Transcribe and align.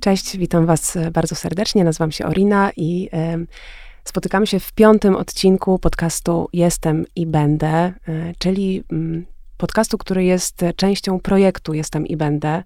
Cześć, 0.00 0.36
witam 0.36 0.66
Was 0.66 0.98
bardzo 1.12 1.34
serdecznie. 1.34 1.84
Nazywam 1.84 2.12
się 2.12 2.26
Orina 2.26 2.70
i 2.76 3.10
spotykamy 4.04 4.46
się 4.46 4.60
w 4.60 4.72
piątym 4.72 5.16
odcinku 5.16 5.78
podcastu 5.78 6.48
Jestem 6.52 7.04
i 7.16 7.26
Będę, 7.26 7.92
y, 8.08 8.34
czyli 8.38 8.84
y, 8.92 9.26
podcastu, 9.56 9.98
który 9.98 10.24
jest 10.24 10.64
częścią 10.76 11.20
projektu 11.20 11.74
Jestem 11.74 12.06
i 12.06 12.16
Będę. 12.16 12.62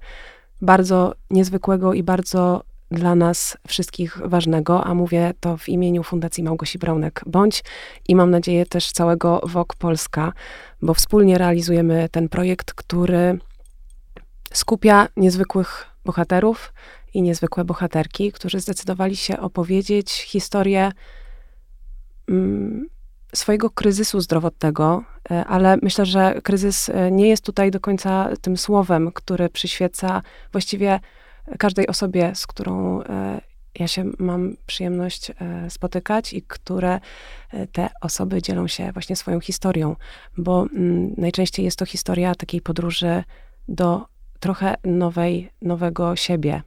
Bardzo 0.62 1.14
niezwykłego 1.30 1.94
i 1.94 2.02
bardzo 2.02 2.64
dla 2.90 3.14
nas 3.14 3.56
wszystkich 3.68 4.18
ważnego, 4.24 4.84
a 4.84 4.94
mówię 4.94 5.34
to 5.40 5.56
w 5.56 5.68
imieniu 5.68 6.02
Fundacji 6.02 6.44
Małgosi 6.44 6.78
Braunek 6.78 7.20
Bądź 7.26 7.64
i 8.08 8.16
mam 8.16 8.30
nadzieję 8.30 8.66
też 8.66 8.92
całego 8.92 9.40
WOK 9.44 9.74
Polska, 9.74 10.32
bo 10.82 10.94
wspólnie 10.94 11.38
realizujemy 11.38 12.08
ten 12.08 12.28
projekt, 12.28 12.72
który 12.72 13.38
skupia 14.52 15.08
niezwykłych 15.16 15.86
bohaterów 16.04 16.72
i 17.14 17.22
niezwykłe 17.22 17.64
bohaterki, 17.64 18.32
którzy 18.32 18.60
zdecydowali 18.60 19.16
się 19.16 19.40
opowiedzieć 19.40 20.12
historię 20.12 20.92
mm, 22.28 22.86
swojego 23.34 23.70
kryzysu 23.70 24.20
zdrowotnego, 24.20 25.04
e, 25.30 25.44
ale 25.44 25.76
myślę, 25.82 26.06
że 26.06 26.40
kryzys 26.42 26.88
e, 26.88 27.10
nie 27.10 27.28
jest 27.28 27.44
tutaj 27.44 27.70
do 27.70 27.80
końca 27.80 28.28
tym 28.40 28.56
słowem, 28.56 29.12
które 29.12 29.48
przyświeca 29.48 30.22
właściwie 30.52 31.00
każdej 31.58 31.86
osobie, 31.86 32.32
z 32.34 32.46
którą 32.46 33.02
e, 33.02 33.40
ja 33.78 33.88
się 33.88 34.04
mam 34.18 34.56
przyjemność 34.66 35.32
spotykać 35.68 36.32
i 36.32 36.42
które 36.42 37.00
te 37.72 37.88
osoby 38.00 38.42
dzielą 38.42 38.68
się 38.68 38.92
właśnie 38.92 39.16
swoją 39.16 39.40
historią, 39.40 39.96
bo 40.36 40.66
mm, 40.72 41.14
najczęściej 41.16 41.64
jest 41.64 41.78
to 41.78 41.86
historia 41.86 42.34
takiej 42.34 42.60
podróży 42.60 43.24
do 43.68 44.06
trochę 44.40 44.74
nowej, 44.84 45.50
nowego 45.62 46.16
siebie. 46.16 46.62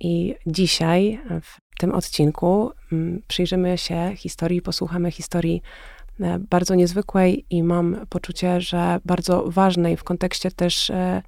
I 0.00 0.34
dzisiaj 0.46 1.20
w 1.42 1.78
tym 1.78 1.92
odcinku 1.92 2.70
mm, 2.92 3.22
przyjrzymy 3.28 3.78
się 3.78 4.12
historii, 4.16 4.62
posłuchamy 4.62 5.10
historii 5.10 5.62
e, 6.20 6.38
bardzo 6.38 6.74
niezwykłej 6.74 7.46
i 7.50 7.62
mam 7.62 8.06
poczucie, 8.08 8.60
że 8.60 9.00
bardzo 9.04 9.44
ważnej 9.50 9.96
w 9.96 10.04
kontekście 10.04 10.50
też 10.50 10.90
e, 10.90 11.22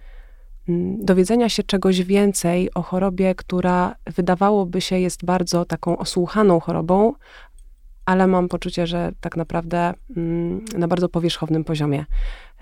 mm, 0.69 1.04
dowiedzenia 1.04 1.48
się 1.48 1.62
czegoś 1.62 2.02
więcej 2.02 2.74
o 2.74 2.82
chorobie, 2.82 3.34
która 3.34 3.94
wydawałoby 4.06 4.80
się 4.80 4.98
jest 4.98 5.24
bardzo 5.24 5.64
taką 5.64 5.98
osłuchaną 5.98 6.60
chorobą, 6.60 7.12
ale 8.04 8.27
mam 8.27 8.48
poczucie, 8.48 8.86
że 8.86 9.12
tak 9.20 9.36
naprawdę 9.36 9.94
mm, 10.16 10.64
na 10.78 10.88
bardzo 10.88 11.08
powierzchownym 11.08 11.64
poziomie 11.64 12.04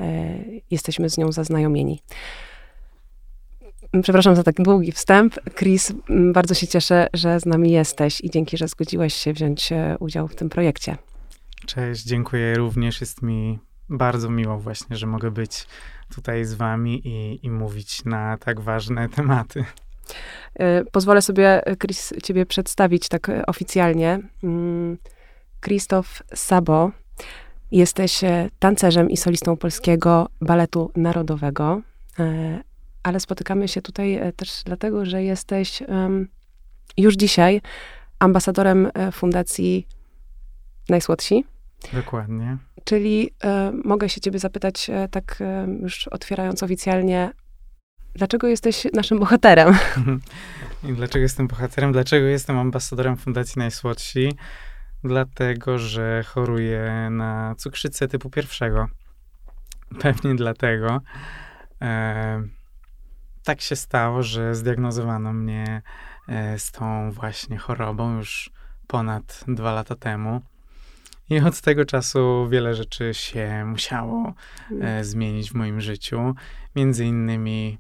e, 0.01 0.39
jesteśmy 0.71 1.11
z 1.11 1.19
nią 1.19 1.33
zaznajomieni. 1.33 2.01
Przepraszam 4.03 4.37
za 4.37 4.43
tak 4.43 4.55
długi 4.55 4.93
wstęp. 4.93 5.35
Chris, 5.57 5.93
bardzo 6.33 6.55
się 6.55 6.67
cieszę, 6.67 7.07
że 7.15 7.41
z 7.41 7.47
nami 7.47 7.71
jesteś 7.71 8.21
i 8.21 8.31
dzięki, 8.31 8.57
że 8.57 8.69
zgodziłeś 8.69 9.15
się 9.15 9.33
wziąć 9.33 9.73
e, 9.73 9.97
udział 10.01 10.29
w 10.29 10.35
tym 10.35 10.49
projekcie. 10.49 10.97
Cześć, 11.67 12.05
dziękuję 12.05 12.55
również. 12.55 13.01
Jest 13.01 13.23
mi 13.23 13.59
bardzo 13.89 14.31
miło 14.31 14.59
właśnie, 14.59 14.97
że 14.97 15.07
mogę 15.07 15.31
być 15.31 15.67
tutaj 16.15 16.45
z 16.45 16.55
wami 16.55 17.09
i, 17.09 17.47
i 17.47 17.51
mówić 17.51 18.05
na 18.05 18.39
tak 18.39 18.61
ważne 18.61 19.09
tematy. 19.17 19.65
E, 20.55 20.85
pozwolę 20.85 21.23
sobie, 21.23 21.63
Chris, 21.79 22.13
ciebie 22.23 22.47
przedstawić 22.47 23.09
tak 23.09 23.29
e, 23.29 23.47
oficjalnie. 23.47 24.21
Mm, 24.45 24.99
Krzysztof 25.61 26.23
Sabo. 26.35 26.91
Jesteś 27.73 28.21
tancerzem 28.59 29.11
i 29.11 29.17
solistą 29.17 29.57
polskiego 29.57 30.29
baletu 30.41 30.91
narodowego 30.97 31.83
ale 33.05 33.21
spotykamy 33.21 33.69
się 33.69 33.83
tutaj 33.83 34.15
e, 34.15 34.33
też 34.33 34.63
dlatego, 34.65 35.05
że 35.05 35.23
jesteś 35.23 35.83
już 36.97 37.15
dzisiaj 37.15 37.61
ambasadorem 38.19 38.91
e, 38.95 39.13
Fundacji 39.13 39.87
Najsłodsi. 40.89 41.45
Dokładnie. 41.93 42.57
Czyli 42.85 43.31
e, 43.45 43.73
mogę 43.85 44.09
się 44.09 44.21
ciebie 44.21 44.39
zapytać, 44.39 44.91
tak 45.11 45.43
już 45.83 46.09
otwierając 46.09 46.63
oficjalnie, 46.63 47.31
dlaczego 48.15 48.47
jesteś 48.47 48.87
naszym 48.93 49.19
bohaterem? 49.19 49.75
I 50.89 50.93
dlaczego 50.93 51.23
jestem 51.23 51.47
bohaterem? 51.47 51.93
Dlaczego 51.93 52.27
jestem 52.27 52.59
ambasadorem 52.59 53.17
Fundacji 53.17 53.59
Najsłodsi? 53.59 54.33
Dlatego, 55.05 55.79
że 55.79 56.23
choruję 56.27 57.09
na 57.11 57.55
cukrzycę 57.59 58.09
typu 58.09 58.31
pierwszego. 58.31 58.89
Pewnie 60.01 60.35
dlatego. 60.35 61.01
E, 61.83 62.43
tak 63.45 63.61
się 63.61 63.77
stało, 63.77 64.23
że 64.23 64.55
zdiagnozowano 64.55 65.33
mnie 65.33 65.83
e, 66.29 66.59
z 66.59 66.71
tą 66.71 67.11
właśnie 67.11 67.59
chorobą 67.59 68.17
już 68.17 68.51
ponad 68.87 69.45
dwa 69.49 69.73
lata 69.73 69.97
temu. 69.97 70.41
I 71.31 71.41
od 71.41 71.61
tego 71.61 71.85
czasu 71.85 72.49
wiele 72.49 72.75
rzeczy 72.75 73.15
się 73.15 73.65
musiało 73.67 74.35
e, 74.71 74.75
mm. 74.75 75.05
zmienić 75.05 75.51
w 75.51 75.55
moim 75.55 75.81
życiu. 75.81 76.35
Między 76.77 77.05
innymi 77.05 77.79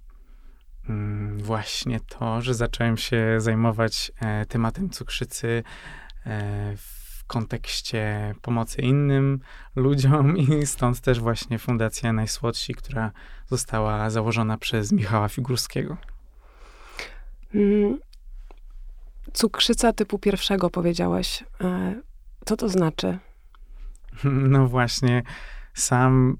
mm, 0.88 1.38
właśnie 1.38 2.00
to, 2.00 2.42
że 2.42 2.54
zacząłem 2.54 2.96
się 2.96 3.36
zajmować 3.38 4.12
e, 4.20 4.46
tematem 4.46 4.90
cukrzycy 4.90 5.62
w 6.76 6.93
kontekście 7.26 8.34
pomocy 8.42 8.82
innym 8.82 9.40
ludziom 9.76 10.36
i 10.36 10.66
stąd 10.66 11.00
też 11.00 11.20
właśnie 11.20 11.58
Fundacja 11.58 12.12
Najsłodsi, 12.12 12.74
która 12.74 13.12
została 13.46 14.10
założona 14.10 14.58
przez 14.58 14.92
Michała 14.92 15.28
Figurskiego. 15.28 15.96
Mm, 17.54 17.98
cukrzyca 19.32 19.92
typu 19.92 20.18
pierwszego 20.18 20.70
powiedziałeś. 20.70 21.44
E, 21.60 21.94
co 22.44 22.56
to 22.56 22.68
znaczy? 22.68 23.18
No 24.24 24.68
właśnie, 24.68 25.22
sam 25.74 26.36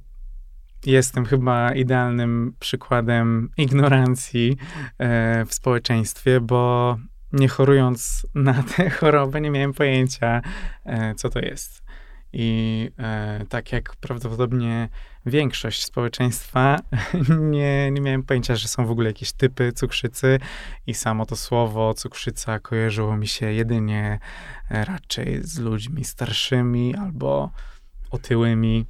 jestem 0.87 1.25
chyba 1.25 1.73
idealnym 1.73 2.55
przykładem 2.61 3.51
ignorancji 3.57 4.57
e, 4.99 5.45
w 5.45 5.55
społeczeństwie, 5.55 6.41
bo 6.41 6.97
nie 7.35 7.49
chorując 7.49 8.27
na 8.35 8.63
tę 8.63 8.91
chorobę, 9.01 9.41
nie 9.41 9.51
miałem 9.51 9.73
pojęcia, 9.73 10.43
e, 10.85 11.15
co 11.15 11.31
to 11.31 11.41
jest. 11.41 11.85
I 12.33 12.91
e, 12.99 13.45
tak 13.49 13.73
jak 13.73 13.97
prawdopodobnie 13.97 14.89
większość 15.27 15.85
społeczeństwa, 15.85 16.79
nie, 17.41 17.91
nie 17.91 18.01
miałem 18.01 18.23
pojęcia, 18.23 18.57
że 18.57 18.69
są 18.69 18.87
w 18.87 18.91
ogóle 18.91 19.07
jakieś 19.07 19.33
typy 19.33 19.73
cukrzycy 19.73 20.39
i 20.87 20.95
samo 20.95 21.27
to 21.27 21.37
słowo 21.37 21.95
cukrzyca 21.95 22.59
kojarzyło 22.59 23.17
mi 23.17 23.29
się 23.29 23.53
jedynie 23.53 24.19
e, 24.71 24.85
raczej 24.85 25.39
z 25.43 25.59
ludźmi 25.59 26.05
starszymi 26.05 26.95
albo 26.97 27.51
otyłymi. 28.11 28.87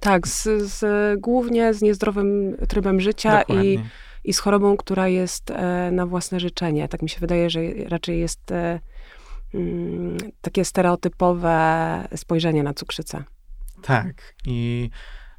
Tak, 0.00 0.28
z, 0.28 0.42
z 0.62 0.84
głównie 1.20 1.74
z 1.74 1.82
niezdrowym 1.82 2.56
trybem 2.68 3.00
życia 3.00 3.42
i, 3.42 3.78
i 4.24 4.32
z 4.32 4.38
chorobą, 4.38 4.76
która 4.76 5.08
jest 5.08 5.50
e, 5.50 5.90
na 5.92 6.06
własne 6.06 6.40
życzenie. 6.40 6.88
Tak 6.88 7.02
mi 7.02 7.08
się 7.08 7.20
wydaje, 7.20 7.50
że 7.50 7.60
raczej 7.88 8.20
jest 8.20 8.52
e, 8.52 8.80
mm, 9.54 10.16
takie 10.40 10.64
stereotypowe 10.64 12.08
spojrzenie 12.16 12.62
na 12.62 12.74
cukrzycę. 12.74 13.24
Tak. 13.82 14.34
I 14.46 14.90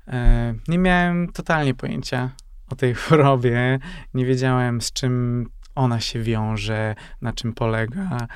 e, 0.07 0.53
nie 0.67 0.77
miałem 0.77 1.31
totalnie 1.31 1.73
pojęcia 1.73 2.29
o 2.69 2.75
tej 2.75 2.93
chorobie. 3.03 3.79
Nie 4.13 4.25
wiedziałem, 4.25 4.81
z 4.81 4.93
czym 4.93 5.45
ona 5.75 5.99
się 5.99 6.19
wiąże, 6.19 6.95
na 7.21 7.33
czym 7.33 7.53
polega. 7.53 8.27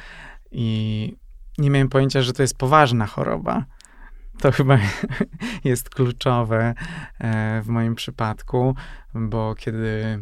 I 0.52 1.16
nie 1.58 1.70
miałem 1.70 1.90
pojęcia, 1.90 2.22
że 2.22 2.34
to 2.34 2.42
jest 2.42 2.58
poważna 2.58 3.06
choroba. 3.06 3.66
To 4.42 4.52
chyba 4.52 4.78
jest 5.64 5.90
kluczowe 5.90 6.74
w 7.64 7.66
moim 7.68 7.96
przypadku, 7.96 8.76
bo 9.14 9.56
kiedy 9.56 10.20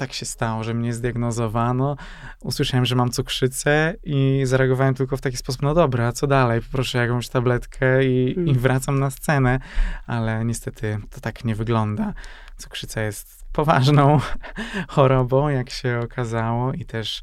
tak 0.00 0.12
się 0.12 0.26
stało, 0.26 0.64
że 0.64 0.74
mnie 0.74 0.94
zdiagnozowano, 0.94 1.96
usłyszałem, 2.40 2.86
że 2.86 2.96
mam 2.96 3.10
cukrzycę 3.10 3.94
i 4.04 4.42
zareagowałem 4.44 4.94
tylko 4.94 5.16
w 5.16 5.20
taki 5.20 5.36
sposób, 5.36 5.62
no 5.62 5.74
dobra, 5.74 6.12
co 6.12 6.26
dalej? 6.26 6.60
Poproszę 6.62 6.98
jakąś 6.98 7.28
tabletkę 7.28 8.04
i, 8.04 8.34
mm. 8.36 8.48
i 8.48 8.54
wracam 8.54 8.98
na 8.98 9.10
scenę, 9.10 9.58
ale 10.06 10.44
niestety 10.44 10.98
to 11.10 11.20
tak 11.20 11.44
nie 11.44 11.54
wygląda. 11.54 12.14
Cukrzyca 12.56 13.02
jest 13.02 13.44
poważną 13.52 14.20
chorobą, 14.94 15.48
jak 15.48 15.70
się 15.70 16.00
okazało 16.04 16.72
i 16.72 16.84
też 16.84 17.22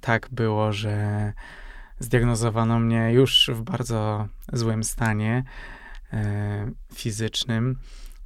tak 0.00 0.28
było, 0.30 0.72
że 0.72 1.32
zdiagnozowano 1.98 2.78
mnie 2.78 3.12
już 3.12 3.50
w 3.54 3.62
bardzo 3.62 4.28
złym 4.52 4.84
stanie 4.84 5.44
e, 6.12 6.70
fizycznym. 6.94 7.78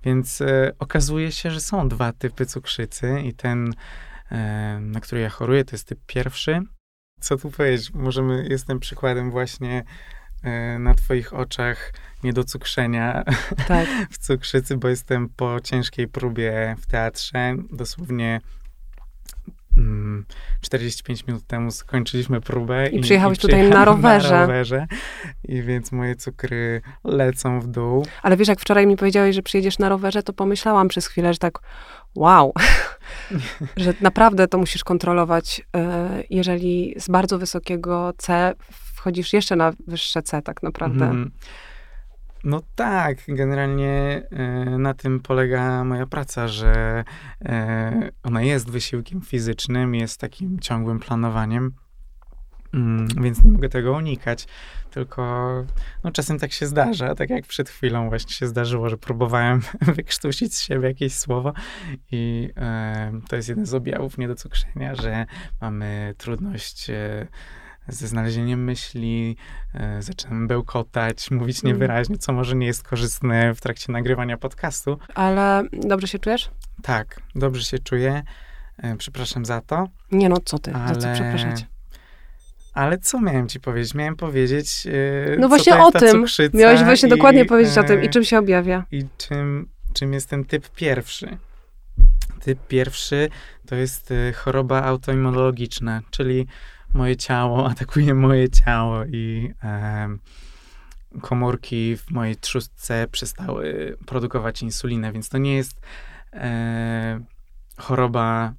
Więc 0.04 0.40
e, 0.40 0.72
okazuje 0.78 1.32
się, 1.32 1.50
że 1.50 1.60
są 1.60 1.88
dwa 1.88 2.12
typy 2.12 2.46
cukrzycy 2.46 3.20
i 3.24 3.34
ten, 3.34 3.74
e, 4.30 4.78
na 4.80 5.00
który 5.00 5.20
ja 5.20 5.28
choruję, 5.28 5.64
to 5.64 5.76
jest 5.76 5.88
typ 5.88 5.98
pierwszy. 6.06 6.60
Co 7.20 7.36
tu 7.36 7.50
powiedzieć? 7.50 7.94
Możemy, 7.94 8.46
jestem 8.50 8.80
przykładem 8.80 9.30
właśnie 9.30 9.84
e, 10.42 10.78
na 10.78 10.94
twoich 10.94 11.32
oczach 11.32 11.92
niedocukrzenia 12.22 13.24
tak. 13.68 13.88
w 14.12 14.18
cukrzycy, 14.18 14.76
bo 14.76 14.88
jestem 14.88 15.28
po 15.28 15.60
ciężkiej 15.60 16.08
próbie 16.08 16.76
w 16.78 16.86
teatrze. 16.86 17.56
Dosłownie 17.72 18.40
45 20.60 21.26
minut 21.26 21.46
temu 21.46 21.70
skończyliśmy 21.70 22.40
próbę. 22.40 22.88
I, 22.88 22.96
i 22.96 23.00
przyjechałeś 23.00 23.38
i 23.38 23.40
tutaj 23.40 23.68
na 23.68 23.84
rowerze. 23.84 24.30
na 24.30 24.40
rowerze. 24.40 24.86
I 25.44 25.62
więc 25.62 25.92
moje 25.92 26.16
cukry 26.16 26.82
lecą 27.04 27.60
w 27.60 27.66
dół. 27.66 28.06
Ale 28.22 28.36
wiesz, 28.36 28.48
jak 28.48 28.60
wczoraj 28.60 28.86
mi 28.86 28.96
powiedziałeś, 28.96 29.34
że 29.34 29.42
przyjedziesz 29.42 29.78
na 29.78 29.88
rowerze, 29.88 30.22
to 30.22 30.32
pomyślałam 30.32 30.88
przez 30.88 31.06
chwilę, 31.06 31.32
że 31.32 31.38
tak 31.38 31.58
wow, 32.14 32.52
że 33.76 33.94
naprawdę 34.00 34.48
to 34.48 34.58
musisz 34.58 34.84
kontrolować, 34.84 35.62
e, 35.76 36.22
jeżeli 36.30 36.94
z 36.98 37.08
bardzo 37.08 37.38
wysokiego 37.38 38.12
C 38.18 38.54
wchodzisz 38.70 39.32
jeszcze 39.32 39.56
na 39.56 39.72
wyższe 39.86 40.22
C 40.22 40.42
tak 40.42 40.62
naprawdę. 40.62 41.04
Mm. 41.04 41.30
No 42.44 42.62
tak, 42.74 43.18
generalnie 43.28 44.22
e, 44.30 44.78
na 44.78 44.94
tym 44.94 45.20
polega 45.20 45.84
moja 45.84 46.06
praca, 46.06 46.48
że 46.48 47.04
e, 47.44 48.10
ona 48.22 48.42
jest 48.42 48.70
wysiłkiem 48.70 49.20
fizycznym, 49.20 49.94
jest 49.94 50.20
takim 50.20 50.58
ciągłym 50.60 51.00
planowaniem, 51.00 51.72
mm, 52.74 53.08
więc 53.22 53.44
nie 53.44 53.52
mogę 53.52 53.68
tego 53.68 53.92
unikać. 53.92 54.46
Tylko 54.90 55.64
no, 56.04 56.10
czasem 56.10 56.38
tak 56.38 56.52
się 56.52 56.66
zdarza, 56.66 57.14
tak 57.14 57.30
jak 57.30 57.46
przed 57.46 57.68
chwilą 57.68 58.08
właśnie 58.08 58.32
się 58.32 58.46
zdarzyło, 58.46 58.88
że 58.88 58.96
próbowałem 58.96 59.60
wykrztusić 59.96 60.54
z 60.54 60.62
siebie 60.62 60.88
jakieś 60.88 61.14
słowo 61.14 61.52
i 62.10 62.50
e, 62.56 63.20
to 63.28 63.36
jest 63.36 63.48
jeden 63.48 63.66
z 63.66 63.74
objawów 63.74 64.18
niedocukrzenia, 64.18 64.94
że 64.94 65.26
mamy 65.60 66.14
trudność 66.18 66.90
ze 67.88 68.08
znalezieniem 68.08 68.64
myśli, 68.64 69.36
e, 69.74 70.02
zaczynam 70.02 70.46
bełkotać, 70.46 71.30
mówić 71.30 71.64
mm. 71.64 71.72
niewyraźnie, 71.72 72.18
co 72.18 72.32
może 72.32 72.56
nie 72.56 72.66
jest 72.66 72.82
korzystne 72.82 73.54
w 73.54 73.60
trakcie 73.60 73.92
nagrywania 73.92 74.36
podcastu. 74.36 74.98
Ale 75.14 75.62
dobrze 75.72 76.06
się 76.08 76.18
czujesz? 76.18 76.50
Tak, 76.82 77.20
dobrze 77.34 77.62
się 77.62 77.78
czuję. 77.78 78.22
E, 78.78 78.96
przepraszam 78.96 79.44
za 79.44 79.60
to. 79.60 79.88
Nie 80.12 80.28
no, 80.28 80.36
co 80.44 80.58
ty, 80.58 80.74
ale... 80.74 81.00
za 81.00 81.00
co 81.00 81.14
przepraszać? 81.14 81.66
Ale 82.74 82.98
co 82.98 83.20
miałem 83.20 83.48
ci 83.48 83.60
powiedzieć? 83.60 83.94
Miałem 83.94 84.16
powiedzieć. 84.16 84.84
Yy, 84.84 85.36
no 85.38 85.48
właśnie 85.48 85.78
o 85.78 85.92
tym. 85.92 86.24
Miałeś 86.54 86.82
właśnie 86.82 87.06
i, 87.06 87.10
dokładnie 87.10 87.44
powiedzieć 87.44 87.78
o 87.78 87.82
tym 87.82 88.02
i 88.02 88.10
czym 88.10 88.24
się 88.24 88.38
objawia. 88.38 88.84
I 88.90 89.04
czym, 89.18 89.68
czym 89.92 90.12
jest 90.12 90.28
ten 90.28 90.44
typ 90.44 90.68
pierwszy. 90.70 91.38
Typ 92.40 92.66
pierwszy 92.68 93.28
to 93.66 93.74
jest 93.74 94.12
choroba 94.34 94.82
autoimmunologiczna, 94.82 96.02
czyli 96.10 96.46
moje 96.94 97.16
ciało 97.16 97.66
atakuje 97.70 98.14
moje 98.14 98.48
ciało 98.48 99.04
i 99.04 99.52
e, 99.62 100.08
komórki 101.20 101.96
w 101.96 102.10
mojej 102.10 102.36
trzustce 102.36 103.06
przestały 103.10 103.96
produkować 104.06 104.62
insulinę, 104.62 105.12
więc 105.12 105.28
to 105.28 105.38
nie 105.38 105.56
jest 105.56 105.80
e, 106.32 107.20
choroba 107.76 108.54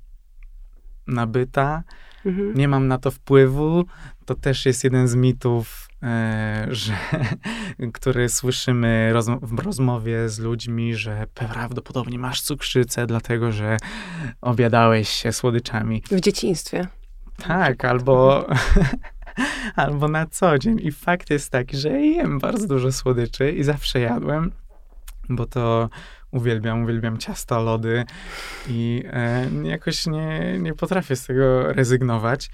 nabyta. 1.07 1.83
Mhm. 2.25 2.53
Nie 2.53 2.67
mam 2.67 2.87
na 2.87 2.97
to 2.97 3.11
wpływu. 3.11 3.85
To 4.25 4.35
też 4.35 4.65
jest 4.65 4.83
jeden 4.83 5.07
z 5.07 5.15
mitów, 5.15 5.89
e, 6.03 6.67
że, 6.69 6.97
który 7.93 8.29
słyszymy 8.29 9.13
rozm 9.13 9.39
w 9.41 9.59
rozmowie 9.59 10.29
z 10.29 10.39
ludźmi, 10.39 10.95
że 10.95 11.27
prawdopodobnie 11.33 12.19
masz 12.19 12.41
cukrzycę, 12.41 13.07
dlatego 13.07 13.51
że 13.51 13.77
obiadałeś 14.41 15.09
się 15.09 15.31
słodyczami. 15.31 16.03
W 16.11 16.19
dzieciństwie. 16.19 16.87
Tak, 17.37 17.85
albo, 17.85 18.47
albo 19.75 20.07
na 20.07 20.25
co 20.25 20.59
dzień. 20.59 20.79
I 20.83 20.91
fakt 20.91 21.29
jest 21.29 21.51
taki, 21.51 21.77
że 21.77 21.89
jem 21.89 22.39
bardzo 22.39 22.67
dużo 22.67 22.91
słodyczy 22.91 23.51
i 23.51 23.63
zawsze 23.63 23.99
jadłem, 23.99 24.51
bo 25.29 25.45
to 25.45 25.89
uwielbiam, 26.31 26.83
uwielbiam 26.83 27.17
ciasto, 27.17 27.63
lody 27.63 28.03
i 28.67 29.03
e, 29.13 29.49
jakoś 29.63 30.07
nie, 30.07 30.59
nie 30.59 30.73
potrafię 30.73 31.15
z 31.15 31.25
tego 31.25 31.73
rezygnować. 31.73 32.49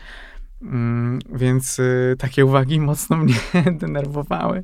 Mm, 0.62 1.20
więc 1.34 1.80
y, 1.80 2.16
takie 2.20 2.46
uwagi 2.46 2.80
mocno 2.90 3.18
mnie 3.18 3.34
denerwowały, 3.82 4.64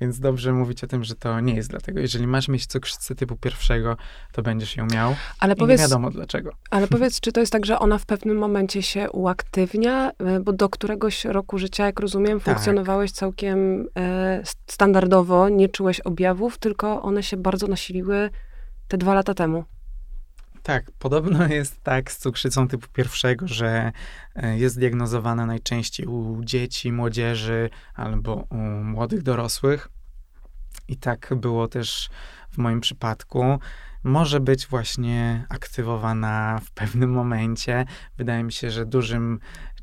więc 0.00 0.20
dobrze 0.20 0.52
mówić 0.52 0.84
o 0.84 0.86
tym, 0.86 1.04
że 1.04 1.14
to 1.14 1.40
nie 1.40 1.54
jest 1.54 1.70
dlatego. 1.70 2.00
Jeżeli 2.00 2.26
masz 2.26 2.48
mieć 2.48 2.66
cukrzycę 2.66 3.14
typu 3.14 3.36
pierwszego, 3.36 3.96
to 4.32 4.42
będziesz 4.42 4.76
ją 4.76 4.86
miał 4.92 5.14
ale 5.40 5.56
powiedz, 5.56 5.80
nie 5.80 5.86
wiadomo 5.86 6.10
dlaczego. 6.10 6.50
Ale 6.70 6.86
powiedz, 6.88 7.20
czy 7.20 7.32
to 7.32 7.40
jest 7.40 7.52
tak, 7.52 7.66
że 7.66 7.78
ona 7.78 7.98
w 7.98 8.06
pewnym 8.06 8.38
momencie 8.38 8.82
się 8.82 9.10
uaktywnia, 9.10 10.10
y, 10.10 10.40
bo 10.40 10.52
do 10.52 10.68
któregoś 10.68 11.24
roku 11.24 11.58
życia, 11.58 11.86
jak 11.86 12.00
rozumiem, 12.00 12.40
tak. 12.40 12.44
funkcjonowałeś 12.44 13.12
całkiem 13.12 13.86
e, 13.96 14.42
standardowo, 14.66 15.48
nie 15.48 15.68
czułeś 15.68 16.00
objawów, 16.00 16.58
tylko 16.58 17.02
one 17.02 17.22
się 17.22 17.36
bardzo 17.36 17.66
nasiliły 17.66 18.30
te 18.88 18.98
dwa 18.98 19.14
lata 19.14 19.34
temu. 19.34 19.64
Tak, 20.66 20.90
podobno 20.98 21.46
jest 21.58 21.82
tak 21.82 22.12
z 22.12 22.18
cukrzycą 22.18 22.68
typu 22.68 22.86
pierwszego, 22.92 23.48
że 23.48 23.92
e, 24.34 24.58
jest 24.58 24.78
diagnozowana 24.78 25.46
najczęściej 25.46 26.06
u 26.06 26.44
dzieci, 26.44 26.92
młodzieży 26.92 27.70
albo 27.94 28.34
u 28.34 28.56
młodych 28.84 29.22
dorosłych. 29.22 29.88
I 30.88 30.96
tak 30.96 31.34
było 31.36 31.68
też 31.68 32.10
w 32.50 32.58
moim 32.58 32.80
przypadku. 32.80 33.58
Może 34.04 34.40
być 34.40 34.66
właśnie 34.66 35.46
aktywowana 35.48 36.60
w 36.64 36.70
pewnym 36.70 37.10
momencie. 37.10 37.84
Wydaje 38.16 38.42
mi 38.44 38.52
się, 38.52 38.70
że 38.70 38.86
dużym 38.86 39.38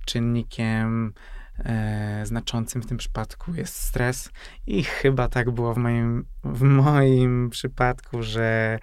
czynnikiem 0.05 1.13
e, 1.59 2.25
znaczącym 2.25 2.81
w 2.81 2.85
tym 2.85 2.97
przypadku 2.97 3.55
jest 3.55 3.75
stres. 3.75 4.29
I 4.67 4.83
chyba 4.83 5.27
tak 5.27 5.51
było 5.51 5.73
w 5.73 5.77
moim, 5.77 6.25
w 6.43 6.61
moim 6.61 7.49
przypadku, 7.49 8.23
że 8.23 8.79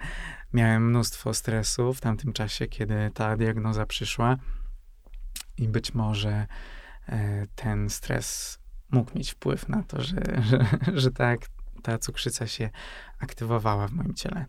Miałem 0.53 0.89
mnóstwo 0.89 1.33
stresu 1.33 1.93
w 1.93 2.01
tamtym 2.01 2.33
czasie, 2.33 2.67
kiedy 2.67 3.11
ta 3.13 3.37
diagnoza 3.37 3.85
przyszła, 3.85 4.37
i 5.57 5.67
być 5.67 5.93
może 5.93 6.47
e, 7.09 7.45
ten 7.55 7.89
stres 7.89 8.59
mógł 8.91 9.17
mieć 9.17 9.31
wpływ 9.31 9.69
na 9.69 9.83
to, 9.83 10.01
że, 10.01 10.15
że, 10.49 10.65
że 10.93 11.11
tak 11.11 11.39
ta 11.83 11.97
cukrzyca 11.97 12.47
się 12.47 12.69
aktywowała 13.19 13.87
w 13.87 13.91
moim 13.91 14.13
ciele. 14.13 14.45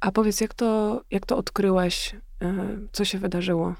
A 0.00 0.12
powiedz, 0.12 0.40
jak 0.40 0.54
to, 0.54 1.02
jak 1.10 1.26
to 1.26 1.36
odkryłeś? 1.36 2.16
E, 2.42 2.78
co 2.92 3.04
się 3.04 3.18
wydarzyło? 3.18 3.74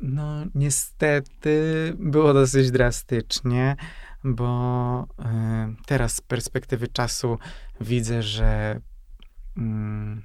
No, 0.00 0.44
niestety 0.54 1.92
było 1.98 2.34
dosyć 2.34 2.70
drastycznie, 2.70 3.76
bo 4.24 5.02
y, 5.02 5.24
teraz 5.86 6.14
z 6.14 6.20
perspektywy 6.20 6.88
czasu 6.88 7.38
widzę, 7.80 8.22
że 8.22 8.80
Mm, 9.56 10.22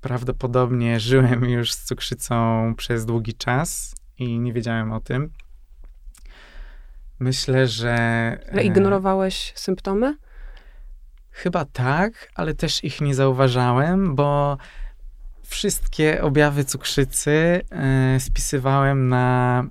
prawdopodobnie 0.00 1.00
żyłem 1.00 1.44
już 1.44 1.72
z 1.72 1.84
cukrzycą 1.84 2.74
przez 2.76 3.06
długi 3.06 3.34
czas 3.34 3.94
i 4.18 4.38
nie 4.38 4.52
wiedziałem 4.52 4.92
o 4.92 5.00
tym. 5.00 5.30
Myślę, 7.18 7.66
że. 7.66 7.94
Ale 8.52 8.62
e, 8.62 8.64
ignorowałeś 8.64 9.52
symptomy? 9.56 10.16
Chyba 11.30 11.64
tak, 11.64 12.32
ale 12.34 12.54
też 12.54 12.84
ich 12.84 13.00
nie 13.00 13.14
zauważałem, 13.14 14.14
bo 14.14 14.58
wszystkie 15.42 16.22
objawy 16.22 16.64
cukrzycy 16.64 17.60
e, 17.70 18.20
spisywałem 18.20 19.08
na 19.08 19.64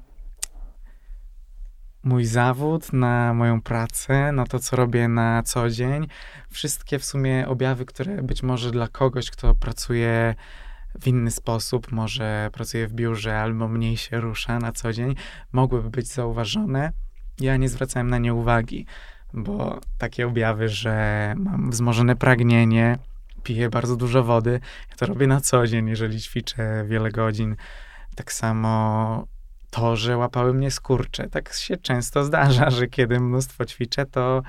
mój 2.03 2.25
zawód, 2.25 2.93
na 2.93 3.33
moją 3.33 3.61
pracę, 3.61 4.31
na 4.31 4.45
to, 4.45 4.59
co 4.59 4.75
robię 4.75 5.07
na 5.07 5.43
co 5.43 5.69
dzień. 5.69 6.07
Wszystkie 6.49 6.99
w 6.99 7.05
sumie 7.05 7.47
objawy, 7.47 7.85
które 7.85 8.23
być 8.23 8.43
może 8.43 8.71
dla 8.71 8.87
kogoś, 8.87 9.31
kto 9.31 9.55
pracuje 9.55 10.35
w 11.01 11.07
inny 11.07 11.31
sposób, 11.31 11.91
może 11.91 12.49
pracuje 12.53 12.87
w 12.87 12.93
biurze 12.93 13.39
albo 13.39 13.67
mniej 13.67 13.97
się 13.97 14.21
rusza 14.21 14.59
na 14.59 14.71
co 14.71 14.93
dzień, 14.93 15.15
mogłyby 15.51 15.89
być 15.89 16.07
zauważone. 16.07 16.91
Ja 17.39 17.57
nie 17.57 17.69
zwracałem 17.69 18.09
na 18.09 18.17
nie 18.17 18.33
uwagi, 18.33 18.85
bo 19.33 19.79
takie 19.97 20.27
objawy, 20.27 20.69
że 20.69 21.33
mam 21.37 21.71
wzmożone 21.71 22.15
pragnienie, 22.15 22.97
piję 23.43 23.69
bardzo 23.69 23.95
dużo 23.95 24.23
wody, 24.23 24.59
ja 24.89 24.95
to 24.95 25.05
robię 25.05 25.27
na 25.27 25.41
co 25.41 25.67
dzień, 25.67 25.87
jeżeli 25.87 26.21
ćwiczę 26.21 26.85
wiele 26.87 27.11
godzin. 27.11 27.55
Tak 28.15 28.33
samo 28.33 29.27
to, 29.71 29.95
że 29.95 30.17
łapały 30.17 30.53
mnie 30.53 30.71
skurcze. 30.71 31.29
Tak 31.29 31.53
się 31.53 31.77
często 31.77 32.23
zdarza, 32.23 32.69
że 32.69 32.87
kiedy 32.87 33.19
mnóstwo 33.19 33.65
ćwiczę, 33.65 34.05
to, 34.05 34.41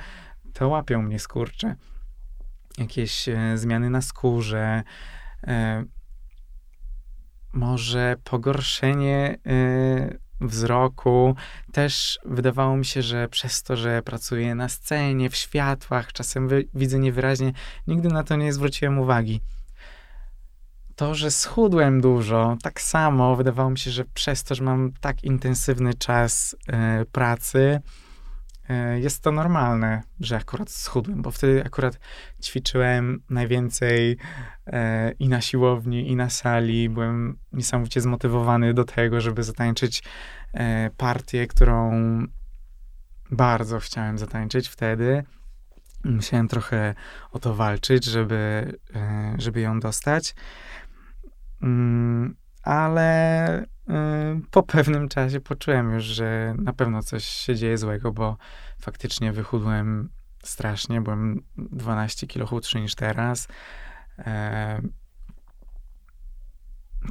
to 0.52 0.68
łapią 0.68 1.02
mnie 1.02 1.18
skurcze. 1.18 1.76
Jakieś 2.78 3.28
e, 3.28 3.58
zmiany 3.58 3.90
na 3.90 4.02
skórze, 4.02 4.82
e, 5.46 5.84
może 7.52 8.16
pogorszenie 8.24 9.38
e, 9.46 10.18
wzroku. 10.40 11.36
Też 11.72 12.18
wydawało 12.24 12.76
mi 12.76 12.84
się, 12.84 13.02
że 13.02 13.28
przez 13.28 13.62
to, 13.62 13.76
że 13.76 14.02
pracuję 14.02 14.54
na 14.54 14.68
scenie, 14.68 15.30
w 15.30 15.36
światłach, 15.36 16.12
czasem 16.12 16.48
widzę 16.74 16.98
niewyraźnie, 16.98 17.52
nigdy 17.86 18.08
na 18.08 18.24
to 18.24 18.36
nie 18.36 18.52
zwróciłem 18.52 18.98
uwagi 18.98 19.40
to, 20.96 21.14
że 21.14 21.30
schudłem 21.30 22.00
dużo, 22.00 22.56
tak 22.62 22.80
samo 22.80 23.36
wydawało 23.36 23.70
mi 23.70 23.78
się, 23.78 23.90
że 23.90 24.04
przez 24.04 24.44
to, 24.44 24.54
że 24.54 24.64
mam 24.64 24.92
tak 25.00 25.24
intensywny 25.24 25.94
czas 25.94 26.56
y, 27.02 27.04
pracy, 27.06 27.80
y, 28.70 29.00
jest 29.00 29.22
to 29.22 29.32
normalne, 29.32 30.02
że 30.20 30.36
akurat 30.36 30.70
schudłem, 30.70 31.22
bo 31.22 31.30
wtedy 31.30 31.64
akurat 31.64 31.98
ćwiczyłem 32.42 33.22
najwięcej 33.30 34.16
e, 34.66 35.12
i 35.12 35.28
na 35.28 35.40
siłowni, 35.40 36.10
i 36.10 36.16
na 36.16 36.30
sali. 36.30 36.88
Byłem 36.88 37.38
niesamowicie 37.52 38.00
zmotywowany 38.00 38.74
do 38.74 38.84
tego, 38.84 39.20
żeby 39.20 39.42
zatańczyć 39.42 40.02
partię, 40.96 41.46
którą 41.46 41.92
bardzo 43.30 43.78
chciałem 43.80 44.18
zatańczyć 44.18 44.68
wtedy. 44.68 45.24
Musiałem 46.04 46.48
trochę 46.48 46.94
o 47.30 47.38
to 47.38 47.54
walczyć, 47.54 48.04
żeby, 48.04 48.72
żeby 49.38 49.60
ją 49.60 49.80
dostać. 49.80 50.34
Mm, 51.62 52.36
ale 52.62 53.66
po 54.50 54.62
pewnym 54.62 55.08
czasie 55.08 55.40
poczułem 55.40 55.90
już, 55.94 56.04
że 56.04 56.54
na 56.58 56.72
pewno 56.72 57.02
coś 57.02 57.24
się 57.24 57.56
dzieje 57.56 57.78
złego, 57.78 58.12
bo 58.12 58.36
faktycznie 58.78 59.32
wychudłem 59.32 60.10
strasznie. 60.42 61.00
Byłem 61.00 61.42
12 61.56 62.26
kilo 62.26 62.46
chudszy 62.46 62.80
niż 62.80 62.94
teraz. 62.94 63.48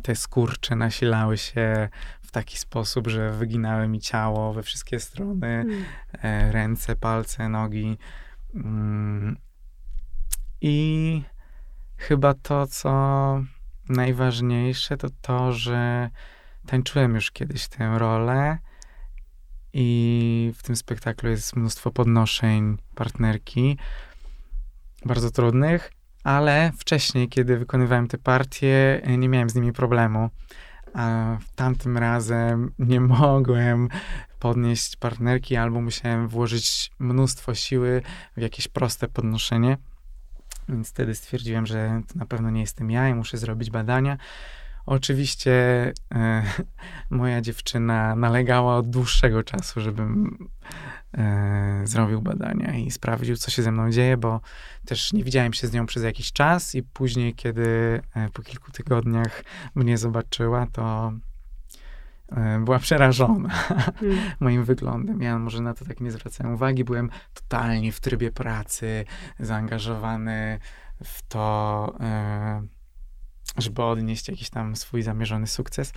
Te 0.03 0.15
skurcze 0.15 0.75
nasilały 0.75 1.37
się 1.37 1.89
w 2.21 2.31
taki 2.31 2.57
sposób, 2.57 3.07
że 3.07 3.31
wyginały 3.31 3.87
mi 3.87 3.99
ciało 3.99 4.53
we 4.53 4.63
wszystkie 4.63 4.99
strony. 4.99 5.47
Mm. 5.47 5.83
E, 6.21 6.51
ręce, 6.51 6.95
palce, 6.95 7.49
nogi. 7.49 7.97
Mm. 8.55 9.37
I 10.61 11.23
chyba 11.97 12.33
to, 12.33 12.67
co 12.67 13.43
najważniejsze, 13.91 14.97
to 14.97 15.07
to, 15.21 15.53
że 15.53 16.09
tańczyłem 16.65 17.15
już 17.15 17.31
kiedyś 17.31 17.67
tę 17.67 17.99
rolę 17.99 18.57
i 19.73 20.53
w 20.55 20.63
tym 20.63 20.75
spektaklu 20.75 21.29
jest 21.29 21.55
mnóstwo 21.55 21.91
podnoszeń 21.91 22.77
partnerki, 22.95 23.77
bardzo 25.05 25.31
trudnych, 25.31 25.91
ale 26.23 26.71
wcześniej, 26.77 27.29
kiedy 27.29 27.57
wykonywałem 27.57 28.07
te 28.07 28.17
partie, 28.17 29.01
nie 29.17 29.29
miałem 29.29 29.49
z 29.49 29.55
nimi 29.55 29.73
problemu. 29.73 30.29
A 30.93 31.37
tamtym 31.55 31.97
razem 31.97 32.71
nie 32.79 33.01
mogłem 33.21 33.89
podnieść 34.39 34.95
partnerki, 34.95 35.55
albo 35.55 35.81
musiałem 35.81 36.27
włożyć 36.27 36.91
mnóstwo 36.99 37.55
siły 37.55 38.01
w 38.37 38.41
jakieś 38.41 38.67
proste 38.67 39.07
podnoszenie. 39.07 39.77
Więc 40.71 40.89
wtedy 40.89 41.15
stwierdziłem, 41.15 41.65
że 41.65 42.01
to 42.07 42.19
na 42.19 42.25
pewno 42.25 42.49
nie 42.49 42.61
jestem 42.61 42.91
ja 42.91 43.09
i 43.09 43.13
muszę 43.13 43.37
zrobić 43.37 43.69
badania. 43.69 44.17
Oczywiście 44.85 45.53
e, 46.15 46.43
moja 47.09 47.41
dziewczyna 47.41 48.15
nalegała 48.15 48.75
od 48.77 48.89
dłuższego 48.89 49.43
czasu, 49.43 49.81
żebym 49.81 50.37
e, 51.17 51.81
zrobił 51.83 52.21
badania 52.21 52.75
i 52.75 52.91
sprawdził, 52.91 53.35
co 53.35 53.51
się 53.51 53.63
ze 53.63 53.71
mną 53.71 53.91
dzieje, 53.91 54.17
bo 54.17 54.41
też 54.85 55.13
nie 55.13 55.23
widziałem 55.23 55.53
się 55.53 55.67
z 55.67 55.73
nią 55.73 55.85
przez 55.85 56.03
jakiś 56.03 56.31
czas 56.31 56.75
i 56.75 56.83
później, 56.83 57.35
kiedy 57.35 58.01
e, 58.15 58.29
po 58.33 58.41
kilku 58.41 58.71
tygodniach 58.71 59.43
mnie 59.75 59.97
zobaczyła, 59.97 60.67
to 60.71 61.13
była 62.65 62.79
przerażona 62.79 63.49
hmm. 63.99 64.17
moim 64.39 64.63
wyglądem. 64.63 65.21
Ja 65.21 65.39
może 65.39 65.61
na 65.61 65.73
to 65.73 65.85
tak 65.85 65.99
nie 65.99 66.11
zwracałem 66.11 66.53
uwagi. 66.53 66.83
Byłem 66.83 67.09
totalnie 67.33 67.91
w 67.91 67.99
trybie 67.99 68.31
pracy, 68.31 69.05
zaangażowany 69.39 70.59
w 71.03 71.21
to 71.27 71.95
e, 71.99 72.61
żeby 73.57 73.83
odnieść 73.83 74.27
jakiś 74.27 74.49
tam 74.49 74.75
swój 74.75 75.01
zamierzony 75.01 75.47
sukces. 75.47 75.93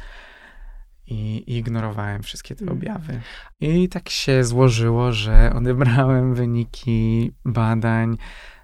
I, 1.07 1.37
i 1.37 1.57
ignorowałem 1.57 2.23
wszystkie 2.23 2.55
te 2.55 2.63
mm. 2.63 2.77
objawy. 2.77 3.21
I 3.61 3.89
tak 3.89 4.09
się 4.09 4.45
złożyło, 4.45 5.13
że 5.13 5.53
odebrałem 5.55 6.35
wyniki 6.35 7.33
badań 7.45 8.17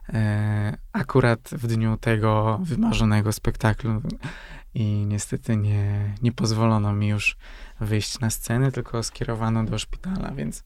e, 0.09 0.77
akurat 0.93 1.51
w 1.53 1.67
dniu 1.67 1.97
tego 1.97 2.61
wymarzonego 2.63 3.33
spektaklu. 3.33 4.03
I 4.75 5.07
niestety 5.07 5.57
nie, 5.57 6.15
nie 6.23 6.33
pozwolono 6.33 6.93
mi 6.93 7.09
już 7.09 7.37
wyjść 7.81 8.21
na 8.21 8.31
scenę, 8.31 8.73
tylko 8.73 9.03
skierowano 9.03 9.65
do 9.65 9.79
szpitala, 9.79 10.31
więc 10.31 10.65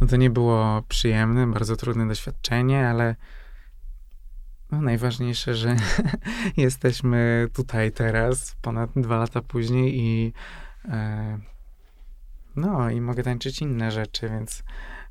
no 0.00 0.06
to 0.06 0.16
nie 0.16 0.30
było 0.30 0.82
przyjemne, 0.88 1.46
bardzo 1.46 1.76
trudne 1.76 2.08
doświadczenie, 2.08 2.88
ale 2.88 3.16
no, 4.72 4.82
najważniejsze, 4.82 5.54
że 5.54 5.76
jesteśmy 6.56 7.48
tutaj 7.54 7.92
teraz, 7.92 8.56
ponad 8.62 8.90
dwa 8.96 9.16
lata 9.18 9.42
później 9.42 10.00
i 10.00 10.32
e, 10.84 11.38
no 12.56 12.90
i 12.90 13.00
mogę 13.00 13.22
tańczyć 13.22 13.62
inne 13.62 13.90
rzeczy, 13.90 14.28
więc 14.28 14.64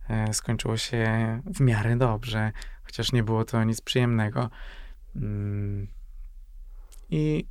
e, 0.10 0.34
skończyło 0.34 0.78
się 0.78 1.42
w 1.46 1.60
miarę 1.60 1.98
dobrze, 1.98 2.52
chociaż 2.84 3.12
nie 3.12 3.24
było 3.24 3.46
to 3.46 3.64
nic 3.64 3.82
przyjemnego. 3.82 4.50
Mm, 5.16 5.88
I 7.10 7.46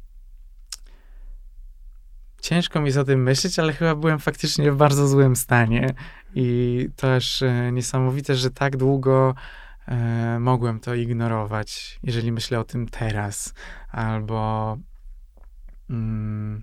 ciężko 2.41 2.81
mi 2.81 2.87
jest 2.87 2.99
o 2.99 3.05
tym 3.05 3.23
myśleć, 3.23 3.59
ale 3.59 3.73
chyba 3.73 3.95
byłem 3.95 4.19
faktycznie 4.19 4.73
w 4.73 4.77
bardzo 4.77 5.09
złym 5.09 5.37
stanie. 5.37 5.95
I 6.35 6.89
też 6.97 7.43
e, 7.43 7.73
niesamowite, 7.73 8.35
że 8.35 8.51
tak 8.51 8.77
długo 8.77 9.35
e, 9.89 10.39
mogłem 10.41 10.81
to 10.81 10.95
ignorować, 10.95 11.99
jeżeli 12.03 12.33
myślę 12.33 12.61
o 12.61 12.65
tym 12.65 12.89
teraz, 12.89 13.55
albo 13.91 14.79
mm, 15.91 16.63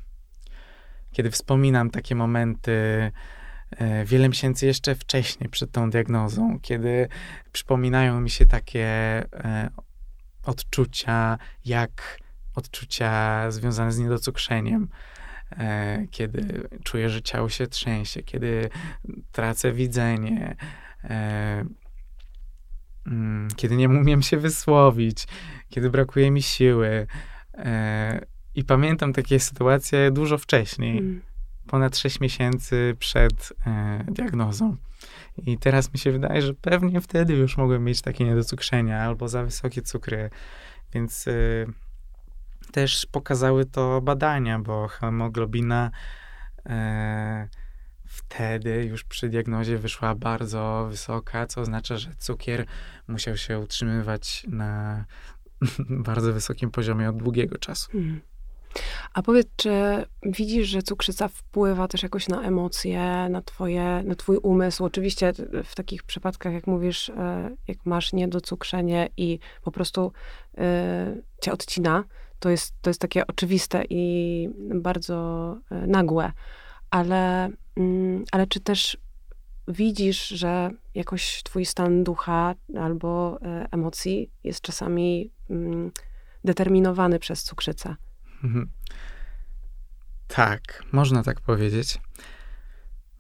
kiedy 1.12 1.32
wspominam 1.32 1.90
takie 1.90 2.16
momenty 2.16 2.72
e, 3.72 4.06
wiele 4.06 4.30
miesięcy 4.30 4.66
jeszcze 4.66 4.96
wcześniej, 4.96 5.50
przed 5.50 5.72
tą 5.72 5.90
diagnozą, 5.90 6.60
kiedy 6.62 7.08
przypominają 7.52 8.22
mi 8.22 8.30
się 8.30 8.46
takie 8.46 8.86
e, 8.88 9.70
odczucia, 10.44 11.38
jak 11.66 12.23
odczucia 12.56 13.52
związane 13.52 13.92
z 13.92 14.00
niedocukrzeniem, 14.00 14.88
e, 15.52 16.08
kiedy 16.12 16.70
czuję, 16.84 17.10
że 17.10 17.22
ciało 17.22 17.50
się 17.50 17.68
trzęsie, 17.68 18.24
kiedy 18.24 18.70
tracę 19.32 19.72
widzenie, 19.72 20.56
e, 21.04 21.66
Mm, 23.08 23.48
kiedy 23.56 23.76
nie 23.76 23.90
umiem 23.90 24.22
się 24.22 24.38
wysłowić, 24.38 25.28
kiedy 25.70 25.90
brakuje 25.90 26.32
mi 26.32 26.42
siły. 26.42 27.08
E, 27.54 28.26
I 28.56 28.64
pamiętam 28.64 29.14
takie 29.14 29.40
sytuacje 29.40 30.12
dużo 30.12 30.38
wcześniej, 30.38 30.98
mm. 30.98 31.22
ponad 31.68 31.98
6 31.98 32.20
miesięcy 32.20 32.96
przed 33.00 33.54
diagnozą. 34.08 34.78
I 35.38 35.58
teraz 35.58 35.94
mi 35.94 36.00
się 36.00 36.12
wydaje, 36.12 36.42
że 36.42 36.54
pewnie 36.54 37.02
wtedy 37.02 37.34
już 37.34 37.58
mogłem 37.58 37.84
mieć 37.84 38.02
takie 38.02 38.26
niedocukrzenia 38.26 39.02
albo 39.02 39.28
za 39.28 39.44
wysokie 39.44 39.82
cukry. 39.82 40.30
Więc 40.94 41.28
e, 41.28 41.32
też 42.74 43.06
pokazały 43.12 43.66
to 43.66 44.02
badania, 44.02 44.60
bo 44.60 44.88
hemoglobina 44.88 45.92
e, 46.66 47.48
wtedy 48.06 48.86
już 48.86 49.04
przy 49.04 49.30
diagnozie 49.30 49.78
wyszła 49.78 50.16
bardzo 50.16 50.88
wysoka, 50.90 51.48
co 51.48 51.62
oznacza, 51.62 51.98
że 51.98 52.10
cukier 52.18 52.66
musiał 53.08 53.38
się 53.38 53.60
utrzymywać 53.60 54.46
na 54.48 55.06
bardzo 56.10 56.34
wysokim 56.34 56.72
poziomie 56.72 57.10
od 57.10 57.18
długiego 57.18 57.58
czasu. 57.58 57.92
Hmm. 57.92 58.22
A 59.14 59.22
powiedz, 59.22 59.48
czy 59.56 59.72
widzisz, 60.24 60.68
że 60.68 60.82
cukrzyca 60.82 61.28
wpływa 61.28 61.88
też 61.88 62.04
jakoś 62.04 62.28
na 62.28 62.42
emocje, 62.42 63.30
na, 63.30 63.42
twoje, 63.42 64.04
na 64.04 64.16
twój 64.16 64.38
umysł? 64.38 64.86
Oczywiście 64.86 65.34
w 65.64 65.76
takich 65.76 66.04
przypadkach, 66.04 66.54
jak 66.54 66.68
mówisz, 66.68 67.10
e, 67.10 67.50
jak 67.68 67.86
masz 67.86 68.14
niedocukrzenie 68.14 69.10
i 69.18 69.40
po 69.62 69.72
prostu 69.72 70.12
y, 70.54 71.24
cię 71.42 71.52
odcina, 71.52 72.04
to 72.44 72.50
jest, 72.50 72.74
to 72.82 72.90
jest 72.90 73.02
takie 73.02 73.28
oczywiste 73.28 73.84
i 73.90 74.50
bardzo 74.76 75.58
e, 75.72 75.88
nagłe. 75.88 76.32
Ale 76.90 77.50
Mm, 77.76 78.24
ale 78.32 78.48
czy 78.48 78.60
też 78.60 78.98
widzisz, 79.68 80.28
że 80.28 80.72
jakoś 80.96 81.44
twój 81.44 81.66
stan 81.66 82.04
ducha 82.04 82.56
albo 82.80 83.40
e, 83.42 83.68
emocji 83.72 84.32
jest 84.44 84.62
czasami 84.62 85.32
mm, 85.50 85.92
determinowany 86.44 87.20
przez 87.20 87.44
cukrzycę? 87.44 87.96
Mhm. 88.44 88.70
Tak, 90.28 90.84
można 90.92 91.24
tak 91.24 91.42
powiedzieć, 91.42 92.02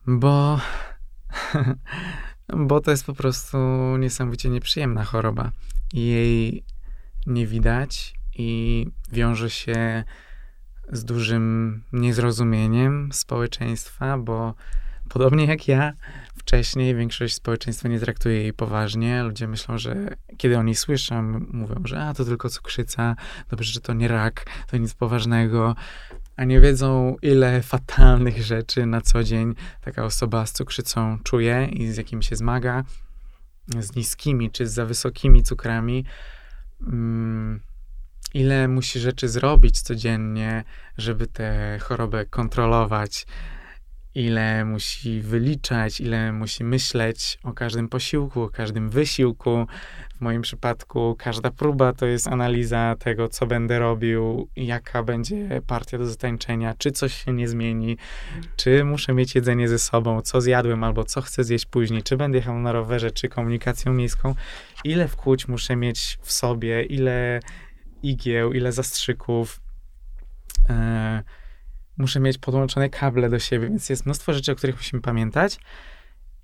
bo, 0.08 0.60
bo 2.68 2.82
to 2.82 2.92
jest 2.92 3.06
po 3.06 3.14
prostu 3.14 3.58
niesamowicie 3.98 4.50
nieprzyjemna 4.50 5.04
choroba. 5.04 5.52
Jej 5.94 6.64
nie 7.28 7.48
widać 7.48 8.14
i 8.38 8.88
wiąże 9.12 9.50
się 9.50 10.04
z 10.92 11.06
dużym 11.06 11.84
niezrozumieniem 11.94 13.10
społeczeństwa, 13.14 14.18
bo 14.18 14.54
podobnie 15.10 15.46
jak 15.46 15.68
ja, 15.68 15.94
wcześniej 16.38 16.96
większość 16.96 17.36
społeczeństwa 17.36 17.90
nie 17.90 18.00
traktuje 18.00 18.42
jej 18.42 18.54
poważnie. 18.54 19.24
Ludzie 19.24 19.48
myślą, 19.48 19.78
że 19.78 20.16
kiedy 20.38 20.58
oni 20.58 20.76
słyszą, 20.76 21.22
mówią, 21.52 21.76
że 21.86 22.02
a 22.02 22.14
to 22.14 22.26
tylko 22.26 22.50
cukrzyca, 22.50 23.16
dobrze, 23.50 23.74
że 23.74 23.82
to 23.82 23.94
nie 23.94 24.08
rak, 24.08 24.46
to 24.68 24.78
nic 24.78 24.94
poważnego. 24.94 25.76
a 26.36 26.44
nie 26.44 26.62
wiedzą, 26.62 27.16
ile 27.22 27.62
fatalnych 27.62 28.44
rzeczy 28.44 28.86
na 28.86 29.02
co 29.02 29.24
dzień 29.24 29.56
taka 29.82 30.04
osoba 30.04 30.46
z 30.46 30.52
cukrzycą 30.52 31.20
czuje 31.24 31.68
i 31.72 31.92
z 31.92 31.98
jakim 31.98 32.22
się 32.22 32.36
zmaga, 32.36 32.84
z 33.80 33.96
niskimi 33.96 34.52
czy 34.52 34.68
z 34.68 34.74
za 34.74 34.86
wysokimi 34.86 35.44
cukrami. 35.44 36.06
Mm, 36.82 37.60
ile 38.34 38.68
musi 38.68 39.00
rzeczy 39.00 39.30
zrobić 39.30 39.82
codziennie, 39.82 40.64
żeby 40.98 41.28
tę 41.28 41.80
chorobę 41.82 42.26
kontrolować, 42.26 43.26
ile 44.16 44.66
musi 44.66 45.22
wyliczać, 45.22 46.02
ile 46.02 46.32
musi 46.32 46.64
myśleć 46.64 47.40
o 47.44 47.54
każdym 47.54 47.90
posiłku, 47.90 48.42
o 48.42 48.50
każdym 48.50 48.90
wysiłku. 48.90 49.68
W 50.16 50.22
moim 50.22 50.42
przypadku 50.42 51.16
każda 51.20 51.52
próba 51.52 51.94
to 51.94 52.06
jest 52.06 52.28
analiza 52.28 52.96
tego, 53.00 53.30
co 53.30 53.46
będę 53.46 53.80
robił, 53.80 54.48
jaka 54.56 55.04
będzie 55.04 55.62
partia 55.68 55.98
do 55.98 56.06
zatańczenia, 56.06 56.74
czy 56.78 56.92
coś 56.92 57.24
się 57.24 57.34
nie 57.34 57.48
zmieni, 57.48 57.98
czy 58.56 58.84
muszę 58.84 59.14
mieć 59.14 59.36
jedzenie 59.36 59.68
ze 59.68 59.80
sobą, 59.80 60.22
co 60.22 60.42
zjadłem 60.42 60.84
albo 60.84 61.04
co 61.04 61.22
chcę 61.22 61.44
zjeść 61.44 61.66
później, 61.66 62.04
czy 62.04 62.18
będę 62.18 62.38
jechał 62.38 62.60
na 62.60 62.72
rowerze, 62.72 63.12
czy 63.12 63.30
komunikacją 63.30 63.94
miejską, 63.94 64.36
ile 64.84 65.08
wkłuć 65.08 65.48
muszę 65.48 65.76
mieć 65.76 66.18
w 66.22 66.32
sobie, 66.32 66.84
ile 66.84 67.40
igieł, 68.04 68.54
ile 68.54 68.72
zastrzyków. 68.72 69.62
E, 70.70 71.24
muszę 71.98 72.20
mieć 72.20 72.38
podłączone 72.38 72.90
kable 72.90 73.30
do 73.30 73.40
siebie, 73.40 73.68
więc 73.68 73.90
jest 73.90 74.06
mnóstwo 74.06 74.34
rzeczy, 74.34 74.52
o 74.52 74.56
których 74.56 74.76
musimy 74.76 75.02
pamiętać. 75.02 75.60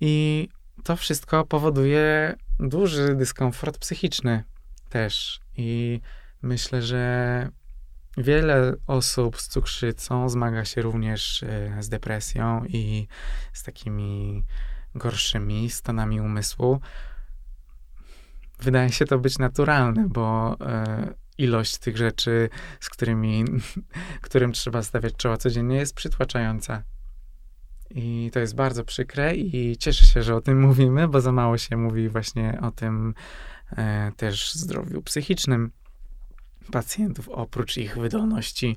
I 0.00 0.48
to 0.84 0.96
wszystko 0.96 1.44
powoduje 1.44 2.36
duży 2.60 3.14
dyskomfort 3.14 3.78
psychiczny 3.78 4.44
też. 4.88 5.40
I 5.56 6.00
myślę, 6.42 6.82
że 6.82 7.48
wiele 8.16 8.74
osób 8.86 9.40
z 9.40 9.48
cukrzycą 9.48 10.28
zmaga 10.28 10.64
się 10.64 10.82
również 10.82 11.42
e, 11.42 11.76
z 11.82 11.88
depresją 11.88 12.64
i 12.64 13.08
z 13.52 13.62
takimi 13.62 14.44
gorszymi 14.94 15.70
stanami 15.70 16.20
umysłu. 16.20 16.80
Wydaje 18.58 18.92
się 18.92 19.04
to 19.04 19.18
być 19.18 19.38
naturalne, 19.38 20.08
bo 20.08 20.56
e, 20.60 21.14
ilość 21.40 21.78
tych 21.78 21.96
rzeczy, 21.96 22.48
z 22.80 22.90
którymi, 22.90 23.44
którym 24.22 24.52
trzeba 24.52 24.82
stawiać 24.82 25.14
czoła 25.16 25.36
codziennie, 25.36 25.76
jest 25.76 25.94
przytłaczająca. 25.94 26.82
I 27.90 28.30
to 28.32 28.40
jest 28.40 28.54
bardzo 28.54 28.84
przykre 28.84 29.36
i 29.36 29.76
cieszę 29.76 30.04
się, 30.06 30.22
że 30.22 30.36
o 30.36 30.40
tym 30.40 30.60
mówimy, 30.60 31.08
bo 31.08 31.20
za 31.20 31.32
mało 31.32 31.58
się 31.58 31.76
mówi 31.76 32.08
właśnie 32.08 32.58
o 32.62 32.70
tym 32.70 33.14
e, 33.76 34.12
też 34.16 34.54
zdrowiu 34.54 35.02
psychicznym 35.02 35.70
pacjentów, 36.72 37.28
oprócz 37.28 37.76
ich 37.76 37.98
wydolności 37.98 38.76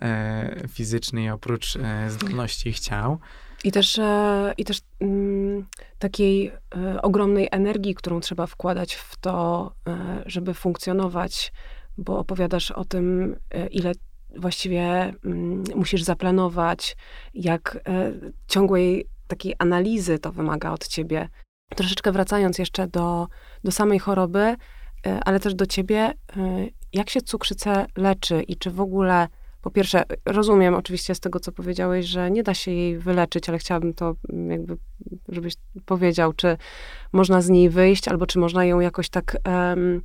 e, 0.00 0.68
fizycznej, 0.68 1.30
oprócz 1.30 1.76
e, 1.76 2.10
zdolności 2.10 2.68
ich 2.68 2.80
ciał. 2.80 3.20
I 3.64 3.72
też, 3.72 3.98
e, 3.98 4.54
i 4.58 4.64
też 4.64 4.80
mm, 5.00 5.66
takiej 5.98 6.52
e, 6.76 7.02
ogromnej 7.02 7.48
energii, 7.50 7.94
którą 7.94 8.20
trzeba 8.20 8.46
wkładać 8.46 8.94
w 8.94 9.16
to, 9.16 9.72
e, 9.88 10.22
żeby 10.26 10.54
funkcjonować 10.54 11.52
bo 11.98 12.18
opowiadasz 12.18 12.70
o 12.70 12.84
tym, 12.84 13.36
e, 13.50 13.66
ile 13.66 13.92
właściwie 14.36 14.82
mm, 15.24 15.64
musisz 15.74 16.02
zaplanować, 16.02 16.96
jak 17.34 17.78
e, 17.88 18.12
ciągłej 18.48 19.06
takiej 19.28 19.54
analizy 19.58 20.18
to 20.18 20.32
wymaga 20.32 20.70
od 20.70 20.88
ciebie. 20.88 21.28
Troszeczkę 21.76 22.12
wracając 22.12 22.58
jeszcze 22.58 22.86
do, 22.86 23.26
do 23.64 23.72
samej 23.72 23.98
choroby, 23.98 24.40
e, 24.40 24.56
ale 25.24 25.40
też 25.40 25.54
do 25.54 25.66
ciebie, 25.66 26.14
jak 26.92 27.10
się 27.10 27.20
cukrzycę 27.20 27.86
leczy 27.96 28.42
i 28.42 28.56
czy 28.56 28.70
w 28.70 28.80
ogóle, 28.80 29.28
po 29.62 29.70
pierwsze, 29.70 30.04
rozumiem 30.26 30.74
oczywiście 30.74 31.14
z 31.14 31.20
tego, 31.20 31.40
co 31.40 31.52
powiedziałeś, 31.52 32.06
że 32.06 32.30
nie 32.30 32.42
da 32.42 32.54
się 32.54 32.70
jej 32.70 32.98
wyleczyć, 32.98 33.48
ale 33.48 33.58
chciałabym 33.58 33.94
to 33.94 34.14
mm, 34.32 34.50
jakby, 34.50 34.76
żebyś 35.28 35.54
powiedział, 35.86 36.32
czy 36.32 36.56
można 37.12 37.40
z 37.40 37.48
niej 37.48 37.70
wyjść, 37.70 38.08
albo 38.08 38.26
czy 38.26 38.38
można 38.38 38.64
ją 38.64 38.80
jakoś 38.80 39.08
tak 39.08 39.36
um, 39.46 40.02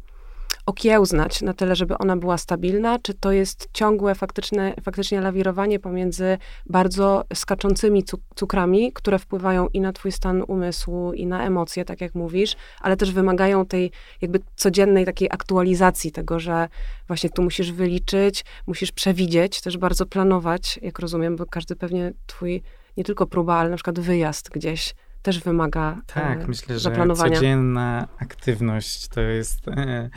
okiełznać 0.71 1.41
na 1.41 1.53
tyle, 1.53 1.75
żeby 1.75 1.97
ona 1.97 2.17
była 2.17 2.37
stabilna, 2.37 2.99
czy 2.99 3.13
to 3.13 3.31
jest 3.31 3.69
ciągłe 3.73 4.15
faktyczne, 4.15 4.73
faktycznie 4.83 5.21
lawirowanie 5.21 5.79
pomiędzy 5.79 6.37
bardzo 6.65 7.23
skaczącymi 7.33 8.03
cukrami, 8.35 8.93
które 8.93 9.19
wpływają 9.19 9.67
i 9.67 9.81
na 9.81 9.93
twój 9.93 10.11
stan 10.11 10.43
umysłu, 10.47 11.13
i 11.13 11.25
na 11.25 11.45
emocje, 11.45 11.85
tak 11.85 12.01
jak 12.01 12.15
mówisz, 12.15 12.55
ale 12.81 12.97
też 12.97 13.11
wymagają 13.11 13.65
tej 13.65 13.91
jakby 14.21 14.39
codziennej 14.55 15.05
takiej 15.05 15.27
aktualizacji 15.31 16.11
tego, 16.11 16.39
że 16.39 16.67
właśnie 17.07 17.29
tu 17.29 17.43
musisz 17.43 17.71
wyliczyć, 17.71 18.45
musisz 18.67 18.91
przewidzieć, 18.91 19.61
też 19.61 19.77
bardzo 19.77 20.05
planować, 20.05 20.79
jak 20.81 20.99
rozumiem, 20.99 21.35
bo 21.35 21.45
każdy 21.45 21.75
pewnie 21.75 22.13
twój, 22.27 22.63
nie 22.97 23.03
tylko 23.03 23.27
próba, 23.27 23.55
ale 23.55 23.69
na 23.69 23.75
przykład 23.75 23.99
wyjazd 23.99 24.49
gdzieś 24.49 24.95
też 25.21 25.39
wymaga 25.39 26.01
Tak, 26.07 26.41
e, 26.41 26.47
myślę, 26.47 26.79
że 26.79 27.15
codzienna 27.15 28.07
aktywność 28.17 29.07
to 29.07 29.21
jest 29.21 29.67
e, 29.67 30.09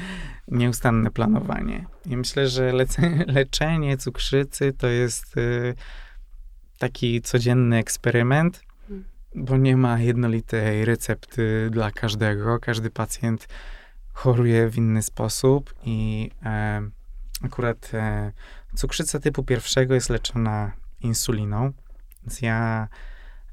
nieustanne 0.48 1.10
planowanie. 1.10 1.86
I 2.06 2.16
myślę, 2.16 2.48
że 2.48 2.72
lece, 2.72 3.10
leczenie 3.26 3.96
cukrzycy 3.96 4.72
to 4.72 4.86
jest 4.86 5.36
e, 5.36 5.74
taki 6.78 7.22
codzienny 7.22 7.76
eksperyment, 7.76 8.62
hmm. 8.88 9.04
bo 9.34 9.56
nie 9.56 9.76
ma 9.76 10.00
jednolitej 10.00 10.84
recepty 10.84 11.68
dla 11.70 11.90
każdego. 11.90 12.58
Każdy 12.58 12.90
pacjent 12.90 13.48
choruje 14.12 14.68
w 14.68 14.76
inny 14.76 15.02
sposób 15.02 15.74
i 15.84 16.30
e, 16.44 16.82
akurat 17.42 17.90
e, 17.94 18.32
cukrzyca 18.74 19.20
typu 19.20 19.42
pierwszego 19.42 19.94
jest 19.94 20.10
leczona 20.10 20.72
insuliną. 21.00 21.72
Więc 22.22 22.40
ja 22.40 22.88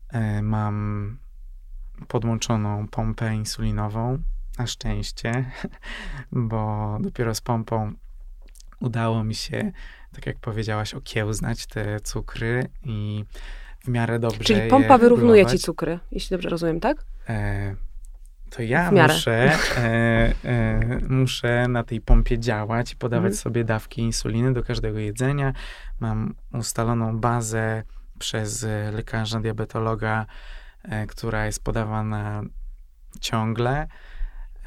e, 0.10 0.42
mam 0.42 1.18
podłączoną 2.08 2.88
pompę 2.88 3.36
insulinową, 3.36 4.18
na 4.58 4.68
szczęście, 4.68 5.46
bo 6.32 6.98
dopiero 7.02 7.36
z 7.36 7.42
pompą 7.42 7.94
udało 8.80 9.24
mi 9.24 9.36
się, 9.36 9.72
tak 10.14 10.26
jak 10.26 10.40
powiedziałaś, 10.40 10.94
okiełznać 10.94 11.66
te 11.66 12.00
cukry 12.00 12.70
i 12.84 13.26
w 13.84 13.88
miarę 13.88 14.20
dobrze. 14.20 14.44
Czyli 14.44 14.70
pompa 14.70 14.98
wyrównuje 14.98 15.46
ci 15.46 15.60
cukry, 15.60 16.00
jeśli 16.12 16.34
dobrze 16.34 16.50
rozumiem, 16.50 16.80
tak? 16.80 17.06
E, 17.30 17.76
to 18.50 18.62
ja 18.62 18.92
muszę, 18.92 19.52
e, 19.78 20.34
e, 20.46 20.80
muszę 21.10 21.68
na 21.68 21.84
tej 21.84 22.02
pompie 22.02 22.40
działać 22.40 22.94
i 22.94 22.96
podawać 22.96 23.32
mhm. 23.32 23.42
sobie 23.42 23.64
dawki 23.64 24.02
insuliny 24.02 24.54
do 24.54 24.64
każdego 24.64 25.00
jedzenia. 25.00 25.54
Mam 26.00 26.36
ustaloną 26.54 27.20
bazę 27.20 27.84
przez 28.20 28.66
lekarza 28.94 29.40
diabetologa 29.40 30.26
która 31.08 31.46
jest 31.46 31.64
podawana 31.64 32.44
ciągle 33.20 33.88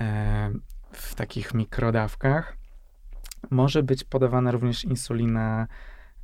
e, 0.00 0.50
w 0.92 1.14
takich 1.14 1.54
mikrodawkach. 1.54 2.56
Może 3.50 3.82
być 3.82 4.04
podawana 4.04 4.50
również 4.50 4.84
insulina 4.84 5.66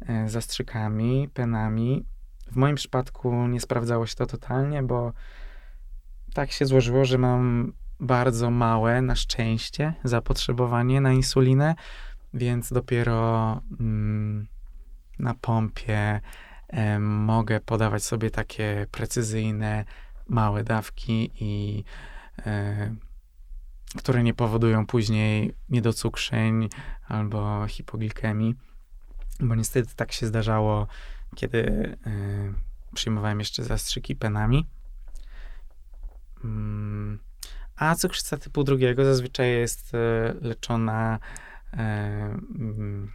e, 0.00 0.28
zastrzykami, 0.28 1.28
penami. 1.34 2.04
W 2.46 2.56
moim 2.56 2.76
przypadku 2.76 3.46
nie 3.46 3.60
sprawdzało 3.60 4.06
się 4.06 4.14
to 4.14 4.26
totalnie, 4.26 4.82
bo 4.82 5.12
tak 6.34 6.52
się 6.52 6.66
złożyło, 6.66 7.04
że 7.04 7.18
mam 7.18 7.72
bardzo 8.00 8.50
małe, 8.50 9.02
na 9.02 9.14
szczęście, 9.14 9.94
zapotrzebowanie 10.04 11.00
na 11.00 11.12
insulinę, 11.12 11.74
więc 12.34 12.72
dopiero 12.72 13.60
mm, 13.80 14.46
na 15.18 15.34
pompie 15.34 16.20
mogę 17.00 17.60
podawać 17.60 18.04
sobie 18.04 18.30
takie 18.30 18.86
precyzyjne, 18.90 19.84
małe 20.28 20.64
dawki 20.64 21.30
i 21.40 21.84
e, 22.46 22.94
które 23.96 24.22
nie 24.22 24.34
powodują 24.34 24.86
później 24.86 25.54
niedocukrzeń 25.68 26.68
albo 27.08 27.66
hipoglikemii, 27.66 28.54
bo 29.40 29.54
niestety 29.54 29.96
tak 29.96 30.12
się 30.12 30.26
zdarzało, 30.26 30.86
kiedy 31.36 31.66
e, 32.06 32.10
przyjmowałem 32.94 33.38
jeszcze 33.38 33.64
zastrzyki 33.64 34.16
penami. 34.16 34.66
Mm, 36.44 37.18
a 37.76 37.94
cukrzyca 37.94 38.36
typu 38.36 38.64
drugiego 38.64 39.04
zazwyczaj 39.04 39.50
jest 39.50 39.94
e, 39.94 40.34
leczona 40.40 41.18
mm, 41.72 43.12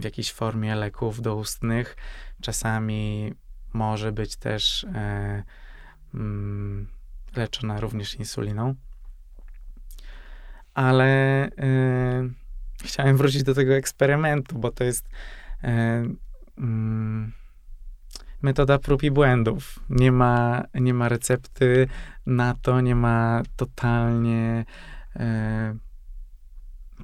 w 0.00 0.04
jakiejś 0.04 0.32
formie 0.32 0.74
leków 0.74 1.22
doustnych. 1.22 1.96
Czasami 2.42 3.34
może 3.72 4.12
być 4.12 4.36
też 4.36 4.84
e, 4.84 5.42
mm, 6.14 6.86
leczona 7.36 7.80
również 7.80 8.14
insuliną. 8.14 8.74
Ale 10.74 11.06
e, 11.44 12.28
chciałem 12.84 13.16
wrócić 13.16 13.42
do 13.42 13.54
tego 13.54 13.74
eksperymentu, 13.74 14.58
bo 14.58 14.70
to 14.70 14.84
jest 14.84 15.08
e, 15.64 16.04
mm, 16.58 17.32
metoda 18.42 18.78
prób 18.78 19.02
i 19.02 19.10
błędów. 19.10 19.78
Nie 19.90 20.12
ma, 20.12 20.64
nie 20.74 20.94
ma 20.94 21.08
recepty 21.08 21.88
na 22.26 22.54
to, 22.54 22.80
nie 22.80 22.94
ma 22.94 23.42
totalnie 23.56 24.64
e, 25.16 25.76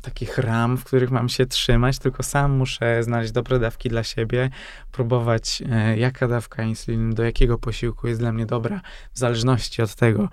takich 0.04 0.38
ram, 0.38 0.76
w 0.76 0.84
których 0.84 1.10
mam 1.10 1.28
się 1.28 1.46
trzymać, 1.46 1.98
tylko 1.98 2.22
sam 2.22 2.52
muszę 2.52 3.02
znaleźć 3.02 3.32
dobre 3.32 3.58
dawki 3.58 3.88
dla 3.88 4.02
siebie, 4.02 4.50
próbować, 4.92 5.62
e, 5.70 5.98
jaka 5.98 6.28
dawka 6.28 6.62
insuliny 6.62 7.14
do 7.14 7.22
jakiego 7.22 7.58
posiłku 7.58 8.08
jest 8.08 8.20
dla 8.20 8.32
mnie 8.32 8.46
dobra, 8.46 8.80
w 9.12 9.18
zależności 9.18 9.82
od 9.82 9.94
tego, 9.94 10.28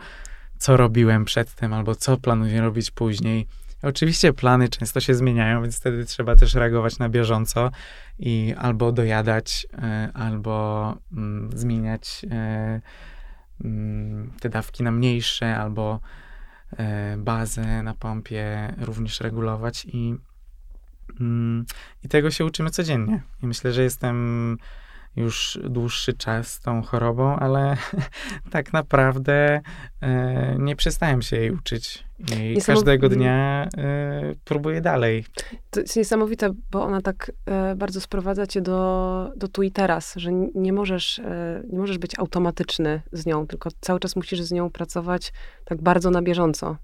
co 0.58 0.78
robiłem 0.78 1.26
przedtem 1.26 1.74
albo 1.74 1.96
co 1.96 2.18
planuję 2.18 2.62
robić 2.62 2.92
później. 2.92 3.48
Oczywiście 3.82 4.34
plany 4.34 4.70
często 4.70 5.00
się 5.00 5.16
zmieniają, 5.16 5.62
więc 5.62 5.78
wtedy 5.80 6.06
trzeba 6.06 6.36
też 6.36 6.54
reagować 6.54 7.00
na 7.00 7.10
bieżąco 7.10 7.72
i 8.20 8.54
albo 8.58 8.92
dojadać, 8.92 9.68
e, 9.74 10.10
albo 10.14 10.98
mm, 11.14 11.50
zmieniać 11.56 12.26
e, 12.32 12.82
mm, 13.64 14.32
te 14.40 14.50
dawki 14.50 14.84
na 14.84 14.92
mniejsze, 14.92 15.58
albo 15.58 16.00
bazę 17.18 17.84
na 17.84 17.94
pompie 17.94 18.74
również 18.78 19.22
regulować 19.22 19.86
i, 19.86 20.16
mm, 21.20 21.66
i 22.04 22.08
tego 22.08 22.32
się 22.32 22.46
uczymy 22.46 22.70
codziennie. 22.70 23.22
I 23.44 23.48
myślę, 23.48 23.74
że 23.74 23.84
jestem 23.84 24.58
już 25.16 25.60
dłuższy 25.64 26.14
czas 26.14 26.54
z 26.54 26.60
tą 26.60 26.82
chorobą, 26.82 27.36
ale 27.36 27.78
tak 28.52 28.74
naprawdę 28.74 29.62
e, 30.02 30.56
nie 30.60 30.76
przestałem 30.76 31.22
się 31.22 31.38
jej 31.38 31.52
uczyć. 31.52 32.04
I 32.20 32.54
Niesamow... 32.54 32.66
każdego 32.80 33.10
dnia 33.10 33.68
e, 33.78 34.36
próbuję 34.46 34.82
dalej. 34.82 35.26
To 35.70 35.80
jest 35.80 35.96
niesamowite, 35.96 36.50
bo 36.72 36.84
ona 36.84 37.02
tak 37.02 37.32
e, 37.46 37.76
bardzo 37.76 38.02
sprowadza 38.02 38.48
cię 38.48 38.62
do, 38.62 39.32
do 39.36 39.48
tu 39.48 39.64
i 39.64 39.72
teraz, 39.72 40.14
że 40.16 40.32
nie 40.56 40.74
możesz, 40.74 41.20
e, 41.20 41.64
nie 41.70 41.80
możesz 41.80 41.98
być 41.98 42.20
automatyczny 42.20 43.02
z 43.12 43.26
nią, 43.26 43.48
tylko 43.48 43.70
cały 43.80 44.00
czas 44.00 44.16
musisz 44.16 44.42
z 44.42 44.52
nią 44.52 44.70
pracować 44.70 45.34
tak 45.66 45.82
bardzo 45.82 46.10
na 46.10 46.22
bieżąco. 46.22 46.78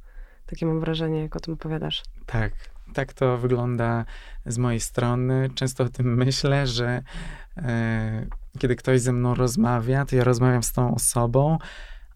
Takie 0.45 0.65
mam 0.65 0.79
wrażenie, 0.79 1.21
jak 1.21 1.35
o 1.35 1.39
tym 1.39 1.53
opowiadasz. 1.53 2.03
Tak, 2.25 2.53
tak 2.93 3.13
to 3.13 3.37
wygląda 3.37 4.05
z 4.45 4.57
mojej 4.57 4.79
strony. 4.79 5.49
Często 5.55 5.83
o 5.83 5.89
tym 5.89 6.15
myślę, 6.15 6.67
że 6.67 7.01
e, 7.57 8.25
kiedy 8.59 8.75
ktoś 8.75 9.01
ze 9.01 9.13
mną 9.13 9.35
rozmawia, 9.35 10.05
to 10.05 10.15
ja 10.15 10.23
rozmawiam 10.23 10.63
z 10.63 10.71
tą 10.71 10.95
osobą, 10.95 11.57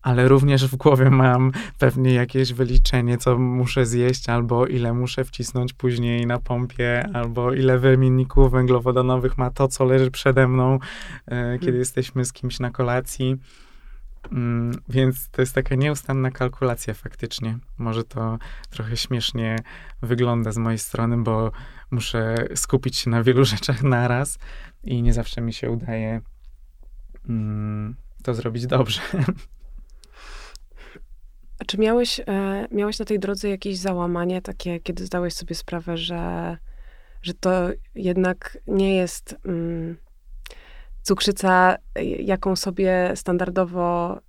ale 0.02 0.28
również 0.28 0.68
w 0.68 0.76
głowie 0.76 1.10
mam 1.10 1.52
pewnie 1.80 2.14
jakieś 2.14 2.54
wyliczenie, 2.54 3.18
co 3.18 3.38
muszę 3.38 3.86
zjeść, 3.86 4.30
albo 4.30 4.68
ile 4.68 4.94
muszę 4.94 5.24
wcisnąć 5.24 5.74
później 5.74 6.26
na 6.26 6.40
pompie, 6.40 7.10
albo 7.14 7.54
ile 7.54 7.80
wymienników 7.80 8.52
węglowodanowych 8.52 9.38
ma 9.38 9.50
to, 9.50 9.68
co 9.68 9.86
leży 9.86 10.12
przede 10.12 10.48
mną, 10.48 10.80
e, 11.26 11.54
kiedy 11.54 11.66
hmm. 11.66 11.80
jesteśmy 11.80 12.26
z 12.26 12.34
kimś 12.34 12.60
na 12.60 12.72
kolacji. 12.72 13.38
Mm, 14.32 14.72
więc 14.90 15.30
to 15.30 15.42
jest 15.42 15.56
taka 15.56 15.76
nieustanna 15.76 16.32
kalkulacja 16.32 16.94
faktycznie. 16.94 17.58
Może 17.78 18.04
to 18.04 18.38
trochę 18.70 18.98
śmiesznie 18.98 19.56
wygląda 20.02 20.52
z 20.52 20.58
mojej 20.58 20.80
strony, 20.80 21.18
bo 21.18 21.52
muszę 21.92 22.36
skupić 22.56 22.98
się 22.98 23.10
na 23.10 23.24
wielu 23.24 23.46
rzeczach 23.56 23.84
naraz 23.84 24.38
i 24.84 25.02
nie 25.02 25.14
zawsze 25.14 25.42
mi 25.42 25.54
się 25.54 25.72
udaje 25.72 26.22
mm, 27.30 27.96
to 28.24 28.34
zrobić 28.34 28.68
dobrze. 28.68 29.02
A 31.60 31.66
czy 31.66 31.78
miałeś, 31.78 32.20
e, 32.20 32.68
miałeś 32.72 33.00
na 33.00 33.06
tej 33.06 33.20
drodze 33.20 33.50
jakieś 33.50 33.78
załamanie 33.78 34.42
takie, 34.42 34.80
kiedy 34.80 35.06
zdałeś 35.06 35.34
sobie 35.34 35.56
sprawę, 35.56 35.98
że, 35.98 36.58
że 37.22 37.34
to 37.34 37.70
jednak 37.96 38.58
nie 38.68 38.96
jest... 38.96 39.36
Mm, 39.46 39.98
cukrzyca, 41.02 41.76
jaką 42.20 42.56
sobie 42.56 43.12
standardowo 43.16 44.20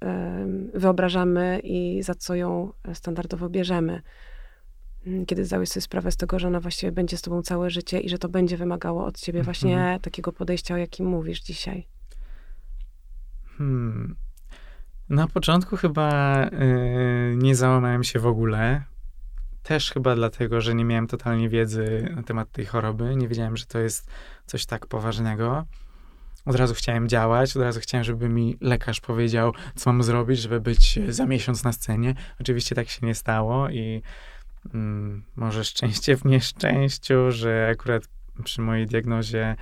wyobrażamy 0.75 1.61
i 1.65 2.03
za 2.03 2.15
co 2.15 2.35
ją 2.35 2.73
standardowo 2.95 3.49
bierzemy. 3.49 4.03
Mm, 5.07 5.27
kiedy 5.27 5.45
zdałeś 5.45 5.69
sobie 5.69 5.83
sprawę 5.83 6.13
z 6.13 6.17
tego, 6.17 6.39
że 6.39 6.47
ona 6.47 6.61
właściwie 6.61 6.93
będzie 6.93 7.17
z 7.17 7.23
tobą 7.23 7.43
całe 7.43 7.71
życie 7.71 8.01
i 8.01 8.09
że 8.09 8.19
to 8.19 8.29
będzie 8.29 8.57
wymagało 8.57 9.05
od 9.05 9.21
ciebie 9.21 9.43
właśnie 9.43 9.75
mhm. 9.75 10.01
takiego 10.01 10.33
podejścia, 10.33 10.75
o 10.75 10.77
jakim 10.77 11.07
mówisz 11.07 11.41
dzisiaj. 11.41 11.87
Hmm. 13.59 14.17
Na 15.09 15.29
początku 15.29 15.77
chyba 15.77 16.37
yy, 16.53 17.37
nie 17.37 17.57
załamałem 17.57 18.05
się 18.05 18.19
w 18.19 18.27
ogóle. 18.27 18.83
Też 19.63 19.93
chyba 19.93 20.15
dlatego, 20.15 20.61
że 20.61 20.75
nie 20.75 20.85
miałem 20.85 21.07
totalnie 21.07 21.49
wiedzy 21.49 22.09
na 22.17 22.23
temat 22.23 22.53
tej 22.53 22.67
choroby. 22.67 23.17
Nie 23.17 23.29
wiedziałem, 23.29 23.57
że 23.57 23.67
to 23.67 23.79
jest 23.79 24.11
coś 24.47 24.67
tak 24.67 24.87
poważnego 24.87 25.67
od 26.45 26.57
razu 26.57 26.75
chciałem 26.75 27.09
działać, 27.09 27.57
od 27.57 27.63
razu 27.63 27.81
chciałem, 27.81 28.05
żeby 28.05 28.29
mi 28.29 28.57
lekarz 28.61 29.01
powiedział, 29.01 29.53
co 29.77 29.93
mam 29.93 30.03
zrobić, 30.03 30.41
żeby 30.41 30.61
być 30.61 30.99
za 31.09 31.27
miesiąc 31.27 31.65
na 31.65 31.73
scenie. 31.73 32.15
Oczywiście 32.41 32.75
tak 32.75 32.89
się 32.89 33.07
nie 33.07 33.15
stało 33.15 33.69
i 33.69 34.03
mm, 34.75 35.25
może 35.37 35.65
szczęście 35.65 36.17
w 36.17 36.25
nieszczęściu, 36.25 37.31
że 37.31 37.69
akurat 37.73 38.03
przy 38.45 38.61
mojej 38.61 38.87
diagnozie 38.87 39.57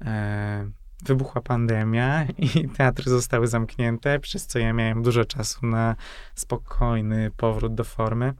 e, 0.00 0.70
wybuchła 1.04 1.42
pandemia 1.42 2.24
i 2.38 2.68
teatry 2.76 3.10
zostały 3.10 3.46
zamknięte, 3.46 4.20
przez 4.20 4.46
co 4.46 4.58
ja 4.58 4.72
miałem 4.72 5.02
dużo 5.02 5.24
czasu 5.24 5.66
na 5.66 5.96
spokojny 6.34 7.30
powrót 7.36 7.74
do 7.74 7.84
formy. 7.84 8.34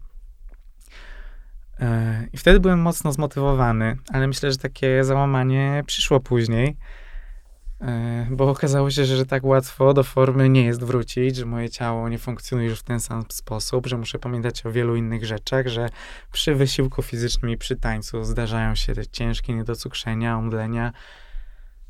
E, 1.81 2.27
I 2.33 2.37
wtedy 2.37 2.61
byłem 2.61 2.81
mocno 2.81 3.13
zmotywowany, 3.13 3.97
ale 4.13 4.27
myślę, 4.27 4.53
że 4.53 4.59
takie 4.59 5.05
załamanie 5.05 5.83
przyszło 5.87 6.21
później 6.21 6.77
E, 6.77 7.04
bo 8.31 8.51
okazało 8.51 8.91
się, 8.91 9.05
że, 9.05 9.17
że 9.17 9.27
tak 9.27 9.45
łatwo 9.45 9.95
do 9.95 10.03
formy 10.03 10.49
nie 10.49 10.65
jest 10.65 10.85
wrócić, 10.85 11.37
że 11.37 11.47
moje 11.47 11.71
ciało 11.71 12.09
nie 12.09 12.19
funkcjonuje 12.19 12.69
już 12.69 12.81
w 12.81 12.83
ten 12.83 13.01
sam 13.01 13.25
sposób, 13.29 13.87
że 13.87 13.99
muszę 13.99 14.19
pamiętać 14.19 14.67
o 14.67 14.73
wielu 14.73 14.97
innych 14.97 15.25
rzeczach, 15.25 15.69
że 15.69 15.89
przy 16.33 16.55
wysiłku 16.55 17.03
fizycznym 17.03 17.51
i 17.51 17.57
przy 17.57 17.77
tańcu 17.77 18.25
zdarzają 18.25 18.75
się 18.75 18.95
te 18.95 19.07
ciężkie 19.07 19.55
niedocukrzenia, 19.55 20.39
omdlenia, 20.39 20.93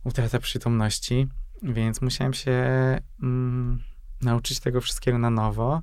utrata 0.05 0.39
przytomności, 0.39 1.27
więc 1.63 2.03
musiałem 2.03 2.35
się 2.35 2.53
mm, 3.23 3.83
nauczyć 4.23 4.61
tego 4.61 4.81
wszystkiego 4.81 5.19
na 5.19 5.31
nowo. 5.31 5.83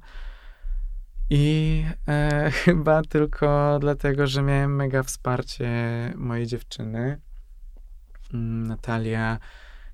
I 1.29 1.85
e, 2.07 2.51
chyba 2.63 3.01
tylko 3.01 3.77
dlatego, 3.81 4.27
że 4.27 4.41
miałem 4.41 4.75
mega 4.75 5.03
wsparcie 5.03 5.69
mojej 6.15 6.47
dziewczyny. 6.47 7.21
Mm, 8.33 8.67
Natalia 8.67 9.39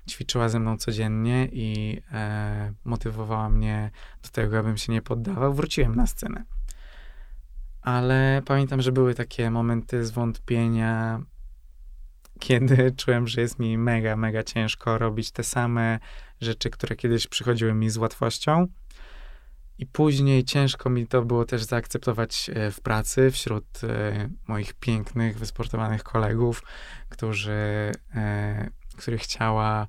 ćwiczyła 0.08 0.48
ze 0.48 0.60
mną 0.60 0.78
codziennie 0.78 1.48
i 1.52 2.00
e, 2.12 2.72
motywowała 2.84 3.48
mnie 3.48 3.90
do 4.22 4.28
tego, 4.28 4.58
abym 4.58 4.76
się 4.76 4.92
nie 4.92 5.02
poddawał. 5.02 5.54
Wróciłem 5.54 5.94
na 5.94 6.06
scenę. 6.06 6.44
Ale 7.82 8.42
pamiętam, 8.46 8.82
że 8.82 8.92
były 8.92 9.14
takie 9.14 9.50
momenty 9.50 10.04
zwątpienia, 10.04 11.22
kiedy 12.38 12.92
czułem, 13.00 13.28
że 13.28 13.40
jest 13.40 13.58
mi 13.58 13.78
mega, 13.78 14.16
mega 14.16 14.42
ciężko 14.42 14.98
robić 14.98 15.30
te 15.30 15.44
same 15.44 15.98
rzeczy, 16.40 16.70
które 16.70 16.96
kiedyś 16.96 17.26
przychodziły 17.26 17.74
mi 17.74 17.90
z 17.90 17.96
łatwością. 17.96 18.66
I 19.78 19.86
później 19.86 20.44
ciężko 20.44 20.90
mi 20.90 21.06
to 21.06 21.22
było 21.22 21.44
też 21.44 21.62
zaakceptować 21.62 22.50
e, 22.54 22.70
w 22.70 22.80
pracy 22.80 23.30
wśród 23.30 23.84
e, 23.84 24.28
moich 24.46 24.74
pięknych, 24.74 25.38
wysportowanych 25.38 26.02
kolegów, 26.02 26.62
którzy 27.08 27.92
e, 28.14 28.70
których 28.98 29.26
ciała 29.26 29.86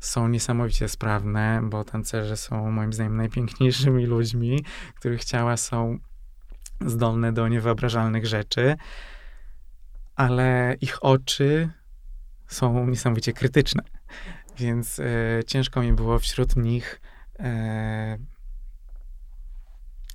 są 0.00 0.28
niesamowicie 0.28 0.88
sprawne, 0.88 1.60
bo 1.62 1.84
tancerze 1.84 2.36
są 2.36 2.70
moim 2.70 2.92
zdaniem 2.92 3.16
najpiękniejszymi 3.16 4.06
ludźmi, 4.06 4.64
których 4.94 5.24
ciała 5.24 5.56
są 5.56 5.98
zdolne 6.80 7.32
do 7.32 7.48
niewyobrażalnych 7.48 8.26
rzeczy, 8.26 8.76
ale 10.16 10.76
ich 10.80 11.04
oczy 11.04 11.70
są 12.46 12.86
niesamowicie 12.86 13.32
krytyczne. 13.32 13.82
Więc 14.58 14.98
e, 14.98 15.04
ciężko 15.46 15.82
mi 15.82 15.92
było 15.92 16.18
wśród 16.18 16.56
nich 16.56 17.00
e, 17.38 18.18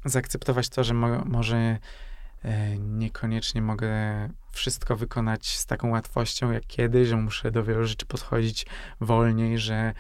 zaakceptować 0.06 0.70
to, 0.70 0.84
że 0.84 0.94
mo 0.94 1.26
może 1.26 1.78
niekoniecznie 2.80 3.62
mogę 3.62 3.94
wszystko 4.52 4.96
wykonać 4.96 5.58
z 5.58 5.66
taką 5.66 5.90
łatwością 5.90 6.52
jak 6.52 6.68
kiedyś, 6.68 7.08
że 7.08 7.18
muszę 7.18 7.52
do 7.52 7.64
wielu 7.64 7.86
rzeczy 7.86 8.06
podchodzić 8.06 8.66
wolniej, 9.00 9.60
że 9.60 9.94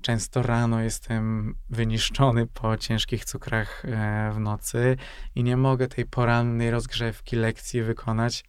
często 0.00 0.42
rano 0.42 0.80
jestem 0.80 1.54
wyniszczony 1.70 2.46
po 2.46 2.76
ciężkich 2.76 3.24
cukrach 3.24 3.84
e, 3.84 4.32
w 4.34 4.38
nocy 4.38 4.96
i 5.34 5.42
nie 5.44 5.56
mogę 5.56 5.88
tej 5.88 6.06
porannej 6.06 6.70
rozgrzewki 6.70 7.36
lekcji 7.36 7.82
wykonać, 7.82 8.44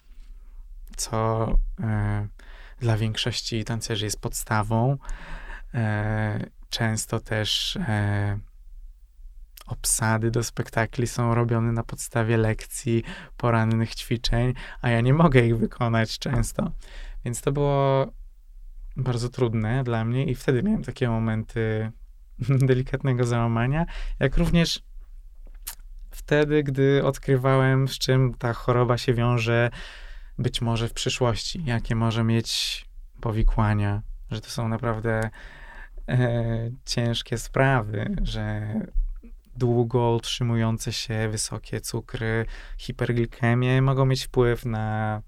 co 0.97 1.47
e, 1.79 2.27
dla 2.79 2.97
większości 2.97 3.63
tancerzy 3.63 4.05
jest 4.05 4.21
podstawą. 4.21 4.97
Często 6.69 7.19
też 7.19 7.77
obsady 9.65 10.31
do 10.31 10.43
spektakli 10.43 11.07
są 11.07 11.35
robione 11.35 11.71
na 11.71 11.83
podstawie 11.83 12.37
lekcji, 12.37 13.03
porannych 13.37 13.95
ćwiczeń, 13.95 14.53
a 14.81 14.89
ja 14.89 15.01
nie 15.01 15.13
mogę 15.13 15.45
ich 15.45 15.57
wykonać 15.57 16.19
często. 16.19 16.71
Więc 17.25 17.41
to 17.41 17.51
było 17.51 18.11
bardzo 18.97 19.29
trudne 19.29 19.83
dla 19.83 20.05
mnie 20.05 20.25
i 20.25 20.35
wtedy 20.35 20.63
miałem 20.63 20.83
takie 20.83 21.09
momenty 21.09 21.91
delikatnego 22.69 23.23
załamania, 23.23 23.85
jak 24.19 24.37
również 24.37 24.83
wtedy, 26.11 26.63
gdy 26.63 27.03
odkrywałem, 27.03 27.87
z 27.87 27.97
czym 27.97 28.33
ta 28.33 28.53
choroba 28.53 28.97
się 28.97 29.13
wiąże 29.13 29.69
być 30.37 30.61
może 30.61 30.87
w 30.87 30.93
przyszłości, 30.93 31.63
jakie 31.65 31.95
może 31.95 32.23
mieć 32.23 32.85
powikłania, 33.21 34.01
że 34.31 34.41
to 34.41 34.49
są 34.49 34.67
naprawdę 34.67 35.29
e, 36.09 36.71
ciężkie 36.85 37.37
sprawy, 37.37 38.15
że 38.21 38.73
długo 39.55 40.15
utrzymujące 40.15 40.93
się 40.93 41.29
wysokie 41.31 41.81
cukry, 41.81 42.45
hiperglikemie 42.77 43.81
mogą 43.81 44.05
mieć 44.05 44.23
wpływ 44.23 44.65
na 44.65 45.21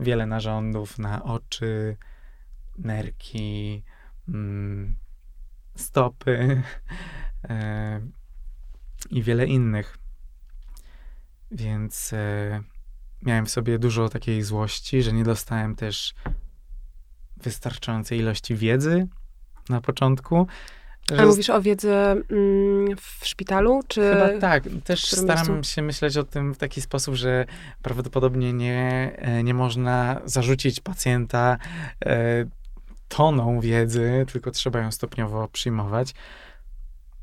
wiele 0.00 0.26
narządów, 0.26 0.98
na 0.98 1.24
oczy, 1.24 1.96
nerki, 2.78 3.82
mm, 4.28 4.96
stopy 5.76 6.62
e, 7.48 8.00
i 9.10 9.22
wiele 9.22 9.46
innych. 9.46 9.98
Więc 11.50 12.12
e, 12.12 12.60
miałem 13.22 13.46
w 13.46 13.50
sobie 13.50 13.78
dużo 13.78 14.08
takiej 14.08 14.42
złości, 14.42 15.02
że 15.02 15.12
nie 15.12 15.24
dostałem 15.24 15.74
też 15.76 16.14
wystarczającej 17.36 18.18
ilości 18.18 18.56
wiedzy 18.56 19.08
na 19.68 19.80
początku. 19.80 20.46
Ale 21.12 21.26
mówisz 21.26 21.50
o 21.50 21.62
wiedzy 21.62 21.92
mm, 21.92 22.96
w 22.96 23.26
szpitalu, 23.26 23.80
czy... 23.88 24.00
Chyba 24.00 24.40
tak. 24.40 24.64
Też 24.84 25.04
staram 25.04 25.54
miejscu? 25.54 25.74
się 25.74 25.82
myśleć 25.82 26.16
o 26.16 26.24
tym 26.24 26.54
w 26.54 26.58
taki 26.58 26.80
sposób, 26.80 27.14
że 27.14 27.46
prawdopodobnie 27.82 28.52
nie, 28.52 29.12
e, 29.16 29.42
nie 29.42 29.54
można 29.54 30.20
zarzucić 30.24 30.80
pacjenta 30.80 31.58
e, 32.04 32.44
toną 33.08 33.60
wiedzy, 33.60 34.26
tylko 34.32 34.50
trzeba 34.50 34.80
ją 34.80 34.92
stopniowo 34.92 35.48
przyjmować. 35.48 36.14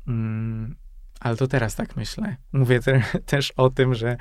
Mm, 0.08 0.76
ale 1.20 1.36
to 1.36 1.46
teraz 1.46 1.74
tak 1.74 1.96
myślę. 1.96 2.36
Mówię 2.52 2.80
te, 2.80 3.02
też 3.26 3.52
o 3.56 3.70
tym, 3.70 3.94
że 3.94 4.16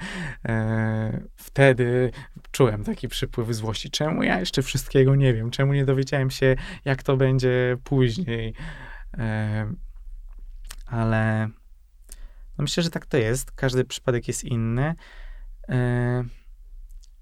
e, 0.46 1.24
wtedy 1.36 2.12
czułem 2.52 2.84
taki 2.84 3.08
przypływ 3.08 3.56
złości. 3.56 3.90
Czemu 3.90 4.24
ja 4.24 4.40
jeszcze 4.40 4.62
wszystkiego 4.62 5.16
nie 5.16 5.34
wiem? 5.34 5.52
Czemu 5.52 5.74
nie 5.74 5.86
dowiedziałem 5.86 6.32
się, 6.32 6.56
jak 6.86 7.04
to 7.04 7.18
będzie 7.18 7.78
później? 7.84 8.54
Ale 10.86 11.50
no 12.58 12.62
myślę, 12.62 12.84
że 12.84 12.90
tak 12.90 13.06
to 13.06 13.18
jest. 13.18 13.52
Każdy 13.52 13.86
przypadek 13.86 14.28
jest 14.28 14.44
inny. 14.44 14.96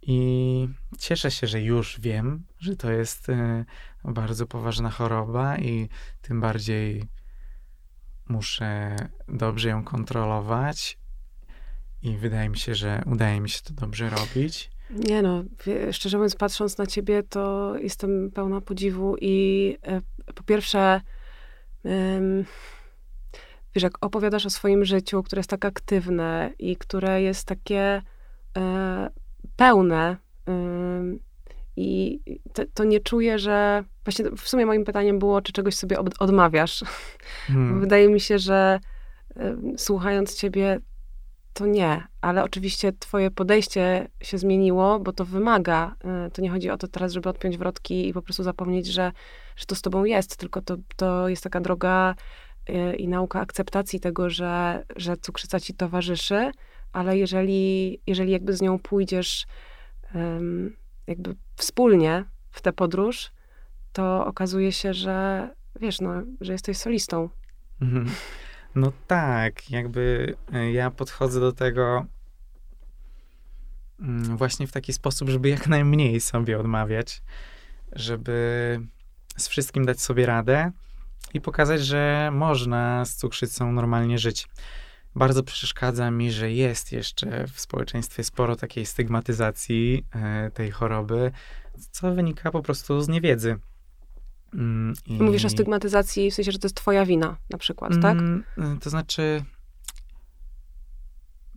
I 0.07 0.67
cieszę 0.99 1.31
się, 1.31 1.47
że 1.47 1.61
już 1.61 1.99
wiem, 1.99 2.45
że 2.59 2.75
to 2.75 2.91
jest 2.91 3.29
e, 3.29 3.65
bardzo 4.03 4.47
poważna 4.47 4.89
choroba 4.89 5.57
i 5.57 5.89
tym 6.21 6.41
bardziej 6.41 7.03
muszę 8.29 8.95
dobrze 9.27 9.69
ją 9.69 9.83
kontrolować 9.83 10.97
i 12.01 12.17
wydaje 12.17 12.49
mi 12.49 12.57
się, 12.57 12.75
że 12.75 13.03
udaje 13.05 13.41
mi 13.41 13.49
się 13.49 13.61
to 13.61 13.73
dobrze 13.73 14.09
robić. 14.09 14.71
Nie 14.89 15.21
no, 15.21 15.43
szczerze 15.91 16.17
mówiąc, 16.17 16.35
patrząc 16.35 16.77
na 16.77 16.87
ciebie, 16.87 17.23
to 17.23 17.73
jestem 17.77 18.31
pełna 18.31 18.61
podziwu 18.61 19.15
i 19.21 19.77
e, 19.83 20.01
po 20.35 20.43
pierwsze, 20.43 21.01
wiesz, 23.75 23.83
jak 23.83 24.05
opowiadasz 24.05 24.45
o 24.45 24.49
swoim 24.49 24.85
życiu, 24.85 25.23
które 25.23 25.39
jest 25.39 25.49
tak 25.49 25.65
aktywne 25.65 26.53
i 26.59 26.77
które 26.77 27.21
jest 27.21 27.47
takie 27.47 28.01
e, 28.57 29.09
pełne, 29.55 30.17
i 31.75 32.19
to, 32.53 32.63
to, 32.73 32.83
nie 32.83 32.99
czuję, 32.99 33.39
że. 33.39 33.83
Właśnie 34.05 34.25
w 34.31 34.49
sumie 34.49 34.65
moim 34.65 34.85
pytaniem 34.85 35.19
było, 35.19 35.41
czy 35.41 35.53
czegoś 35.53 35.75
sobie 35.75 35.99
od, 35.99 36.21
odmawiasz. 36.21 36.83
Hmm. 37.47 37.79
Wydaje 37.81 38.09
mi 38.09 38.19
się, 38.19 38.39
że 38.39 38.79
słuchając 39.77 40.35
ciebie, 40.35 40.79
to 41.53 41.65
nie, 41.65 42.03
ale 42.21 42.43
oczywiście 42.43 42.93
twoje 42.93 43.31
podejście 43.31 44.07
się 44.21 44.37
zmieniło, 44.37 44.99
bo 44.99 45.13
to 45.13 45.25
wymaga. 45.25 45.95
Y, 46.27 46.31
to 46.31 46.41
nie 46.41 46.49
chodzi 46.49 46.69
o 46.69 46.77
to 46.77 46.87
teraz, 46.87 47.11
żeby 47.11 47.29
odpiąć 47.29 47.57
wrotki 47.57 48.07
i 48.07 48.13
po 48.13 48.21
prostu 48.21 48.43
zapomnieć, 48.43 48.87
że, 48.87 49.11
że 49.55 49.65
to 49.65 49.75
z 49.75 49.81
tobą 49.81 50.03
jest, 50.03 50.37
tylko 50.37 50.61
to, 50.61 50.77
to 50.95 51.29
jest 51.29 51.43
taka 51.43 51.61
droga 51.61 52.15
y, 52.69 52.95
i 52.95 53.07
nauka 53.07 53.39
akceptacji 53.39 53.99
tego, 53.99 54.29
że, 54.29 54.83
że 54.95 55.17
cukrzyca 55.17 55.59
ci 55.59 55.73
towarzyszy, 55.73 56.51
ale 56.93 57.17
jeżeli, 57.17 57.99
jeżeli 58.07 58.31
jakby 58.31 58.53
z 58.53 58.61
nią 58.61 58.79
pójdziesz 58.79 59.45
jakby 61.07 61.35
wspólnie 61.55 62.25
w 62.51 62.61
tę 62.61 62.73
podróż, 62.73 63.31
to 63.93 64.25
okazuje 64.25 64.71
się, 64.71 64.93
że 64.93 65.49
wiesz, 65.79 66.01
no, 66.01 66.23
że 66.41 66.51
jesteś 66.51 66.77
solistą. 66.77 67.29
Mhm. 67.81 68.09
No 68.75 68.91
tak, 69.07 69.69
jakby 69.69 70.35
e, 70.53 70.71
ja 70.71 70.91
podchodzę 70.91 71.39
do 71.39 71.51
tego 71.51 72.05
mm, 73.99 74.37
właśnie 74.37 74.67
w 74.67 74.71
taki 74.71 74.93
sposób, 74.93 75.29
żeby 75.29 75.49
jak 75.49 75.67
najmniej 75.67 76.21
sobie 76.21 76.59
odmawiać, 76.59 77.21
żeby 77.91 78.79
z 79.37 79.47
wszystkim 79.47 79.85
dać 79.85 80.01
sobie 80.01 80.25
radę 80.25 80.71
i 81.33 81.41
pokazać, 81.41 81.81
że 81.81 82.29
można 82.33 83.05
z 83.05 83.15
cukrzycą 83.15 83.71
normalnie 83.71 84.17
żyć. 84.19 84.47
Bardzo 85.15 85.43
przeszkadza 85.43 86.11
mi, 86.11 86.31
że 86.31 86.51
jest 86.51 86.91
jeszcze 86.91 87.47
w 87.47 87.59
społeczeństwie 87.59 88.23
sporo 88.23 88.55
takiej 88.55 88.85
stygmatyzacji 88.85 90.05
e, 90.15 90.51
tej 90.51 90.71
choroby, 90.71 91.31
co 91.91 92.13
wynika 92.13 92.51
po 92.51 92.61
prostu 92.61 93.01
z 93.01 93.07
niewiedzy. 93.07 93.59
Mm, 94.53 94.93
I... 95.05 95.23
Mówisz 95.23 95.45
o 95.45 95.49
stygmatyzacji 95.49 96.31
w 96.31 96.33
sensie, 96.33 96.51
że 96.51 96.59
to 96.59 96.65
jest 96.65 96.75
twoja 96.75 97.05
wina 97.05 97.37
na 97.49 97.57
przykład, 97.57 97.93
tak? 98.01 98.17
Mm, 98.17 98.43
y, 98.57 98.79
to 98.79 98.89
znaczy 98.89 99.43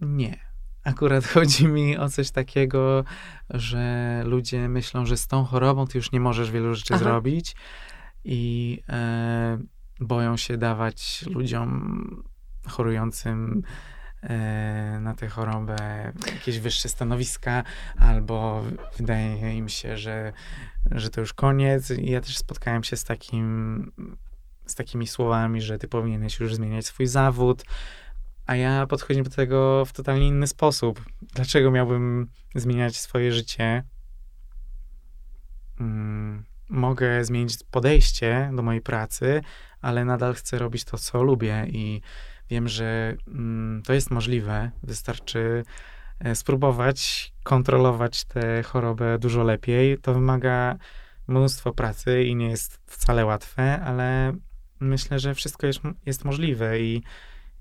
nie. 0.00 0.46
Akurat 0.84 1.26
chodzi 1.34 1.68
mi 1.68 1.96
o 1.98 2.08
coś 2.08 2.30
takiego, 2.30 3.04
że 3.50 4.22
ludzie 4.26 4.68
myślą, 4.68 5.06
że 5.06 5.16
z 5.16 5.26
tą 5.26 5.44
chorobą 5.44 5.86
ty 5.86 5.98
już 5.98 6.12
nie 6.12 6.20
możesz 6.20 6.50
wielu 6.50 6.74
rzeczy 6.74 6.94
Aha. 6.94 7.04
zrobić 7.04 7.56
i 8.24 8.82
e, 8.88 9.58
boją 10.00 10.36
się 10.36 10.56
dawać 10.56 11.24
ludziom 11.26 12.22
chorującym 12.66 13.62
na 15.00 15.14
tę 15.14 15.28
chorobę 15.28 16.12
jakieś 16.34 16.58
wyższe 16.58 16.88
stanowiska, 16.88 17.64
albo 17.98 18.64
wydaje 18.96 19.56
im 19.56 19.68
się, 19.68 19.96
że, 19.96 20.32
że 20.90 21.10
to 21.10 21.20
już 21.20 21.32
koniec. 21.32 21.90
I 21.90 22.10
ja 22.10 22.20
też 22.20 22.38
spotkałem 22.38 22.84
się 22.84 22.96
z 22.96 23.04
takim, 23.04 23.92
z 24.66 24.74
takimi 24.74 25.06
słowami, 25.06 25.62
że 25.62 25.78
ty 25.78 25.88
powinieneś 25.88 26.40
już 26.40 26.54
zmieniać 26.54 26.86
swój 26.86 27.06
zawód, 27.06 27.64
a 28.46 28.56
ja 28.56 28.86
podchodzę 28.86 29.22
do 29.22 29.30
tego 29.30 29.84
w 29.84 29.92
totalnie 29.92 30.28
inny 30.28 30.46
sposób. 30.46 31.04
Dlaczego 31.34 31.70
miałbym 31.70 32.30
zmieniać 32.54 32.96
swoje 32.96 33.32
życie? 33.32 33.82
Hmm, 35.78 36.44
mogę 36.68 37.24
zmienić 37.24 37.58
podejście 37.70 38.50
do 38.56 38.62
mojej 38.62 38.80
pracy, 38.80 39.40
ale 39.80 40.04
nadal 40.04 40.34
chcę 40.34 40.58
robić 40.58 40.84
to, 40.84 40.98
co 40.98 41.22
lubię 41.22 41.66
i 41.68 42.00
Wiem, 42.50 42.68
że 42.68 43.16
mm, 43.28 43.82
to 43.82 43.92
jest 43.92 44.10
możliwe. 44.10 44.70
Wystarczy 44.82 45.64
e, 46.20 46.34
spróbować 46.34 47.32
kontrolować 47.42 48.24
tę 48.24 48.62
chorobę 48.62 49.18
dużo 49.18 49.42
lepiej. 49.42 49.98
To 49.98 50.14
wymaga 50.14 50.76
mnóstwo 51.28 51.72
pracy 51.72 52.24
i 52.24 52.36
nie 52.36 52.50
jest 52.50 52.80
wcale 52.86 53.26
łatwe, 53.26 53.80
ale 53.80 54.32
myślę, 54.80 55.18
że 55.18 55.34
wszystko 55.34 55.66
jest, 55.66 55.80
jest 56.06 56.24
możliwe 56.24 56.80
i, 56.80 57.02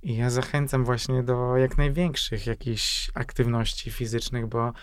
i 0.03 0.17
ja 0.17 0.29
zachęcam 0.29 0.85
właśnie 0.85 1.23
do 1.23 1.57
jak 1.57 1.77
największych 1.77 2.47
jakichś 2.47 3.11
aktywności 3.13 3.91
fizycznych, 3.91 4.47
bo 4.47 4.73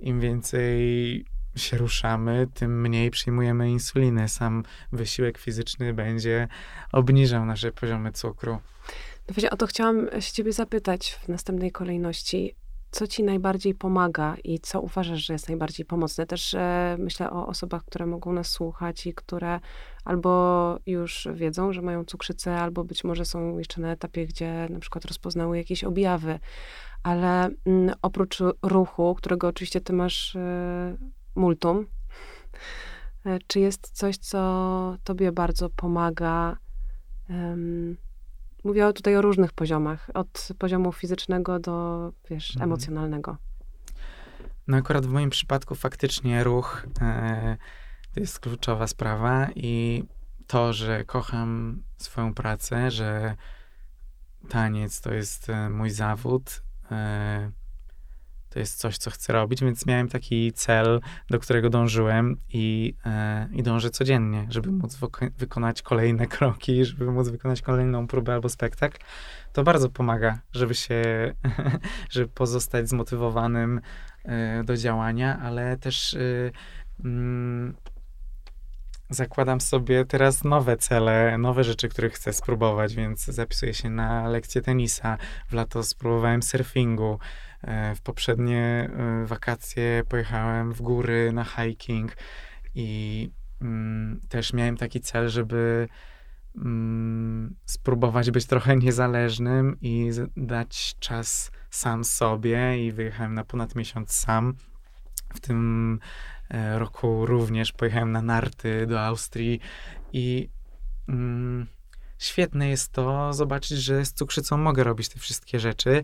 im 0.00 0.20
więcej 0.20 1.24
się 1.56 1.76
ruszamy, 1.76 2.46
tym 2.54 2.80
mniej 2.80 3.10
przyjmujemy 3.10 3.70
insuliny. 3.70 4.28
Sam 4.28 4.62
wysiłek 4.92 5.38
fizyczny 5.38 5.94
będzie 5.94 6.48
obniżał 6.92 7.46
nasze 7.46 7.72
poziomy 7.72 8.12
cukru. 8.12 8.58
Właśnie 9.30 9.50
o 9.50 9.56
to 9.56 9.66
chciałam 9.66 10.06
się 10.20 10.32
ciebie 10.32 10.52
zapytać 10.52 11.12
w 11.12 11.28
następnej 11.28 11.72
kolejności. 11.72 12.56
Co 12.90 13.06
ci 13.06 13.22
najbardziej 13.22 13.74
pomaga 13.74 14.36
i 14.44 14.60
co 14.60 14.80
uważasz, 14.80 15.26
że 15.26 15.32
jest 15.32 15.48
najbardziej 15.48 15.86
pomocne? 15.86 16.26
Też 16.26 16.54
e, 16.54 16.96
myślę 16.98 17.30
o 17.30 17.46
osobach, 17.46 17.84
które 17.84 18.06
mogą 18.06 18.32
nas 18.32 18.48
słuchać 18.48 19.06
i 19.06 19.14
które 19.14 19.60
albo 20.04 20.78
już 20.86 21.28
wiedzą, 21.34 21.72
że 21.72 21.82
mają 21.82 22.04
cukrzycę, 22.04 22.56
albo 22.56 22.84
być 22.84 23.04
może 23.04 23.24
są 23.24 23.58
jeszcze 23.58 23.80
na 23.80 23.92
etapie, 23.92 24.26
gdzie 24.26 24.66
na 24.70 24.78
przykład 24.78 25.04
rozpoznały 25.04 25.56
jakieś 25.56 25.84
objawy. 25.84 26.38
Ale 27.02 27.44
m, 27.44 27.54
mm, 27.66 27.94
oprócz 28.02 28.38
ruchu, 28.62 29.14
którego 29.14 29.48
oczywiście 29.48 29.80
ty 29.80 29.92
masz 29.92 30.36
e, 30.36 30.96
multum, 31.34 31.86
e, 33.26 33.38
czy 33.46 33.60
jest 33.60 33.90
coś, 33.90 34.16
co 34.16 34.96
tobie 35.04 35.32
bardzo 35.32 35.70
pomaga? 35.70 36.56
Mówię 38.64 38.92
tutaj 38.92 39.16
o 39.16 39.22
różnych 39.22 39.52
poziomach, 39.52 40.10
od 40.14 40.48
poziomu 40.58 40.92
fizycznego 40.92 41.58
do, 41.58 42.12
wiesz, 42.30 42.50
mhm. 42.50 42.70
emocjonalnego. 42.70 43.36
No 44.66 44.76
akurat 44.76 45.06
w 45.06 45.12
moim 45.12 45.30
przypadku 45.30 45.74
faktycznie 45.74 46.44
ruch 46.44 46.86
e, 47.00 47.56
to 48.14 48.20
jest 48.20 48.40
kluczowa 48.40 48.86
sprawa 48.86 49.48
i 49.54 50.04
to, 50.46 50.72
że 50.72 51.04
kocham 51.04 51.82
swoją 51.96 52.34
pracę, 52.34 52.90
że 52.90 53.36
taniec 54.48 55.00
to 55.00 55.14
jest 55.14 55.50
e, 55.50 55.70
mój 55.70 55.90
zawód, 55.90 56.62
e, 56.90 57.50
to 58.50 58.58
jest 58.58 58.78
coś, 58.78 58.98
co 58.98 59.10
chcę 59.10 59.32
robić, 59.32 59.60
więc 59.60 59.86
miałem 59.86 60.08
taki 60.08 60.52
cel, 60.52 61.00
do 61.30 61.38
którego 61.38 61.70
dążyłem 61.70 62.36
i, 62.48 62.94
e, 63.06 63.48
i 63.52 63.62
dążę 63.62 63.90
codziennie, 63.90 64.46
żeby 64.50 64.72
móc 64.72 64.98
wykonać 65.38 65.82
kolejne 65.82 66.26
kroki, 66.36 66.84
żeby 66.84 67.12
móc 67.12 67.28
wykonać 67.28 67.62
kolejną 67.62 68.06
próbę 68.06 68.34
albo 68.34 68.48
spektakl. 68.48 68.98
To 69.52 69.62
bardzo 69.62 69.88
pomaga, 69.88 70.38
żeby 70.52 70.74
się, 70.74 71.02
żeby 72.10 72.28
pozostać 72.28 72.88
zmotywowanym 72.88 73.80
e, 74.24 74.64
do 74.64 74.76
działania, 74.76 75.38
ale 75.42 75.76
też 75.76 76.14
e, 76.14 76.50
mm, 77.04 77.74
zakładam 79.10 79.60
sobie 79.60 80.04
teraz 80.04 80.44
nowe 80.44 80.76
cele, 80.76 81.38
nowe 81.38 81.64
rzeczy, 81.64 81.88
które 81.88 82.10
chcę 82.10 82.32
spróbować, 82.32 82.94
więc 82.94 83.24
zapisuję 83.24 83.74
się 83.74 83.90
na 83.90 84.28
lekcję 84.28 84.62
tenisa. 84.62 85.18
W 85.48 85.52
lato 85.52 85.82
spróbowałem 85.82 86.42
surfingu. 86.42 87.18
E, 87.62 87.94
w 87.94 88.00
poprzednie 88.00 88.90
e, 88.92 89.26
wakacje 89.26 90.02
pojechałem 90.08 90.72
w 90.72 90.82
góry 90.82 91.32
na 91.32 91.44
hiking 91.44 92.16
i 92.74 93.30
mm, 93.60 94.20
też 94.28 94.52
miałem 94.52 94.76
taki 94.76 95.00
cel, 95.00 95.28
żeby 95.28 95.88
mm, 96.56 97.56
spróbować 97.64 98.30
być 98.30 98.46
trochę 98.46 98.76
niezależnym 98.76 99.76
i 99.80 100.10
dać 100.36 100.96
czas 100.98 101.50
sam 101.70 102.04
sobie 102.04 102.86
i 102.86 102.92
wyjechałem 102.92 103.34
na 103.34 103.44
ponad 103.44 103.74
miesiąc 103.74 104.12
sam. 104.12 104.54
W 105.34 105.40
tym 105.40 105.98
e, 106.50 106.78
roku 106.78 107.26
również 107.26 107.72
pojechałem 107.72 108.12
na 108.12 108.22
narty 108.22 108.86
do 108.86 109.00
Austrii 109.00 109.60
i 110.12 110.48
mm, 111.08 111.66
świetne 112.18 112.68
jest 112.68 112.92
to 112.92 113.32
zobaczyć, 113.32 113.78
że 113.78 114.04
z 114.04 114.12
cukrzycą 114.12 114.56
mogę 114.56 114.84
robić 114.84 115.08
te 115.08 115.18
wszystkie 115.18 115.60
rzeczy 115.60 116.02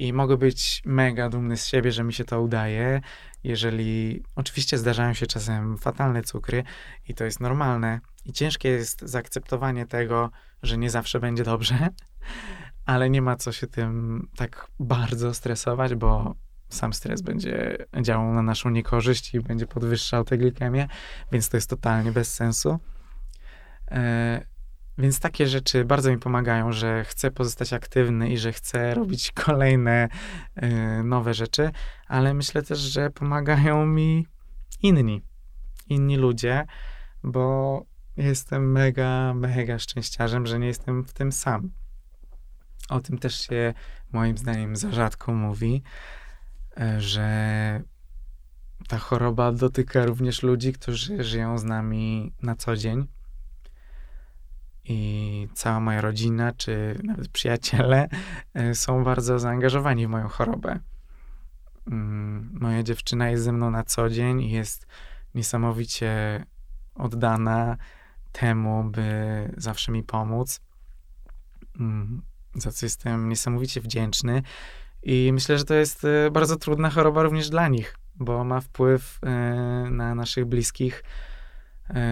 i 0.00 0.12
mogę 0.12 0.36
być 0.36 0.82
mega 0.84 1.28
dumny 1.28 1.56
z 1.56 1.66
siebie, 1.66 1.92
że 1.92 2.04
mi 2.04 2.12
się 2.12 2.24
to 2.24 2.42
udaje. 2.42 3.00
Jeżeli 3.44 4.22
oczywiście 4.36 4.78
zdarzają 4.78 5.14
się 5.14 5.26
czasem 5.26 5.78
fatalne 5.78 6.22
cukry 6.22 6.64
i 7.08 7.14
to 7.14 7.24
jest 7.24 7.40
normalne, 7.40 8.00
i 8.24 8.32
ciężkie 8.32 8.68
jest 8.68 9.00
zaakceptowanie 9.02 9.86
tego, 9.86 10.30
że 10.62 10.78
nie 10.78 10.90
zawsze 10.90 11.20
będzie 11.20 11.44
dobrze, 11.44 11.74
ale 12.86 13.10
nie 13.10 13.22
ma 13.22 13.36
co 13.36 13.52
się 13.52 13.66
tym 13.66 14.28
tak 14.36 14.66
bardzo 14.78 15.34
stresować, 15.34 15.94
bo 15.94 16.34
sam 16.68 16.92
stres 16.92 17.22
będzie 17.22 17.76
działał 18.02 18.34
na 18.34 18.42
naszą 18.42 18.70
niekorzyść 18.70 19.34
i 19.34 19.40
będzie 19.40 19.66
podwyższał 19.66 20.24
tę 20.24 20.38
glikemię, 20.38 20.88
więc 21.32 21.48
to 21.48 21.56
jest 21.56 21.70
totalnie 21.70 22.12
bez 22.12 22.34
sensu. 22.34 22.78
E, 24.98 25.02
więc 25.02 25.20
takie 25.20 25.46
rzeczy 25.46 25.84
bardzo 25.84 26.10
mi 26.10 26.18
pomagają, 26.18 26.72
że 26.72 27.04
chcę 27.04 27.30
pozostać 27.30 27.72
aktywny 27.72 28.30
i 28.30 28.38
że 28.38 28.52
chcę 28.52 28.94
robić 28.94 29.32
kolejne 29.44 30.08
y, 30.62 31.04
nowe 31.04 31.34
rzeczy, 31.34 31.70
ale 32.08 32.34
myślę 32.34 32.62
też, 32.62 32.78
że 32.78 33.10
pomagają 33.10 33.86
mi 33.86 34.26
inni, 34.82 35.22
inni 35.88 36.16
ludzie, 36.16 36.66
bo 37.22 37.84
jestem 38.16 38.72
mega, 38.72 39.34
mega 39.34 39.78
szczęściarzem, 39.78 40.46
że 40.46 40.58
nie 40.58 40.66
jestem 40.66 41.04
w 41.04 41.12
tym 41.12 41.32
sam. 41.32 41.70
O 42.88 43.00
tym 43.00 43.18
też 43.18 43.40
się 43.40 43.74
moim 44.12 44.38
zdaniem 44.38 44.76
za 44.76 44.92
rzadko 44.92 45.34
mówi, 45.34 45.82
y, 46.80 47.00
że 47.00 47.82
ta 48.88 48.98
choroba 48.98 49.52
dotyka 49.52 50.06
również 50.06 50.42
ludzi, 50.42 50.72
którzy 50.72 51.24
żyją 51.24 51.58
z 51.58 51.64
nami 51.64 52.32
na 52.42 52.56
co 52.56 52.76
dzień 52.76 53.06
i 54.90 55.48
cała 55.54 55.80
moja 55.80 56.00
rodzina, 56.00 56.52
czy 56.52 56.98
nawet 57.04 57.28
przyjaciele 57.28 58.08
e, 58.54 58.74
są 58.74 59.04
bardzo 59.04 59.38
zaangażowani 59.38 60.06
w 60.06 60.10
moją 60.10 60.28
chorobę. 60.28 60.78
Mm, 61.86 62.50
moja 62.60 62.82
dziewczyna 62.82 63.30
jest 63.30 63.44
ze 63.44 63.52
mną 63.52 63.70
na 63.70 63.84
co 63.84 64.08
dzień 64.08 64.40
i 64.40 64.50
jest 64.50 64.86
niesamowicie 65.34 66.44
oddana 66.94 67.76
temu, 68.32 68.84
by 68.84 69.04
zawsze 69.56 69.92
mi 69.92 70.02
pomóc, 70.02 70.60
mm, 71.80 72.22
za 72.54 72.72
co 72.72 72.86
jestem 72.86 73.28
niesamowicie 73.28 73.80
wdzięczny. 73.80 74.42
I 75.02 75.30
myślę, 75.32 75.58
że 75.58 75.64
to 75.64 75.74
jest 75.74 76.04
e, 76.04 76.30
bardzo 76.30 76.56
trudna 76.56 76.90
choroba 76.90 77.22
również 77.22 77.50
dla 77.50 77.68
nich, 77.68 77.96
bo 78.14 78.44
ma 78.44 78.60
wpływ 78.60 79.18
e, 79.22 79.30
na 79.90 80.14
naszych 80.14 80.44
bliskich 80.44 81.04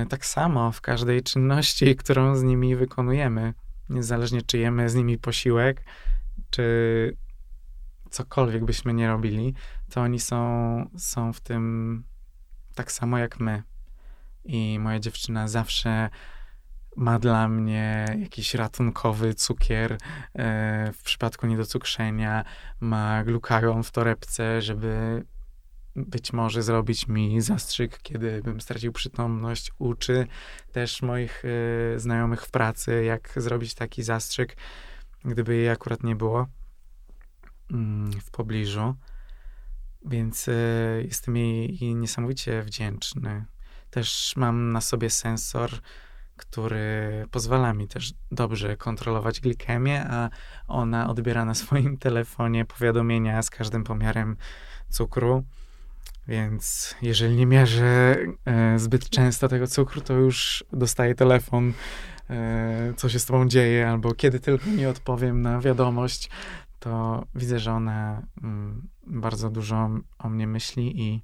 tak 0.08 0.26
samo 0.26 0.72
w 0.72 0.80
każdej 0.80 1.22
czynności, 1.22 1.96
którą 1.96 2.36
z 2.36 2.42
nimi 2.42 2.76
wykonujemy, 2.76 3.54
niezależnie 3.88 4.42
czy 4.42 4.58
jemy 4.58 4.88
z 4.88 4.94
nimi 4.94 5.18
posiłek, 5.18 5.84
czy 6.50 7.16
cokolwiek 8.10 8.64
byśmy 8.64 8.94
nie 8.94 9.08
robili, 9.08 9.54
to 9.90 10.00
oni 10.00 10.20
są, 10.20 10.90
są 10.96 11.32
w 11.32 11.40
tym 11.40 12.04
tak 12.74 12.92
samo 12.92 13.18
jak 13.18 13.40
my. 13.40 13.62
I 14.44 14.78
moja 14.78 15.00
dziewczyna 15.00 15.48
zawsze 15.48 16.10
ma 16.96 17.18
dla 17.18 17.48
mnie 17.48 18.04
jakiś 18.18 18.54
ratunkowy 18.54 19.34
cukier 19.34 19.92
e, 19.92 19.98
w 20.92 21.02
przypadku 21.02 21.46
niedocukrzenia, 21.46 22.44
ma 22.80 23.24
glukagon 23.24 23.82
w 23.82 23.90
torebce, 23.90 24.62
żeby 24.62 25.24
być 26.06 26.32
może 26.32 26.62
zrobić 26.62 27.08
mi 27.08 27.40
zastrzyk, 27.40 27.98
kiedy 28.02 28.42
bym 28.42 28.60
stracił 28.60 28.92
przytomność. 28.92 29.72
Uczy 29.78 30.26
też 30.72 31.02
moich 31.02 31.44
y, 31.44 31.94
znajomych 31.96 32.42
w 32.42 32.50
pracy, 32.50 33.04
jak 33.04 33.32
zrobić 33.36 33.74
taki 33.74 34.02
zastrzyk, 34.02 34.56
gdyby 35.24 35.56
jej 35.56 35.68
akurat 35.68 36.02
nie 36.02 36.16
było 36.16 36.42
y, 36.42 36.46
w 38.20 38.30
pobliżu. 38.30 38.94
Więc 40.04 40.48
y, 40.48 41.04
jestem 41.04 41.36
jej 41.36 41.94
niesamowicie 41.94 42.62
wdzięczny. 42.62 43.44
Też 43.90 44.32
mam 44.36 44.72
na 44.72 44.80
sobie 44.80 45.10
sensor, 45.10 45.70
który 46.36 47.26
pozwala 47.30 47.74
mi 47.74 47.88
też 47.88 48.12
dobrze 48.32 48.76
kontrolować 48.76 49.40
glikemię, 49.40 50.06
a 50.10 50.30
ona 50.66 51.10
odbiera 51.10 51.44
na 51.44 51.54
swoim 51.54 51.98
telefonie 52.06 52.64
powiadomienia 52.64 53.42
z 53.42 53.50
każdym 53.50 53.84
pomiarem 53.84 54.36
cukru. 54.88 55.44
Więc 56.28 56.94
jeżeli 57.02 57.36
nie 57.36 57.46
mierzę 57.46 58.16
e, 58.44 58.78
zbyt 58.78 59.10
często 59.10 59.48
tego 59.48 59.66
cukru, 59.66 60.00
to 60.00 60.14
już 60.14 60.64
dostaję 60.72 61.14
telefon, 61.14 61.72
e, 62.30 62.94
co 62.96 63.08
się 63.08 63.18
z 63.18 63.26
tobą 63.26 63.48
dzieje, 63.48 63.88
albo 63.88 64.14
kiedy 64.14 64.40
tylko 64.40 64.70
nie 64.70 64.88
odpowiem 64.88 65.42
na 65.42 65.60
wiadomość, 65.60 66.30
to 66.78 67.24
widzę, 67.34 67.58
że 67.58 67.72
ona 67.72 68.22
mm, 68.42 68.88
bardzo 69.06 69.50
dużo 69.50 69.90
o 70.18 70.28
mnie 70.28 70.46
myśli 70.46 71.02
i 71.02 71.22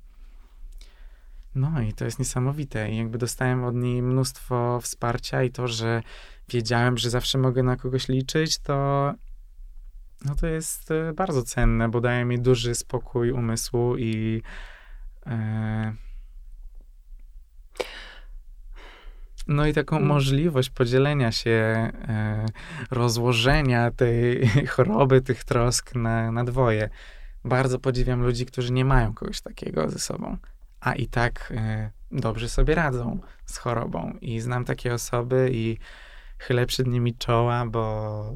no 1.55 1.83
i 1.83 1.93
to 1.93 2.05
jest 2.05 2.19
niesamowite. 2.19 2.91
I 2.91 2.97
jakby 2.97 3.19
dostałem 3.19 3.65
od 3.65 3.75
niej 3.75 4.03
mnóstwo 4.03 4.81
wsparcia 4.83 5.43
i 5.43 5.51
to, 5.51 5.69
że 5.69 6.03
wiedziałem, 6.49 6.99
że 6.99 7.11
zawsze 7.11 7.39
mogę 7.39 7.63
na 7.63 7.77
kogoś 7.77 8.09
liczyć, 8.09 8.59
to 8.59 9.13
no 10.25 10.35
to 10.35 10.47
jest 10.47 10.91
e, 10.91 11.13
bardzo 11.13 11.43
cenne, 11.43 11.89
bo 11.89 12.01
daje 12.01 12.25
mi 12.25 12.41
duży 12.41 12.75
spokój 12.75 13.31
umysłu 13.31 13.97
i 13.97 14.43
no 19.47 19.67
i 19.67 19.73
taką 19.73 19.97
mm. 19.97 20.09
możliwość 20.09 20.71
podzielenia 20.71 21.33
się, 21.33 21.51
e, 21.51 22.47
rozłożenia 22.91 23.91
tej 23.91 24.49
choroby, 24.75 25.21
tych 25.21 25.45
trosk 25.45 25.95
na, 25.95 26.33
na 26.33 26.45
dwoje. 26.45 26.91
Bardzo 27.45 27.79
podziwiam 27.79 28.23
ludzi, 28.23 28.47
którzy 28.47 28.73
nie 28.73 28.85
mają 28.85 29.15
kogoś 29.15 29.41
takiego 29.41 29.91
ze 29.91 29.99
sobą, 29.99 30.37
a 30.81 30.95
i 30.95 31.07
tak 31.07 31.53
e, 31.57 31.91
dobrze 32.13 32.49
sobie 32.49 32.75
radzą 32.75 33.21
z 33.47 33.59
chorobą. 33.59 34.19
I 34.21 34.41
znam 34.41 34.65
takie 34.65 34.95
osoby 34.95 35.51
i 35.53 35.79
chylę 36.39 36.67
przed 36.67 36.87
nimi 36.87 37.15
czoła, 37.15 37.67
bo 37.67 38.35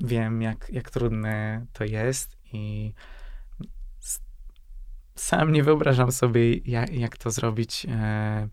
wiem, 0.00 0.42
jak, 0.42 0.70
jak 0.70 0.90
trudne 0.90 1.66
to 1.72 1.84
jest 1.84 2.36
i 2.52 2.92
sam 5.14 5.52
nie 5.52 5.62
wyobrażam 5.62 6.12
sobie, 6.12 6.56
jak, 6.56 6.92
jak 6.92 7.16
to 7.16 7.30
zrobić, 7.30 7.86
e, 7.90 8.48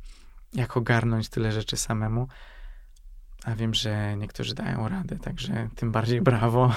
jak 0.53 0.77
ogarnąć 0.77 1.29
tyle 1.29 1.51
rzeczy 1.51 1.77
samemu. 1.77 2.27
A 3.43 3.55
wiem, 3.55 3.73
że 3.73 4.17
niektórzy 4.17 4.55
dają 4.55 4.87
radę, 4.87 5.17
także 5.19 5.69
tym 5.75 5.91
bardziej 5.91 6.21
brawo. 6.21 6.73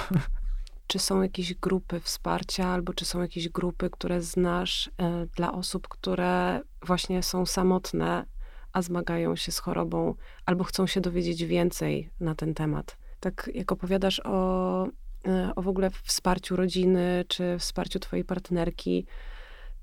Czy 0.87 0.99
są 0.99 1.21
jakieś 1.21 1.53
grupy 1.53 1.99
wsparcia, 1.99 2.67
albo 2.67 2.93
czy 2.93 3.05
są 3.05 3.21
jakieś 3.21 3.49
grupy, 3.49 3.89
które 3.89 4.21
znasz 4.21 4.91
e, 4.97 5.25
dla 5.35 5.53
osób, 5.53 5.87
które 5.87 6.61
właśnie 6.81 7.23
są 7.23 7.45
samotne, 7.45 8.25
a 8.73 8.81
zmagają 8.81 9.35
się 9.35 9.51
z 9.51 9.59
chorobą, 9.59 10.15
albo 10.45 10.63
chcą 10.63 10.87
się 10.87 11.01
dowiedzieć 11.01 11.45
więcej 11.45 12.09
na 12.19 12.35
ten 12.35 12.53
temat? 12.53 12.97
Tak 13.19 13.49
jak 13.53 13.71
opowiadasz 13.71 14.21
o, 14.25 14.87
e, 15.27 15.51
o 15.55 15.61
w 15.61 15.67
ogóle 15.67 15.89
wsparciu 16.03 16.55
rodziny, 16.55 17.25
czy 17.27 17.55
wsparciu 17.59 17.99
twojej 17.99 18.25
partnerki, 18.25 19.05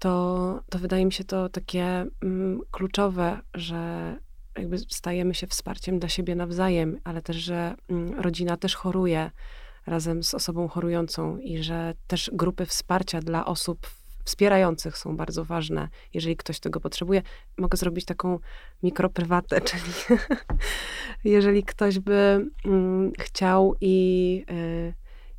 to, 0.01 0.63
to 0.71 0.79
wydaje 0.79 1.05
mi 1.05 1.13
się 1.13 1.25
to 1.25 1.49
takie 1.49 2.07
mm, 2.23 2.61
kluczowe, 2.71 3.41
że 3.55 4.17
jakby 4.59 4.79
stajemy 4.79 5.35
się 5.35 5.47
wsparciem 5.47 5.99
dla 5.99 6.09
siebie 6.09 6.35
nawzajem, 6.35 7.01
ale 7.05 7.23
też, 7.23 7.37
że 7.37 7.75
mm, 7.89 8.21
rodzina 8.21 8.57
też 8.57 8.75
choruje 8.75 9.31
razem 9.87 10.23
z 10.23 10.35
osobą 10.35 10.69
chorującą 10.69 11.39
i 11.39 11.63
że 11.63 11.95
też 12.07 12.31
grupy 12.33 12.67
wsparcia 12.67 13.21
dla 13.21 13.47
osób 13.47 13.87
wspierających 14.25 14.99
są 14.99 15.17
bardzo 15.17 15.45
ważne, 15.45 15.89
jeżeli 16.15 16.37
ktoś 16.37 16.61
tego 16.61 16.81
potrzebuje. 16.81 17.23
Mogę 17.59 17.79
zrobić 17.79 18.05
taką 18.05 18.39
mikroprywatę, 18.83 19.61
czyli 19.71 19.93
jeżeli 21.25 21.63
ktoś 21.63 21.99
by 21.99 22.47
mm, 22.65 23.13
chciał 23.19 23.75
i, 23.81 24.45
y, 24.51 24.95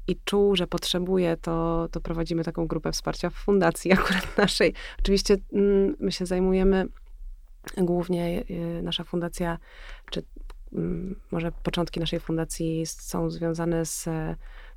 i 0.07 0.15
czuł, 0.25 0.55
że 0.55 0.67
potrzebuje, 0.67 1.37
to, 1.37 1.87
to 1.91 2.01
prowadzimy 2.01 2.43
taką 2.43 2.67
grupę 2.67 2.91
wsparcia 2.91 3.29
w 3.29 3.33
fundacji 3.33 3.93
akurat 3.99 4.37
naszej. 4.37 4.73
Oczywiście 4.99 5.37
mm, 5.53 5.95
my 5.99 6.11
się 6.11 6.25
zajmujemy 6.25 6.87
głównie, 7.77 8.43
y, 8.49 8.81
nasza 8.83 9.03
fundacja, 9.03 9.57
czy 10.11 10.23
mm, 10.73 11.15
może 11.31 11.51
początki 11.51 11.99
naszej 11.99 12.19
fundacji 12.19 12.85
są 12.85 13.29
związane 13.29 13.85
z, 13.85 14.09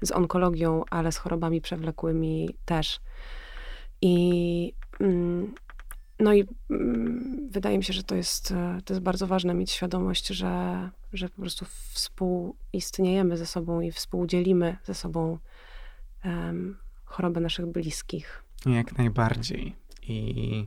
z 0.02 0.12
onkologią, 0.12 0.82
ale 0.90 1.12
z 1.12 1.16
chorobami 1.16 1.60
przewlekłymi 1.60 2.56
też. 2.64 3.00
I 4.02 4.72
mm, 5.00 5.54
no 6.18 6.34
i 6.34 6.48
mm, 6.70 7.48
wydaje 7.50 7.78
mi 7.78 7.84
się, 7.84 7.92
że 7.92 8.02
to 8.02 8.14
jest, 8.14 8.50
e, 8.50 8.80
to 8.84 8.94
jest 8.94 9.02
bardzo 9.02 9.26
ważne 9.26 9.54
mieć 9.54 9.70
świadomość, 9.70 10.26
że, 10.26 10.90
że 11.12 11.28
po 11.28 11.40
prostu 11.40 11.66
współistniejemy 11.92 13.36
ze 13.36 13.46
sobą 13.46 13.80
i 13.80 13.92
współdzielimy 13.92 14.76
ze 14.84 14.94
sobą 14.94 15.38
um, 16.24 16.76
chorobę 17.04 17.40
naszych 17.40 17.66
bliskich. 17.66 18.44
Jak 18.66 18.98
najbardziej. 18.98 19.74
I 20.02 20.66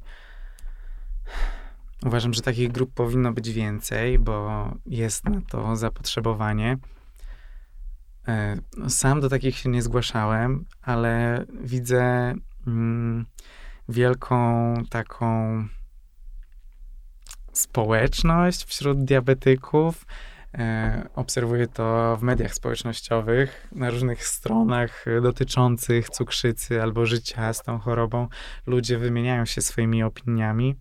uważam, 2.06 2.34
że 2.34 2.42
takich 2.42 2.72
grup 2.72 2.94
powinno 2.94 3.34
być 3.34 3.50
więcej, 3.50 4.20
bo 4.20 4.72
jest 4.86 5.26
na 5.26 5.42
to 5.42 5.76
zapotrzebowanie. 5.76 6.78
E, 8.28 8.58
sam 8.88 9.22
do 9.22 9.30
takich 9.30 9.58
się 9.58 9.70
nie 9.70 9.82
zgłaszałem, 9.82 10.66
ale 10.82 11.46
widzę 11.62 12.34
mm, 12.68 13.26
wielką 13.90 14.74
taką 14.90 15.68
społeczność 17.54 18.66
wśród 18.66 19.04
diabetyków. 19.04 20.06
E, 20.54 21.10
obserwuję 21.16 21.68
to 21.68 22.18
w 22.18 22.24
mediach 22.24 22.54
społecznościowych, 22.54 23.68
na 23.72 23.90
różnych 23.90 24.28
stronach 24.28 25.06
dotyczących 25.22 26.10
cukrzycy 26.10 26.82
albo 26.82 27.06
życia 27.06 27.54
z 27.54 27.64
tą 27.64 27.80
chorobą. 27.80 28.28
Ludzie 28.66 28.98
wymieniają 28.98 29.46
się 29.46 29.62
swoimi 29.62 30.04
opiniami, 30.04 30.76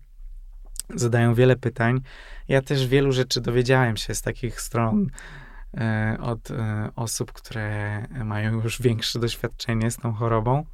zadają 0.95 1.33
wiele 1.33 1.55
pytań. 1.55 2.01
Ja 2.47 2.61
też 2.61 2.87
wielu 2.87 3.11
rzeczy 3.11 3.41
dowiedziałem 3.41 3.97
się 3.97 4.15
z 4.15 4.21
takich 4.21 4.61
stron 4.61 5.07
e, 5.77 6.17
od 6.21 6.51
e, 6.51 6.89
osób, 6.95 7.31
które 7.31 8.01
mają 8.25 8.61
już 8.61 8.81
większe 8.81 9.19
doświadczenie 9.19 9.91
z 9.91 9.97
tą 9.97 10.13
chorobą. 10.13 10.65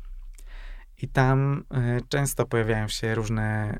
I 1.03 1.07
tam 1.07 1.63
y, 1.97 2.01
często 2.09 2.45
pojawiają 2.45 2.87
się 2.87 3.15
różne 3.15 3.79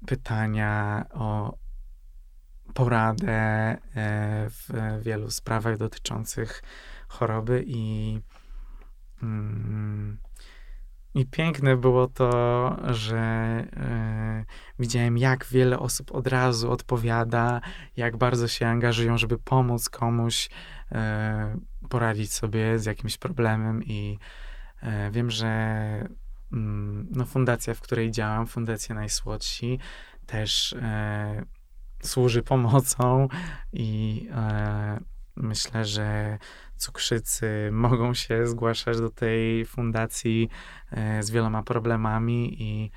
y, 0.00 0.06
pytania 0.06 1.04
o 1.14 1.56
poradę 2.74 3.72
y, 3.74 3.80
w 4.50 4.68
wielu 5.02 5.30
sprawach 5.30 5.76
dotyczących 5.76 6.62
choroby 7.08 7.64
i 7.66 8.18
mm, 9.22 10.18
i 11.14 11.26
piękne 11.26 11.76
było 11.76 12.06
to, 12.06 12.76
że 12.84 13.64
widziałem, 14.78 15.18
jak 15.18 15.46
wiele 15.46 15.78
osób 15.78 16.14
od 16.14 16.26
razu 16.26 16.70
odpowiada, 16.70 17.60
jak 17.96 18.16
bardzo 18.16 18.48
się 18.48 18.66
angażują, 18.66 19.18
żeby 19.18 19.38
pomóc 19.38 19.88
komuś 19.88 20.48
poradzić 21.88 22.32
sobie 22.32 22.78
z 22.78 22.84
jakimś 22.84 23.18
problemem 23.18 23.84
i 23.84 24.18
E, 24.18 24.45
wiem, 25.10 25.30
że 25.30 25.46
mm, 26.52 27.08
no, 27.10 27.26
fundacja, 27.26 27.74
w 27.74 27.80
której 27.80 28.10
działam, 28.10 28.46
Fundacja 28.46 28.94
Najsłodsi, 28.94 29.78
też 30.26 30.72
e, 30.72 31.44
służy 32.02 32.42
pomocą 32.42 33.28
i 33.72 34.28
e, 34.32 35.00
myślę, 35.36 35.84
że 35.84 36.38
cukrzycy 36.76 37.68
mogą 37.72 38.14
się 38.14 38.46
zgłaszać 38.46 38.98
do 38.98 39.10
tej 39.10 39.64
fundacji 39.64 40.48
e, 40.90 41.22
z 41.22 41.30
wieloma 41.30 41.62
problemami 41.62 42.62
i 42.62 42.90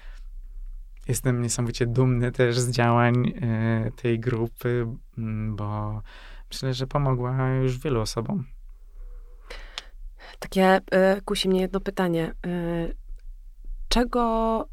jestem 1.07 1.41
niesamowicie 1.41 1.87
dumny 1.87 2.31
też 2.31 2.59
z 2.59 2.71
działań 2.71 3.33
e, 3.41 3.91
tej 3.95 4.19
grupy, 4.19 4.87
bo 5.49 6.01
myślę, 6.51 6.73
że 6.73 6.87
pomogła 6.87 7.49
już 7.49 7.79
wielu 7.79 8.01
osobom. 8.01 8.45
Takie 10.39 10.77
y, 10.77 11.21
kusi 11.21 11.49
mnie 11.49 11.61
jedno 11.61 11.79
pytanie. 11.79 12.33
Y, 12.45 12.95
czego 13.89 14.21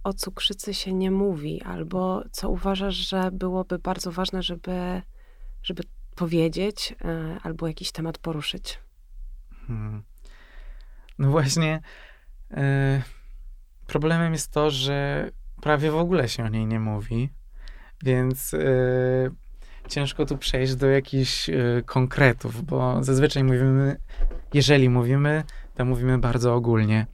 o 0.04 0.12
cukrzycy 0.12 0.74
się 0.74 0.92
nie 0.92 1.10
mówi, 1.10 1.62
albo 1.62 2.22
co 2.32 2.50
uważasz, 2.50 2.94
że 2.94 3.30
byłoby 3.32 3.78
bardzo 3.78 4.12
ważne, 4.12 4.42
żeby, 4.42 5.02
żeby 5.62 5.82
powiedzieć, 6.14 6.94
y, 7.04 7.40
albo 7.42 7.68
jakiś 7.68 7.92
temat 7.92 8.18
poruszyć? 8.18 8.80
Hmm. 9.66 10.02
No 11.18 11.30
właśnie, 11.30 11.80
problemem 13.86 14.32
jest 14.32 14.52
to, 14.52 14.70
że 14.70 15.30
prawie 15.60 15.90
w 15.90 15.96
ogóle 15.96 16.28
się 16.28 16.44
o 16.44 16.48
niej 16.48 16.66
nie 16.66 16.80
mówi, 16.80 17.30
więc 18.04 18.54
ciężko 19.88 20.26
tu 20.26 20.38
przejść 20.38 20.74
do 20.74 20.86
jakichś 20.86 21.48
y, 21.48 21.82
konkretów, 21.86 22.64
bo 22.64 23.04
zazwyczaj 23.04 23.44
mówimy, 23.44 23.96
jeżeli 24.54 24.88
mówimy, 24.88 25.44
to 25.74 25.84
mówimy 25.84 26.18
bardzo 26.18 26.54
ogólnie. 26.54 27.06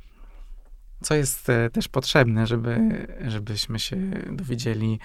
Co 1.02 1.14
jest 1.14 1.48
y, 1.48 1.70
też 1.72 1.88
potrzebne, 1.88 2.46
żeby, 2.46 2.78
żebyśmy 3.26 3.78
się 3.78 3.96
dowiedzieli 4.30 4.98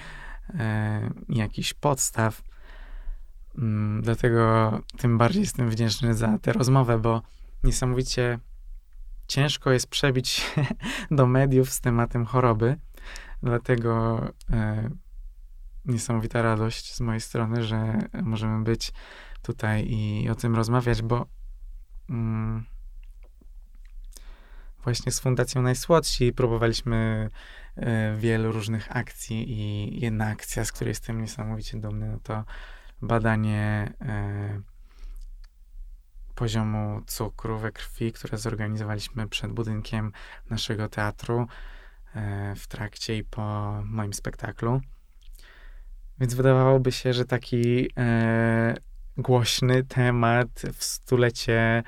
y, 0.50 0.54
jakichś 1.30 1.74
podstaw. 1.74 2.42
Mm, 3.58 4.02
dlatego 4.02 4.72
tym 4.98 5.18
bardziej 5.18 5.42
jestem 5.42 5.70
wdzięczny 5.70 6.14
za 6.14 6.38
tę 6.38 6.54
rozmowę, 6.54 6.98
bo 7.00 7.22
niesamowicie 7.64 8.40
ciężko 9.28 9.72
jest 9.72 9.88
przebić 9.88 10.30
się 10.30 10.66
do 11.12 11.28
mediów 11.28 11.70
z 11.70 11.82
tematem 11.82 12.26
choroby. 12.26 12.76
Dlatego 13.44 14.22
niesamowita 15.88 16.42
radość 16.42 16.96
z 16.96 17.00
mojej 17.00 17.22
strony, 17.22 17.64
że 17.64 18.00
możemy 18.24 18.64
być 18.64 18.92
tutaj 19.42 19.86
i 19.90 20.30
o 20.30 20.36
tym 20.36 20.56
rozmawiać, 20.56 21.02
bo 21.02 21.26
mm, 22.10 22.66
właśnie 24.84 25.12
z 25.12 25.20
Fundacją 25.20 25.62
Najsłodsi 25.62 26.34
próbowaliśmy 26.34 27.30
y, 27.78 27.84
wielu 28.18 28.52
różnych 28.52 28.96
akcji 28.96 29.52
i 29.52 30.00
jedna 30.00 30.28
akcja, 30.28 30.66
z 30.66 30.72
której 30.72 30.90
jestem 30.90 31.22
niesamowicie 31.22 31.78
dumny, 31.78 32.08
no 32.08 32.20
to 32.24 32.44
badanie 33.02 33.94
y, 34.02 34.78
poziomu 36.36 37.02
cukru 37.08 37.60
we 37.60 37.72
krwi, 37.72 38.14
które 38.14 38.38
zorganizowaliśmy 38.38 39.28
przed 39.28 39.52
budynkiem 39.52 40.12
naszego 40.50 40.90
teatru 40.90 41.42
y, 41.42 42.56
w 42.56 42.68
trakcie 42.68 43.18
i 43.18 43.24
po 43.24 43.74
moim 43.86 44.14
spektaklu. 44.14 44.82
Więc 46.20 46.34
wydawałoby 46.34 46.92
się, 46.92 47.14
że 47.14 47.26
taki 47.26 47.90
e, 47.98 48.76
głośny 49.18 49.84
temat 49.84 50.62
w 50.74 50.84
stulecie 50.84 51.84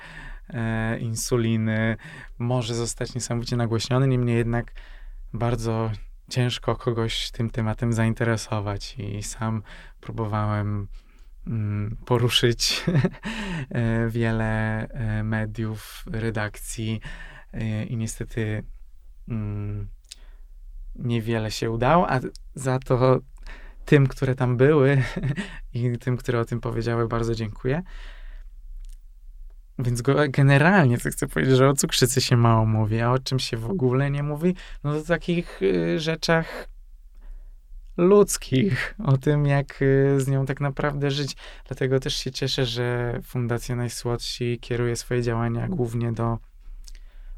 e, 0.48 0.98
insuliny 0.98 1.96
może 2.38 2.74
zostać 2.74 3.14
niesamowicie 3.14 3.56
nagłośniony, 3.56 4.08
niemniej 4.08 4.36
jednak 4.36 4.72
bardzo 5.32 5.90
ciężko 6.30 6.76
kogoś 6.76 7.30
tym 7.30 7.50
tematem 7.50 7.92
zainteresować. 7.92 8.96
I 8.98 9.22
sam 9.22 9.62
próbowałem 10.00 10.88
mm, 11.46 11.96
poruszyć 12.06 12.84
e, 13.70 14.08
wiele 14.08 14.82
e, 14.88 15.22
mediów, 15.22 16.04
redakcji 16.12 17.00
e, 17.52 17.84
i 17.84 17.96
niestety 17.96 18.64
mm, 19.28 19.88
niewiele 20.94 21.50
się 21.50 21.70
udało, 21.70 22.10
a 22.10 22.20
za 22.54 22.78
to 22.78 23.20
tym, 23.84 24.06
które 24.06 24.34
tam 24.34 24.56
były 24.56 25.02
i 25.74 25.98
tym, 25.98 26.16
które 26.16 26.40
o 26.40 26.44
tym 26.44 26.60
powiedziały, 26.60 27.08
bardzo 27.08 27.34
dziękuję. 27.34 27.82
Więc 29.78 30.02
generalnie 30.28 30.98
co 30.98 31.10
chcę 31.10 31.26
powiedzieć, 31.26 31.56
że 31.56 31.68
o 31.68 31.74
cukrzycy 31.74 32.20
się 32.20 32.36
mało 32.36 32.66
mówi, 32.66 33.00
a 33.00 33.10
o 33.12 33.18
czym 33.18 33.38
się 33.38 33.56
w 33.56 33.70
ogóle 33.70 34.10
nie 34.10 34.22
mówi, 34.22 34.54
no 34.84 34.92
to 34.92 35.04
takich 35.04 35.62
y, 35.62 36.00
rzeczach 36.00 36.68
ludzkich, 37.96 38.94
o 39.04 39.16
tym, 39.16 39.46
jak 39.46 39.82
y, 39.82 40.20
z 40.20 40.28
nią 40.28 40.46
tak 40.46 40.60
naprawdę 40.60 41.10
żyć. 41.10 41.36
Dlatego 41.66 42.00
też 42.00 42.16
się 42.16 42.30
cieszę, 42.30 42.66
że 42.66 43.18
Fundacja 43.22 43.76
Najsłodsi 43.76 44.58
kieruje 44.60 44.96
swoje 44.96 45.22
działania 45.22 45.68
głównie 45.68 46.12
do 46.12 46.38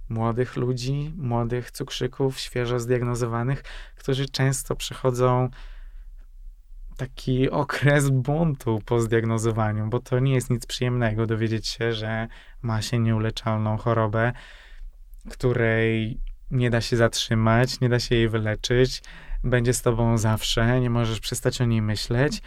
młodych 0.08 0.56
ludzi, 0.56 1.12
młodych 1.16 1.70
cukrzyków, 1.70 2.38
świeżo 2.38 2.80
zdiagnozowanych, 2.80 3.62
którzy 3.96 4.28
często 4.28 4.76
przechodzą 4.76 5.50
taki 6.96 7.50
okres 7.62 8.10
buntu 8.10 8.80
po 8.84 9.00
zdiagnozowaniu, 9.00 9.88
bo 9.88 10.00
to 10.00 10.18
nie 10.18 10.34
jest 10.34 10.50
nic 10.50 10.66
przyjemnego 10.66 11.26
dowiedzieć 11.26 11.68
się, 11.68 11.92
że 11.92 12.28
ma 12.62 12.82
się 12.82 12.98
nieuleczalną 12.98 13.76
chorobę, 13.76 14.32
której 15.30 16.20
nie 16.50 16.70
da 16.70 16.80
się 16.80 16.96
zatrzymać, 16.96 17.80
nie 17.80 17.88
da 17.88 18.00
się 18.00 18.14
jej 18.14 18.28
wyleczyć, 18.28 19.02
będzie 19.44 19.74
z 19.74 19.82
tobą 19.82 20.18
zawsze, 20.18 20.80
nie 20.80 20.90
możesz 20.90 21.20
przestać 21.20 21.60
o 21.60 21.64
niej 21.64 21.82
myśleć 21.82 22.42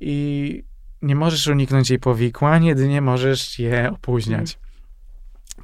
i 0.00 0.62
nie 1.02 1.14
możesz 1.14 1.46
uniknąć 1.46 1.90
jej 1.90 1.98
powikłań, 1.98 2.64
jedynie 2.64 3.00
możesz 3.00 3.58
je 3.58 3.90
opóźniać. 3.90 4.58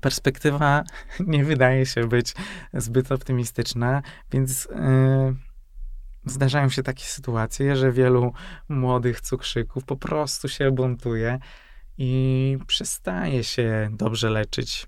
Perspektywa 0.01 0.85
nie 1.27 1.45
wydaje 1.45 1.87
się 1.87 2.09
być 2.09 2.35
zbyt 2.75 3.13
optymistyczna, 3.13 4.03
więc 4.33 4.69
yy, 4.71 5.37
zdarzają 6.27 6.69
się 6.69 6.83
takie 6.83 7.05
sytuacje, 7.05 7.77
że 7.77 7.93
wielu 7.93 8.33
młodych 8.69 9.21
cukrzyków 9.21 9.85
po 9.85 9.97
prostu 9.97 10.49
się 10.49 10.71
buntuje 10.71 11.39
i 11.99 12.59
przestaje 12.67 13.45
się 13.45 13.89
dobrze 13.93 14.31
leczyć. 14.31 14.87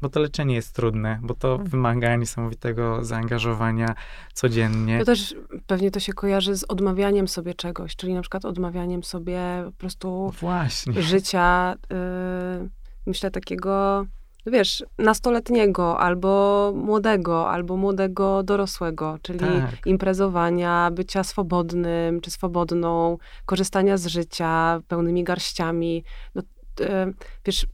Bo 0.00 0.08
to 0.08 0.20
leczenie 0.20 0.54
jest 0.54 0.74
trudne, 0.74 1.18
bo 1.22 1.34
to 1.34 1.58
wymaga 1.58 2.16
niesamowitego 2.16 3.04
zaangażowania 3.04 3.94
codziennie. 4.32 4.98
To 4.98 5.04
też 5.04 5.34
pewnie 5.66 5.90
to 5.90 6.00
się 6.00 6.12
kojarzy 6.12 6.56
z 6.56 6.64
odmawianiem 6.64 7.28
sobie 7.28 7.54
czegoś, 7.54 7.96
czyli 7.96 8.14
na 8.14 8.20
przykład 8.20 8.44
odmawianiem 8.44 9.04
sobie 9.04 9.40
po 9.64 9.72
prostu 9.72 10.32
Właśnie. 10.40 11.02
życia, 11.02 11.74
yy, 11.90 12.68
myślę 13.06 13.30
takiego 13.30 14.06
no 14.46 14.52
wiesz, 14.52 14.84
nastoletniego, 14.98 15.98
albo 16.00 16.72
młodego, 16.76 17.50
albo 17.50 17.76
młodego 17.76 18.42
dorosłego, 18.42 19.18
czyli 19.22 19.38
Tak. 19.38 19.86
imprezowania, 19.86 20.90
bycia 20.92 21.24
swobodnym 21.24 22.20
czy 22.20 22.30
swobodną, 22.30 23.18
korzystania 23.46 23.96
z 23.96 24.06
życia 24.06 24.80
pełnymi 24.88 25.24
garściami. 25.24 26.04
No, 26.34 26.42
e, 26.80 27.12
wiesz, 27.44 27.66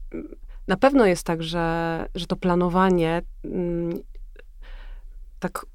na 0.67 0.77
pewno 0.77 1.05
jest 1.05 1.23
tak, 1.23 1.43
że, 1.43 2.05
że 2.15 2.27
to 2.27 2.35
planowanie 2.35 3.21
mm, 3.45 3.99
tak 5.39 5.65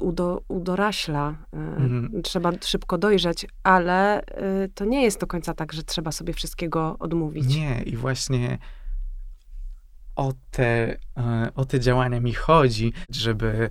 udo, 0.00 0.42
udoraśla. 0.48 1.34
e, 1.52 1.56
Mhm. 1.56 2.22
Trzeba 2.22 2.52
szybko 2.60 2.98
dojrzeć, 2.98 3.46
ale 3.62 4.24
e, 4.26 4.68
to 4.74 4.84
nie 4.84 5.02
jest 5.02 5.20
do 5.20 5.26
końca 5.26 5.54
tak, 5.54 5.72
że 5.72 5.82
trzeba 5.82 6.12
sobie 6.12 6.32
wszystkiego 6.32 6.96
odmówić. 6.98 7.56
Nie, 7.56 7.82
i 7.82 7.96
właśnie 7.96 8.58
o 10.16 10.32
te, 10.50 10.98
e, 11.16 11.50
o 11.54 11.64
te 11.64 11.80
działania 11.80 12.20
mi 12.20 12.34
chodzi, 12.34 12.92
żeby 13.10 13.70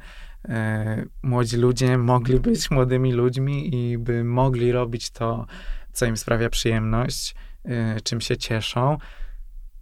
e, 0.49 1.05
młodzi 1.23 1.57
ludzie 1.57 1.97
mogli 1.97 2.39
być 2.39 2.71
młodymi 2.71 3.13
ludźmi 3.13 3.75
i 3.75 3.97
by 3.97 4.23
mogli 4.23 4.71
robić 4.71 5.09
to, 5.11 5.45
co 5.93 6.05
im 6.05 6.17
sprawia 6.17 6.49
przyjemność, 6.49 7.35
e, 7.65 8.01
czym 8.01 8.21
się 8.21 8.37
cieszą, 8.37 8.97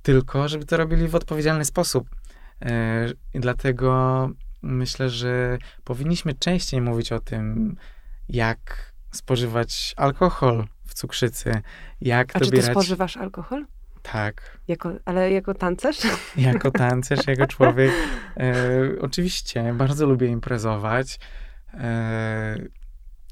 tylko 0.01 0.47
żeby 0.47 0.65
to 0.65 0.77
robili 0.77 1.07
w 1.07 1.15
odpowiedzialny 1.15 1.65
sposób. 1.65 2.09
I 3.33 3.39
dlatego 3.39 4.29
myślę, 4.61 5.09
że 5.09 5.57
powinniśmy 5.83 6.33
częściej 6.33 6.81
mówić 6.81 7.11
o 7.11 7.19
tym, 7.19 7.75
jak 8.29 8.93
spożywać 9.11 9.93
alkohol 9.97 10.67
w 10.85 10.93
cukrzycy, 10.93 11.61
jak 12.01 12.35
A 12.35 12.39
czy 12.39 12.45
ty 12.45 12.51
dobierać... 12.51 12.71
spożywasz 12.71 13.17
alkohol? 13.17 13.65
Tak, 14.01 14.59
Jako, 14.67 14.91
ale 15.05 15.31
jako 15.31 15.53
tancerz? 15.53 15.99
jako 16.37 16.71
tancerz, 16.85 17.27
jako 17.27 17.47
człowiek. 17.47 17.91
E, 18.37 18.53
oczywiście, 19.01 19.73
bardzo 19.73 20.05
lubię 20.05 20.27
imprezować. 20.27 21.19
E, 21.73 22.55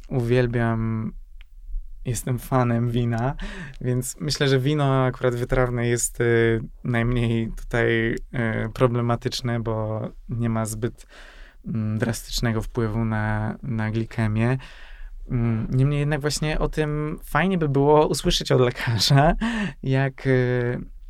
uwielbiam, 0.10 1.12
jestem 2.06 2.40
fanem 2.40 2.90
wina, 2.90 3.36
więc 3.82 4.16
myślę, 4.20 4.48
że 4.48 4.60
wino 4.60 5.06
akurat 5.06 5.36
wytrawne 5.36 5.88
jest 5.88 6.22
e, 6.22 6.24
najmniej 6.84 7.52
tutaj 7.58 8.16
e, 8.34 8.70
problematyczne, 8.70 9.60
bo 9.60 10.08
nie 10.30 10.50
ma 10.50 10.66
zbyt 10.66 11.08
mm, 11.68 11.98
drastycznego 11.98 12.62
wpływu 12.62 13.06
na, 13.06 13.58
na 13.64 13.92
glikemię. 13.92 14.58
Mm, 15.30 15.68
Niemniej 15.72 16.00
jednak 16.00 16.22
właśnie 16.22 16.60
o 16.60 16.70
tym 16.70 17.20
fajnie 17.24 17.58
by 17.58 17.70
było 17.70 18.08
usłyszeć 18.08 18.52
od 18.52 18.62
lekarza, 18.62 19.34
jak, 19.84 20.28
e, 20.28 20.32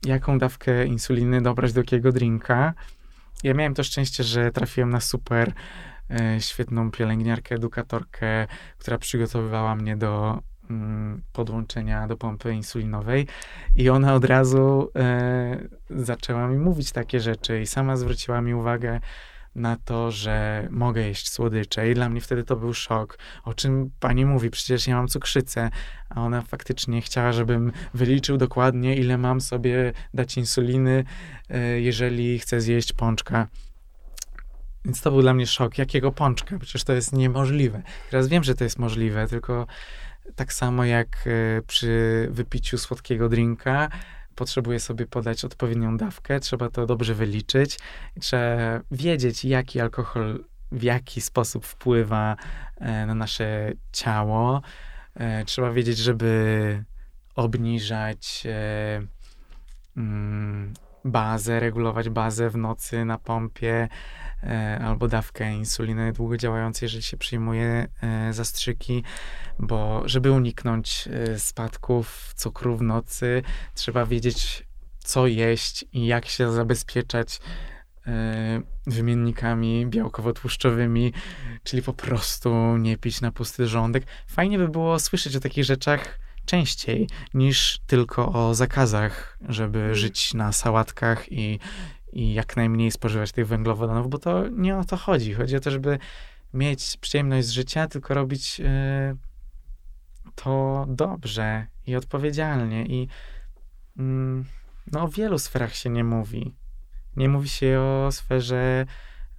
jaką 0.05 0.37
dawkę 0.37 0.85
insuliny 0.85 1.41
dobrać 1.41 1.73
do 1.73 1.79
jakiego 1.79 2.11
drinka. 2.11 2.73
Ja 3.43 3.53
miałem 3.53 3.73
to 3.73 3.83
szczęście, 3.83 4.23
że 4.23 4.51
trafiłem 4.51 4.89
na 4.89 4.99
super 4.99 5.53
e, 6.09 6.41
świetną 6.41 6.91
pielęgniarkę, 6.91 7.55
edukatorkę, 7.55 8.47
która 8.77 8.97
przygotowywała 8.97 9.75
mnie 9.75 9.97
do 9.97 10.41
mm, 10.69 11.21
podłączenia 11.33 12.07
do 12.07 12.17
pompy 12.17 12.53
insulinowej 12.53 13.27
i 13.75 13.89
ona 13.89 14.13
od 14.13 14.25
razu 14.25 14.91
e, 14.95 15.67
zaczęła 15.89 16.47
mi 16.47 16.57
mówić 16.57 16.91
takie 16.91 17.19
rzeczy 17.19 17.61
i 17.61 17.67
sama 17.67 17.97
zwróciła 17.97 18.41
mi 18.41 18.53
uwagę 18.53 18.99
na 19.55 19.77
to, 19.85 20.11
że 20.11 20.67
mogę 20.71 21.01
jeść 21.01 21.31
słodycze 21.31 21.91
i 21.91 21.93
dla 21.93 22.09
mnie 22.09 22.21
wtedy 22.21 22.43
to 22.43 22.55
był 22.55 22.73
szok. 22.73 23.17
O 23.43 23.53
czym 23.53 23.91
pani 23.99 24.25
mówi? 24.25 24.49
Przecież 24.49 24.87
ja 24.87 24.95
mam 24.95 25.07
cukrzycę. 25.07 25.69
A 26.09 26.21
ona 26.21 26.41
faktycznie 26.41 27.01
chciała, 27.01 27.33
żebym 27.33 27.71
wyliczył 27.93 28.37
dokładnie, 28.37 28.95
ile 28.95 29.17
mam 29.17 29.41
sobie 29.41 29.93
dać 30.13 30.37
insuliny, 30.37 31.03
e, 31.49 31.81
jeżeli 31.81 32.39
chcę 32.39 32.61
zjeść 32.61 32.93
pączka. 32.93 33.47
Więc 34.85 35.01
to 35.01 35.11
był 35.11 35.21
dla 35.21 35.33
mnie 35.33 35.47
szok. 35.47 35.77
Jakiego 35.77 36.11
pączka? 36.11 36.59
Przecież 36.59 36.83
to 36.83 36.93
jest 36.93 37.13
niemożliwe. 37.13 37.81
Teraz 38.09 38.27
wiem, 38.27 38.43
że 38.43 38.55
to 38.55 38.63
jest 38.63 38.79
możliwe, 38.79 39.27
tylko 39.27 39.67
tak 40.35 40.53
samo 40.53 40.85
jak 40.85 41.07
e, 41.27 41.61
przy 41.61 42.27
wypiciu 42.31 42.77
słodkiego 42.77 43.29
drinka, 43.29 43.89
potrzebuję 44.37 44.79
sobie 44.79 45.05
podać 45.07 45.45
odpowiednią 45.45 45.97
dawkę, 45.97 46.39
trzeba 46.39 46.69
to 46.69 46.85
dobrze 46.85 47.13
wyliczyć. 47.15 47.79
Trzeba 48.19 48.81
wiedzieć, 48.91 49.45
jaki 49.45 49.81
alkohol 49.81 50.43
w 50.71 50.83
jaki 50.83 51.21
sposób 51.21 51.65
wpływa 51.65 52.35
e, 52.77 53.05
na 53.05 53.15
nasze 53.15 53.71
ciało. 53.91 54.61
E, 55.15 55.45
Trzeba 55.45 55.71
wiedzieć, 55.71 55.97
żeby 55.97 56.83
obniżać 57.35 58.43
e, 58.45 59.01
mm, 59.97 60.73
bazę, 61.05 61.59
regulować 61.59 62.09
bazę 62.09 62.49
w 62.49 62.57
nocy 62.57 63.05
na 63.05 63.17
pompie 63.17 63.87
albo 64.81 65.07
dawkę 65.07 65.53
insuliny 65.53 66.13
długodziałającej, 66.13 66.85
jeżeli 66.85 67.03
się 67.03 67.17
przyjmuje 67.17 67.87
e, 68.01 68.33
zastrzyki, 68.33 69.03
bo 69.59 70.01
żeby 70.05 70.31
uniknąć 70.31 71.07
e, 71.07 71.39
spadków 71.39 72.33
cukru 72.35 72.77
w 72.77 72.81
nocy, 72.81 73.43
trzeba 73.73 74.05
wiedzieć, 74.05 74.67
co 74.99 75.27
jeść 75.27 75.85
i 75.93 76.05
jak 76.05 76.25
się 76.25 76.51
zabezpieczać 76.51 77.39
e, 78.07 78.61
wymiennikami 78.87 79.87
białkowo-tłuszczowymi, 79.87 81.13
czyli 81.63 81.81
po 81.81 81.93
prostu 81.93 82.77
nie 82.77 82.97
pić 82.97 83.21
na 83.21 83.31
pusty 83.31 83.67
żołądek. 83.67 84.03
Fajnie 84.27 84.57
by 84.57 84.67
było 84.67 84.99
słyszeć 84.99 85.35
o 85.35 85.39
takich 85.39 85.63
rzeczach 85.63 86.19
częściej 86.45 87.09
niż 87.33 87.79
tylko 87.87 88.33
o 88.33 88.53
zakazach, 88.53 89.37
żeby 89.49 89.95
żyć 89.95 90.33
na 90.33 90.51
sałatkach 90.51 91.31
i, 91.31 91.59
i 92.17 92.33
jak 92.33 92.57
najmniej 92.57 92.91
spożywać 92.91 93.31
tych 93.31 93.47
węglowodanów, 93.47 94.09
bo 94.09 94.17
to 94.17 94.47
nie 94.47 94.77
o 94.77 94.83
to 94.83 94.97
chodzi. 94.97 95.33
Chodzi 95.33 95.55
o 95.55 95.59
to, 95.59 95.71
żeby 95.71 95.99
mieć 96.53 96.97
przyjemność 97.01 97.47
z 97.47 97.51
życia, 97.51 97.87
tylko 97.87 98.13
robić 98.13 98.61
e, 98.63 99.15
to 100.35 100.85
dobrze 100.89 101.67
i 101.87 101.95
odpowiedzialnie. 101.95 102.85
I 102.85 103.07
mm, 103.97 104.45
no, 104.91 105.03
o 105.03 105.07
wielu 105.07 105.39
sferach 105.39 105.75
się 105.75 105.89
nie 105.89 106.03
mówi. 106.03 106.55
Nie 107.15 107.29
mówi 107.29 107.49
się 107.49 107.79
o 107.79 108.11
sferze 108.11 108.85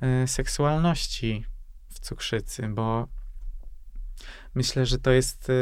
e, 0.00 0.26
seksualności 0.26 1.44
w 1.88 2.00
cukrzycy, 2.00 2.68
bo 2.68 3.08
myślę, 4.54 4.86
że 4.86 4.98
to 4.98 5.10
jest 5.10 5.50
e, 5.50 5.52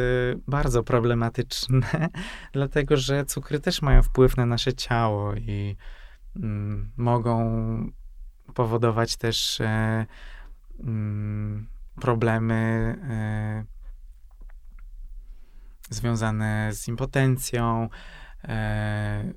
bardzo 0.49 0.83
problematyczne, 0.83 2.09
dlatego 2.53 2.97
że 2.97 3.25
cukry 3.25 3.61
też 3.61 3.83
mają 3.83 4.03
wpływ 4.03 4.37
na 4.37 4.47
nasze 4.47 4.73
ciało 4.73 5.35
i 5.35 5.77
mogą 6.97 7.91
powodować 8.55 9.16
też 9.16 9.61
e, 9.61 10.07
mm, 10.80 11.66
problemy 12.01 12.55
e, 13.11 13.64
związane 15.91 16.70
z 16.72 16.89
impotencją 16.89 17.89
e, 18.45 19.32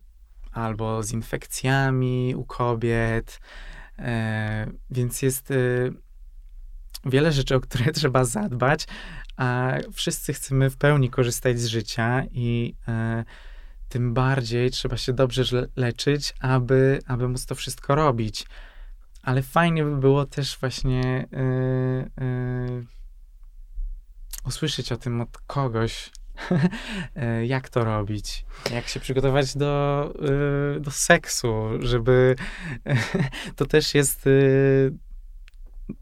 albo 0.52 1.04
z 1.04 1.12
infekcjami 1.12 2.36
u 2.36 2.46
kobiet. 2.46 3.40
Więc 4.90 5.22
jest 5.22 5.54
wiele 7.06 7.32
rzeczy, 7.32 7.56
o 7.56 7.60
które 7.60 7.92
trzeba 8.00 8.26
zadbać, 8.26 8.88
a 9.40 9.74
wszyscy 9.94 10.34
chcemy 10.34 10.70
w 10.70 10.78
pełni 10.78 11.10
korzystać 11.10 11.60
z 11.60 11.66
życia 11.66 12.24
i 12.32 12.76
e, 12.88 13.26
tym 13.90 14.14
bardziej 14.14 14.72
trzeba 14.72 14.98
się 14.98 15.14
dobrze 15.14 15.44
le- 15.56 15.68
leczyć, 15.76 16.34
aby, 16.40 17.00
aby 17.08 17.28
móc 17.28 17.46
to 17.46 17.56
wszystko 17.56 17.96
robić. 17.96 18.46
Ale 19.22 19.42
fajnie 19.42 19.84
by 19.84 19.98
było 19.98 20.26
też 20.26 20.58
właśnie 20.60 21.28
e, 21.34 21.40
e, 22.22 22.84
usłyszeć 24.46 24.92
o 24.92 24.98
tym 24.98 25.22
od 25.22 25.38
kogoś, 25.38 26.12
e, 27.16 27.46
jak 27.56 27.70
to 27.70 27.84
robić, 27.84 28.46
jak 28.72 28.88
się 28.88 29.00
przygotować 29.00 29.58
do, 29.58 30.14
e, 30.76 30.80
do 30.80 30.92
seksu, 30.92 31.54
żeby 31.80 32.36
to 33.56 33.66
też 33.66 33.96
jest 33.96 34.28
e, 34.28 34.32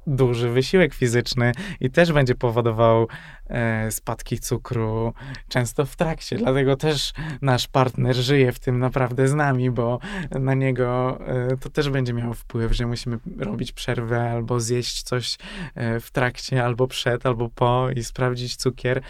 duży 0.07 0.49
wysiłek 0.49 0.93
fizyczny 0.93 1.51
i 1.79 1.89
też 1.89 2.11
będzie 2.11 2.35
powodował 2.35 3.07
e, 3.47 3.91
spadki 3.91 4.39
cukru, 4.39 5.13
często 5.47 5.85
w 5.85 5.95
trakcie. 5.95 6.37
Dlatego 6.37 6.75
też 6.75 7.13
nasz 7.41 7.67
partner 7.67 8.15
żyje 8.15 8.51
w 8.51 8.59
tym 8.59 8.79
naprawdę 8.79 9.27
z 9.27 9.33
nami, 9.33 9.71
bo 9.71 9.99
na 10.31 10.53
niego 10.53 11.19
e, 11.27 11.57
to 11.57 11.69
też 11.69 11.89
będzie 11.89 12.13
miało 12.13 12.33
wpływ, 12.33 12.73
że 12.73 12.87
musimy 12.87 13.19
robić 13.37 13.71
przerwę 13.71 14.31
albo 14.31 14.59
zjeść 14.59 15.03
coś 15.03 15.37
e, 15.75 15.99
w 15.99 16.11
trakcie, 16.11 16.65
albo 16.65 16.87
przed, 16.87 17.25
albo 17.25 17.49
po 17.49 17.89
i 17.95 18.03
sprawdzić 18.03 18.55
cukier. 18.55 19.01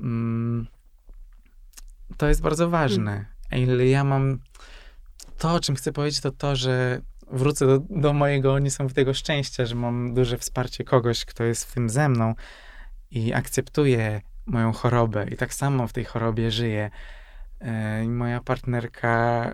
Mm, 0.00 0.66
to 2.16 2.28
jest 2.28 2.42
bardzo 2.42 2.70
ważne. 2.70 3.24
Ile 3.52 3.86
ja 3.86 4.04
mam. 4.04 4.38
To, 5.38 5.54
o 5.54 5.60
czym 5.60 5.74
chcę 5.74 5.92
powiedzieć, 5.92 6.20
to 6.20 6.30
to, 6.30 6.56
że 6.56 7.00
wrócę 7.32 7.66
do, 7.66 7.78
do 7.90 8.12
mojego 8.12 8.58
niesamowitego 8.58 9.14
szczęścia, 9.14 9.66
że 9.66 9.74
mam 9.74 10.14
duże 10.14 10.38
wsparcie 10.38 10.84
kogoś, 10.84 11.24
kto 11.24 11.44
jest 11.44 11.64
w 11.64 11.74
tym 11.74 11.90
ze 11.90 12.08
mną 12.08 12.34
i 13.10 13.32
akceptuje 13.32 14.20
moją 14.46 14.72
chorobę 14.72 15.26
i 15.28 15.36
tak 15.36 15.54
samo 15.54 15.86
w 15.86 15.92
tej 15.92 16.04
chorobie 16.04 16.50
żyje. 16.50 16.90
I 18.04 18.08
moja 18.08 18.40
partnerka 18.40 19.52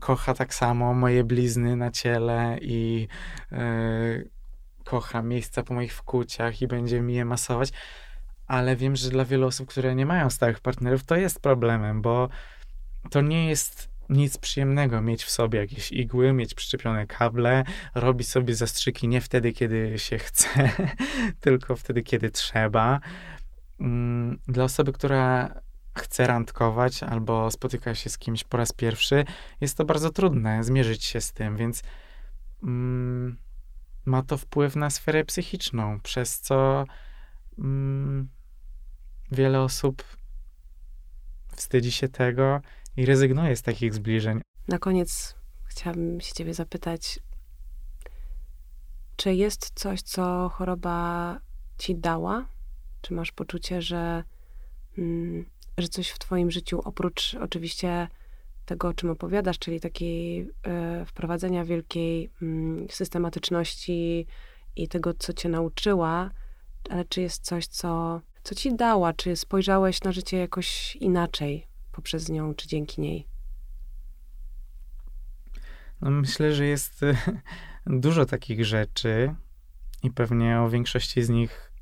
kocha 0.00 0.34
tak 0.34 0.54
samo 0.54 0.94
moje 0.94 1.24
blizny 1.24 1.76
na 1.76 1.90
ciele 1.90 2.58
i 2.60 3.08
e, 3.52 3.58
kocha 4.84 5.22
miejsca 5.22 5.62
po 5.62 5.74
moich 5.74 5.94
wkłuciach 5.94 6.62
i 6.62 6.66
będzie 6.66 7.00
mi 7.00 7.14
je 7.14 7.24
masować. 7.24 7.72
Ale 8.46 8.76
wiem, 8.76 8.96
że 8.96 9.10
dla 9.10 9.24
wielu 9.24 9.46
osób, 9.46 9.68
które 9.68 9.94
nie 9.94 10.06
mają 10.06 10.30
stałych 10.30 10.60
partnerów, 10.60 11.04
to 11.04 11.16
jest 11.16 11.40
problemem, 11.40 12.02
bo 12.02 12.28
to 13.10 13.20
nie 13.20 13.48
jest 13.48 13.97
nic 14.08 14.38
przyjemnego 14.38 15.02
mieć 15.02 15.24
w 15.24 15.30
sobie 15.30 15.58
jakieś 15.58 15.92
igły, 15.92 16.32
mieć 16.32 16.54
przyczepione 16.54 17.06
kable, 17.06 17.64
robić 17.94 18.28
sobie 18.28 18.54
zastrzyki 18.54 19.08
nie 19.08 19.20
wtedy, 19.20 19.52
kiedy 19.52 19.98
się 19.98 20.18
chce, 20.18 20.48
tylko 21.40 21.76
wtedy, 21.76 22.02
kiedy 22.02 22.30
trzeba. 22.30 23.00
Mm, 23.80 24.38
dla 24.48 24.64
osoby, 24.64 24.92
która 24.92 25.54
chce 25.98 26.26
randkować 26.26 27.02
albo 27.02 27.50
spotyka 27.50 27.94
się 27.94 28.10
z 28.10 28.18
kimś 28.18 28.44
po 28.44 28.56
raz 28.56 28.72
pierwszy, 28.72 29.24
jest 29.60 29.76
to 29.76 29.84
bardzo 29.84 30.10
trudne 30.10 30.64
zmierzyć 30.64 31.04
się 31.04 31.20
z 31.20 31.32
tym, 31.32 31.56
więc 31.56 31.82
mm, 32.62 33.36
ma 34.04 34.22
to 34.22 34.38
wpływ 34.38 34.76
na 34.76 34.90
sferę 34.90 35.24
psychiczną, 35.24 36.00
przez 36.00 36.40
co 36.40 36.84
mm, 37.58 38.28
wiele 39.32 39.60
osób 39.60 40.04
wstydzi 41.56 41.92
się 41.92 42.08
tego 42.08 42.60
i 42.98 43.06
rezygnuje 43.06 43.56
z 43.56 43.62
takich 43.62 43.94
zbliżeń. 43.94 44.40
Na 44.68 44.78
koniec 44.78 45.34
chciałabym 45.64 46.20
się 46.20 46.34
ciebie 46.34 46.54
zapytać, 46.54 47.20
czy 49.16 49.34
jest 49.34 49.70
coś, 49.74 50.02
co 50.02 50.48
choroba 50.48 51.40
ci 51.78 51.96
dała? 51.96 52.48
Czy 53.00 53.14
masz 53.14 53.32
poczucie, 53.32 53.82
że, 53.82 54.24
mm, 54.98 55.44
że 55.78 55.88
coś 55.88 56.08
w 56.10 56.18
twoim 56.18 56.50
życiu, 56.50 56.80
oprócz 56.84 57.36
oczywiście 57.40 58.08
tego, 58.66 58.88
o 58.88 58.94
czym 58.94 59.10
opowiadasz, 59.10 59.58
czyli 59.58 59.80
takiej 59.80 60.40
y, 60.40 60.50
wprowadzenia 61.06 61.64
wielkiej 61.64 62.30
y, 62.42 62.86
systematyczności 62.90 64.26
i 64.76 64.88
tego, 64.88 65.14
co 65.14 65.32
cię 65.32 65.48
nauczyła, 65.48 66.30
ale 66.90 67.04
czy 67.04 67.20
jest 67.20 67.44
coś, 67.44 67.66
co, 67.66 68.20
co 68.42 68.54
ci 68.54 68.76
dała? 68.76 69.12
Czy 69.12 69.36
spojrzałeś 69.36 70.02
na 70.02 70.12
życie 70.12 70.36
jakoś 70.38 70.96
inaczej 70.96 71.67
poprzez 71.98 72.28
nią, 72.28 72.54
czy 72.54 72.68
dzięki 72.68 73.00
niej? 73.00 73.26
No 76.00 76.10
myślę, 76.10 76.54
że 76.54 76.66
jest 76.66 77.02
e, 77.02 77.16
dużo 77.86 78.26
takich 78.26 78.64
rzeczy 78.64 79.34
i 80.02 80.10
pewnie 80.10 80.60
o 80.60 80.70
większości 80.70 81.22
z 81.22 81.28
nich 81.28 81.72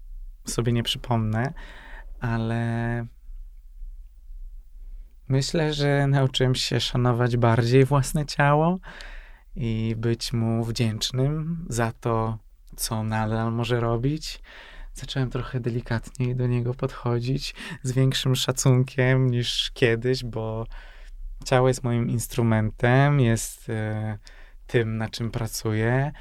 sobie 0.44 0.72
nie 0.72 0.82
przypomnę, 0.82 1.54
ale 2.20 3.06
myślę, 5.28 5.74
że 5.74 6.06
nauczyłem 6.06 6.54
się 6.54 6.80
szanować 6.80 7.36
bardziej 7.36 7.84
własne 7.84 8.26
ciało 8.26 8.78
i 9.56 9.94
być 9.98 10.32
mu 10.32 10.64
wdzięcznym 10.64 11.66
za 11.68 11.92
to, 11.92 12.38
co 12.76 13.02
nadal 13.02 13.52
może 13.52 13.80
robić 13.80 14.42
zacząłem 14.96 15.30
trochę 15.30 15.60
delikatniej 15.60 16.36
do 16.36 16.46
niego 16.46 16.74
podchodzić, 16.74 17.54
z 17.82 17.92
większym 17.92 18.36
szacunkiem 18.36 19.30
niż 19.30 19.70
kiedyś, 19.74 20.24
bo 20.24 20.66
ciało 21.44 21.68
jest 21.68 21.84
moim 21.84 22.10
instrumentem, 22.10 23.20
jest 23.20 23.70
e, 23.70 24.18
tym, 24.66 24.96
na 24.96 25.08
czym 25.08 25.30
pracuję. 25.30 26.12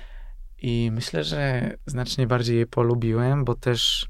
I 0.58 0.90
myślę, 0.94 1.24
że 1.24 1.72
znacznie 1.86 2.28
bardziej 2.28 2.58
je 2.58 2.66
polubiłem, 2.66 3.46
bo 3.46 3.56
też 3.56 4.10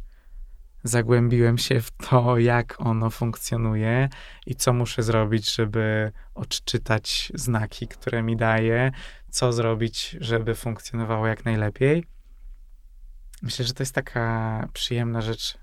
zagłębiłem 0.83 1.57
się 1.57 1.81
w 1.81 1.91
to, 1.91 2.37
jak 2.37 2.75
ono 2.81 3.09
funkcjonuje 3.09 4.09
i 4.45 4.55
co 4.55 4.73
muszę 4.73 5.03
zrobić, 5.03 5.55
żeby 5.55 6.11
odczytać 6.35 7.31
znaki, 7.35 7.87
które 7.87 8.23
mi 8.23 8.37
daje, 8.37 8.91
co 9.29 9.53
zrobić, 9.53 10.17
żeby 10.19 10.55
funkcjonowało 10.55 11.27
jak 11.27 11.45
najlepiej. 11.45 12.14
Myślę, 13.45 13.65
że 13.65 13.73
to 13.73 13.83
jest 13.83 13.95
taka 13.95 14.67
przyjemna 14.73 15.21
rzecz, 15.21 15.57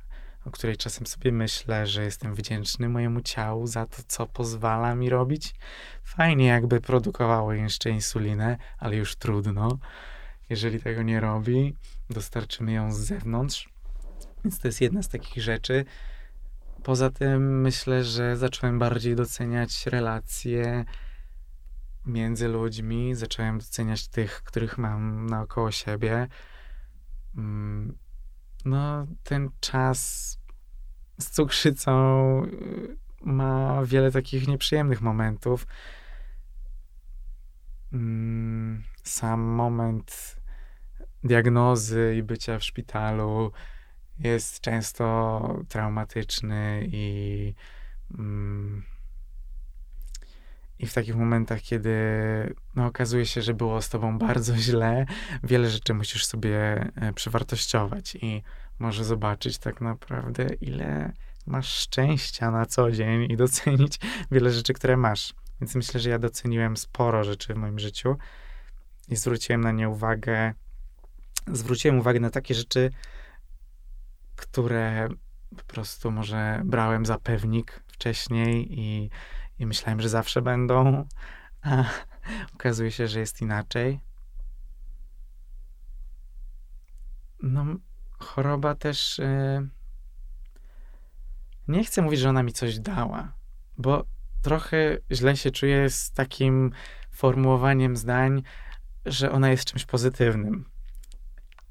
o 0.44 0.50
której 0.50 0.76
czasem 0.76 1.06
sobie 1.06 1.32
myślę, 1.32 1.86
że 1.86 2.04
jestem 2.04 2.34
wdzięczny 2.34 2.88
mojemu 2.88 3.20
ciału 3.20 3.66
za 3.66 3.86
to, 3.86 4.02
co 4.06 4.26
pozwala 4.26 4.94
mi 4.94 5.10
robić. 5.10 5.54
Fajnie, 6.04 6.46
jakby 6.46 6.80
produkowało 6.80 7.52
jeszcze 7.52 7.90
insulinę, 7.90 8.58
ale 8.78 8.96
już 8.96 9.16
trudno. 9.16 9.78
Jeżeli 10.48 10.80
tego 10.80 11.02
nie 11.02 11.20
robi, 11.20 11.76
dostarczymy 12.10 12.72
ją 12.72 12.92
z 12.92 12.98
zewnątrz. 12.98 13.68
Więc 14.44 14.58
to 14.58 14.68
jest 14.68 14.80
jedna 14.80 15.02
z 15.02 15.08
takich 15.08 15.42
rzeczy. 15.42 15.84
Poza 16.82 17.10
tym 17.10 17.60
myślę, 17.60 18.04
że 18.04 18.36
zacząłem 18.36 18.78
bardziej 18.78 19.16
doceniać 19.16 19.86
relacje 19.86 20.84
między 22.06 22.48
ludźmi, 22.48 23.14
zacząłem 23.14 23.58
doceniać 23.58 24.08
tych, 24.08 24.42
których 24.42 24.78
mam 24.78 25.26
naokoło 25.26 25.70
siebie 25.70 26.28
no, 28.64 29.06
ten 29.22 29.50
czas 29.60 30.38
z 31.18 31.30
cukrzycą 31.30 31.92
y, 32.44 32.96
ma 33.24 33.82
wiele 33.84 34.10
takich 34.10 34.48
nieprzyjemnych 34.48 35.00
momentów. 35.00 35.66
Mm, 37.92 38.82
sam 39.02 39.40
moment 39.40 40.36
diagnozy 41.24 42.14
i 42.18 42.22
bycia 42.22 42.58
w 42.58 42.64
szpitalu 42.64 43.52
jest 44.18 44.60
często 44.60 45.58
traumatyczny 45.68 46.88
i 46.92 47.54
mm, 48.18 48.82
i 50.78 50.86
w 50.86 50.92
takich 50.92 51.16
momentach, 51.16 51.60
kiedy 51.60 51.94
no, 52.74 52.86
okazuje 52.86 53.26
się, 53.26 53.42
że 53.42 53.54
było 53.54 53.82
z 53.82 53.88
tobą 53.88 54.18
bardzo 54.18 54.56
źle, 54.56 55.06
wiele 55.42 55.70
rzeczy 55.70 55.94
musisz 55.94 56.26
sobie 56.26 56.56
e, 56.94 57.12
przewartościować 57.12 58.14
i 58.14 58.42
może 58.78 59.04
zobaczyć 59.04 59.58
tak 59.58 59.80
naprawdę, 59.80 60.46
ile 60.60 61.12
masz 61.46 61.68
szczęścia 61.68 62.50
na 62.50 62.66
co 62.66 62.90
dzień 62.90 63.32
i 63.32 63.36
docenić 63.36 63.98
wiele 64.30 64.50
rzeczy, 64.50 64.72
które 64.72 64.96
masz. 64.96 65.34
Więc 65.60 65.74
myślę, 65.74 66.00
że 66.00 66.10
ja 66.10 66.18
doceniłem 66.18 66.76
sporo 66.76 67.24
rzeczy 67.24 67.54
w 67.54 67.56
moim 67.56 67.78
życiu 67.78 68.16
i 69.08 69.16
zwróciłem 69.16 69.60
na 69.60 69.72
nie 69.72 69.88
uwagę. 69.88 70.54
Zwróciłem 71.52 71.98
uwagę 71.98 72.20
na 72.20 72.30
takie 72.30 72.54
rzeczy, 72.54 72.90
które 74.36 75.08
po 75.56 75.64
prostu 75.64 76.10
może 76.10 76.62
brałem 76.64 77.06
za 77.06 77.18
pewnik 77.18 77.82
wcześniej 77.86 78.80
i 78.80 79.10
i 79.58 79.66
myślałem, 79.66 80.00
że 80.00 80.08
zawsze 80.08 80.42
będą, 80.42 81.06
a 81.62 81.84
okazuje 82.54 82.90
się, 82.90 83.08
że 83.08 83.20
jest 83.20 83.40
inaczej. 83.40 84.00
No, 87.42 87.64
choroba 88.18 88.74
też. 88.74 89.18
Yy... 89.18 89.68
Nie 91.68 91.84
chcę 91.84 92.02
mówić, 92.02 92.20
że 92.20 92.28
ona 92.28 92.42
mi 92.42 92.52
coś 92.52 92.78
dała, 92.78 93.32
bo 93.78 94.04
trochę 94.42 94.98
źle 95.10 95.36
się 95.36 95.50
czuję 95.50 95.90
z 95.90 96.12
takim 96.12 96.72
formułowaniem 97.10 97.96
zdań, 97.96 98.42
że 99.06 99.32
ona 99.32 99.50
jest 99.50 99.64
czymś 99.64 99.84
pozytywnym. 99.84 100.64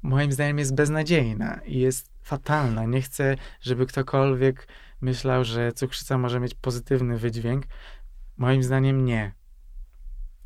Moim 0.02 0.32
zdaniem 0.32 0.58
jest 0.58 0.74
beznadziejna 0.74 1.60
i 1.64 1.78
jest 1.78 2.10
fatalna. 2.22 2.84
Nie 2.84 3.02
chcę, 3.02 3.36
żeby 3.60 3.86
ktokolwiek 3.86 4.68
myślał, 5.02 5.44
że 5.44 5.72
cukrzyca 5.72 6.18
może 6.18 6.40
mieć 6.40 6.54
pozytywny 6.54 7.18
wydźwięk. 7.18 7.64
Moim 8.36 8.62
zdaniem 8.62 9.04
nie. 9.04 9.34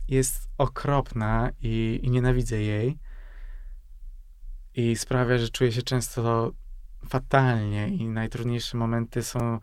Jest 0.08 0.48
okropna 0.58 1.50
i, 1.60 2.00
i 2.02 2.10
nienawidzę 2.10 2.62
jej. 2.62 2.98
I 4.74 4.96
sprawia, 4.96 5.38
że 5.38 5.48
czuję 5.48 5.72
się 5.72 5.82
często 5.82 6.52
fatalnie, 7.08 7.88
i 7.88 8.08
najtrudniejsze 8.08 8.78
momenty 8.78 9.22
są 9.22 9.60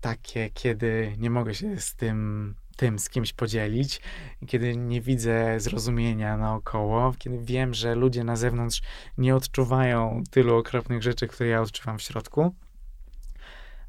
takie, 0.00 0.50
kiedy 0.50 1.14
nie 1.18 1.30
mogę 1.30 1.54
się 1.54 1.80
z 1.80 1.94
tym 1.94 2.54
tym 2.76 2.98
z 2.98 3.08
kimś 3.08 3.32
podzielić, 3.32 4.00
kiedy 4.46 4.76
nie 4.76 5.00
widzę 5.00 5.60
zrozumienia 5.60 6.36
naokoło, 6.36 7.14
kiedy 7.18 7.38
wiem, 7.38 7.74
że 7.74 7.94
ludzie 7.94 8.24
na 8.24 8.36
zewnątrz 8.36 8.82
nie 9.18 9.36
odczuwają 9.36 10.22
tylu 10.30 10.56
okropnych 10.56 11.02
rzeczy, 11.02 11.28
które 11.28 11.48
ja 11.48 11.60
odczuwam 11.60 11.98
w 11.98 12.02
środku. 12.02 12.54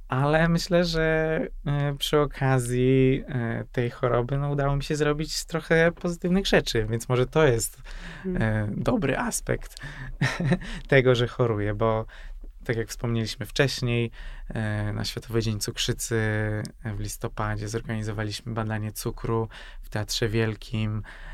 Ale 0.07 0.49
myślę, 0.49 0.85
że 0.85 1.39
e, 1.65 1.95
przy 1.97 2.19
okazji 2.19 3.23
e, 3.27 3.63
tej 3.71 3.89
choroby 3.89 4.37
no, 4.37 4.49
udało 4.49 4.75
mi 4.75 4.83
się 4.83 4.95
zrobić 4.95 5.45
trochę 5.45 5.91
pozytywnych 5.91 6.47
rzeczy, 6.47 6.87
więc 6.89 7.09
może 7.09 7.25
to 7.25 7.45
jest 7.45 7.81
mm. 8.25 8.73
dobry 8.77 9.17
aspekt 9.17 9.75
tego, 10.87 11.15
że 11.15 11.27
choruję, 11.27 11.73
bo 11.73 12.05
tak 12.63 12.77
jak 12.77 12.89
wspomnieliśmy 12.89 13.45
wcześniej, 13.45 14.11
e, 14.49 14.93
na 14.93 15.05
Światowy 15.05 15.41
Dzień 15.41 15.59
Cukrzycy 15.59 16.19
w 16.85 16.99
listopadzie 16.99 17.67
zorganizowaliśmy 17.67 18.53
badanie 18.53 18.91
cukru 18.91 19.49
w 19.81 19.89
Teatrze 19.89 20.29
Wielkim 20.29 20.97
e, 20.97 21.32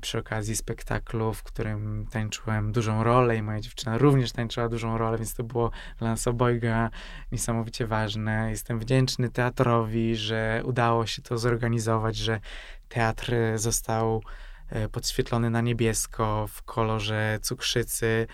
przy 0.00 0.18
okazji 0.18 0.56
spektaklu, 0.56 1.32
w 1.32 1.42
którym 1.42 2.06
tańczyłem 2.10 2.72
dużą 2.72 3.04
rolę 3.04 3.36
i 3.36 3.42
moja 3.42 3.60
dziewczyna 3.60 3.98
również 3.98 4.32
tańczyła 4.32 4.68
dużą 4.68 4.98
rolę, 4.98 5.18
więc 5.18 5.34
to 5.34 5.44
było 5.44 5.70
dla 5.98 6.08
nas 6.08 6.26
obojga 6.26 6.90
niesamowicie 7.32 7.86
ważne. 7.86 8.50
Jestem 8.50 8.78
wdzięczny 8.78 9.30
teatrowi, 9.30 10.16
że 10.16 10.62
udało 10.64 11.06
się 11.06 11.22
to 11.22 11.38
zorganizować, 11.38 12.16
że 12.16 12.40
teatr 12.88 13.32
został 13.54 14.22
e, 14.68 14.88
podświetlony 14.88 15.50
na 15.50 15.60
niebiesko 15.60 16.46
w 16.46 16.62
kolorze 16.62 17.38
cukrzycy 17.42 18.26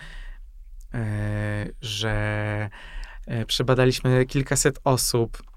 E, 0.95 1.65
że 1.81 2.69
e, 3.27 3.45
przebadaliśmy 3.45 4.25
kilkaset 4.25 4.79
osób 4.83 5.37
e, 5.37 5.54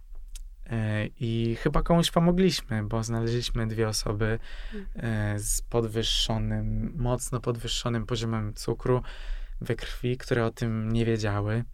i 1.21 1.57
chyba 1.61 1.83
komuś 1.83 2.11
pomogliśmy, 2.11 2.85
bo 2.85 3.03
znaleźliśmy 3.03 3.67
dwie 3.67 3.89
osoby 3.89 4.39
z 5.37 5.63
podwyższonym, 5.63 6.93
mocno 6.97 7.41
podwyższonym 7.41 8.07
poziomem 8.07 8.55
cukru 8.55 9.03
we 9.61 9.75
krwi, 9.75 10.17
które 10.17 10.47
o 10.47 10.51
tym 10.51 10.93
nie 10.93 11.05
wiedziały 11.05 11.65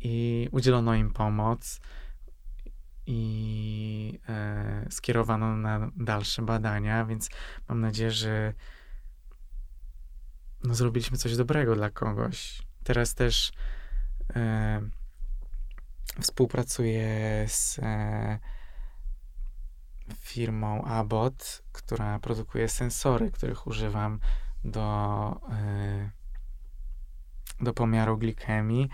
i 0.00 0.48
udzielono 0.50 0.94
im 0.94 1.12
pomoc 1.12 1.80
i 3.06 4.20
e, 4.28 4.86
skierowano 4.90 5.56
na 5.56 5.90
dalsze 5.96 6.42
badania, 6.42 7.04
więc 7.04 7.30
mam 7.68 7.80
nadzieję, 7.80 8.10
że 8.10 8.54
no, 10.64 10.74
zrobiliśmy 10.74 11.16
coś 11.16 11.36
dobrego 11.36 11.74
dla 11.74 11.90
kogoś. 11.90 12.62
Teraz 12.84 13.14
też 13.14 13.52
e, 14.36 14.80
współpracuję 16.20 17.08
z 17.48 17.78
e, 17.78 18.38
firmą 20.20 20.84
Abbott, 20.84 21.62
która 21.72 22.18
produkuje 22.18 22.68
sensory, 22.68 23.30
których 23.30 23.66
używam 23.66 24.20
do, 24.64 25.40
e, 25.52 26.10
do 27.60 27.72
pomiaru 27.72 28.18
glikemii. 28.18 28.88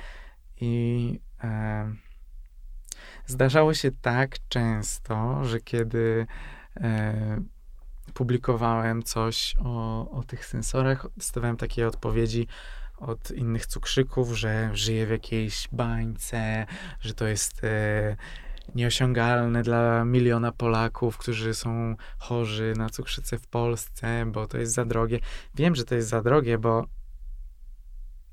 I 0.60 1.20
e, 1.44 1.94
zdarzało 3.26 3.74
się 3.74 3.90
tak 3.90 4.36
często, 4.48 5.44
że 5.44 5.60
kiedy 5.60 6.26
publikowałem 8.14 9.02
coś 9.02 9.54
o, 9.64 10.10
o 10.10 10.22
tych 10.22 10.46
sensorach, 10.46 11.06
dostawałem 11.16 11.56
takie 11.56 11.86
odpowiedzi, 11.86 12.48
od 12.96 13.30
innych 13.30 13.66
cukrzyków, 13.66 14.32
że 14.32 14.70
żyje 14.72 15.06
w 15.06 15.10
jakiejś 15.10 15.68
bańce, 15.72 16.66
że 17.00 17.14
to 17.14 17.26
jest 17.26 17.64
e, 17.64 18.16
nieosiągalne 18.74 19.62
dla 19.62 20.04
miliona 20.04 20.52
Polaków, 20.52 21.18
którzy 21.18 21.54
są 21.54 21.96
chorzy 22.18 22.72
na 22.76 22.90
cukrzycę 22.90 23.38
w 23.38 23.46
Polsce, 23.46 24.26
bo 24.26 24.46
to 24.46 24.58
jest 24.58 24.72
za 24.72 24.84
drogie. 24.84 25.20
Wiem, 25.54 25.74
że 25.74 25.84
to 25.84 25.94
jest 25.94 26.08
za 26.08 26.22
drogie, 26.22 26.58
bo 26.58 26.86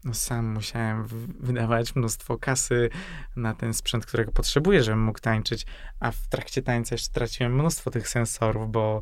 no 0.03 0.13
sam 0.13 0.45
musiałem 0.45 1.07
wydawać 1.39 1.95
mnóstwo 1.95 2.37
kasy 2.37 2.89
na 3.35 3.53
ten 3.53 3.73
sprzęt, 3.73 4.05
którego 4.05 4.31
potrzebuję, 4.31 4.83
żebym 4.83 5.03
mógł 5.03 5.19
tańczyć, 5.19 5.65
a 5.99 6.11
w 6.11 6.27
trakcie 6.27 6.61
tańca 6.61 6.95
jeszcze 6.95 7.07
straciłem 7.07 7.55
mnóstwo 7.55 7.91
tych 7.91 8.09
sensorów, 8.09 8.71
bo 8.71 9.01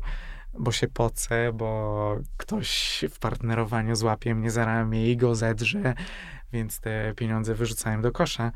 bo 0.58 0.72
się 0.72 0.88
pocę, 0.88 1.52
bo 1.52 2.16
ktoś 2.36 3.04
w 3.10 3.18
partnerowaniu 3.18 3.96
złapie 3.96 4.34
mnie 4.34 4.50
za 4.50 4.64
ramię 4.64 5.10
i 5.10 5.16
go 5.16 5.34
zedrze, 5.34 5.94
więc 6.52 6.80
te 6.80 7.14
pieniądze 7.16 7.54
wyrzucałem 7.54 8.02
do 8.02 8.12
kosza. 8.12 8.52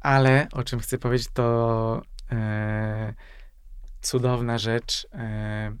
Ale 0.00 0.46
o 0.52 0.64
czym 0.64 0.80
chcę 0.80 0.98
powiedzieć, 0.98 1.28
to 1.32 2.02
e, 2.32 3.14
cudowna 4.00 4.58
rzecz, 4.58 5.06
e, 5.12 5.72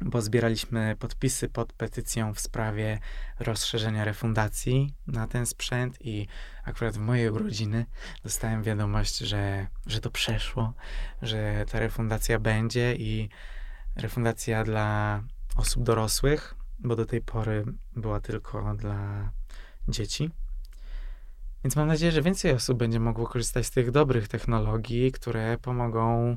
bo 0.00 0.22
zbieraliśmy 0.22 0.96
podpisy 0.98 1.48
pod 1.48 1.72
petycją 1.72 2.34
w 2.34 2.40
sprawie 2.40 2.98
rozszerzenia 3.40 4.04
refundacji 4.04 4.94
na 5.06 5.26
ten 5.26 5.46
sprzęt 5.46 5.98
i 6.00 6.26
akurat 6.64 6.94
w 6.94 7.00
mojej 7.00 7.30
urodziny 7.30 7.86
dostałem 8.22 8.62
wiadomość, 8.62 9.18
że, 9.18 9.66
że 9.86 10.00
to 10.00 10.10
przeszło, 10.10 10.74
że 11.22 11.64
ta 11.72 11.78
refundacja 11.78 12.38
będzie 12.38 12.94
i 12.94 13.28
refundacja 13.98 14.64
dla 14.64 15.22
osób 15.56 15.82
dorosłych, 15.82 16.54
bo 16.78 16.96
do 16.96 17.06
tej 17.06 17.20
pory 17.20 17.64
była 17.96 18.20
tylko 18.20 18.74
dla 18.74 19.30
dzieci. 19.88 20.30
Więc 21.64 21.76
mam 21.76 21.88
nadzieję, 21.88 22.12
że 22.12 22.22
więcej 22.22 22.52
osób 22.52 22.78
będzie 22.78 23.00
mogło 23.00 23.26
korzystać 23.26 23.66
z 23.66 23.70
tych 23.70 23.90
dobrych 23.90 24.28
technologii, 24.28 25.12
które 25.12 25.58
pomogą 25.58 26.36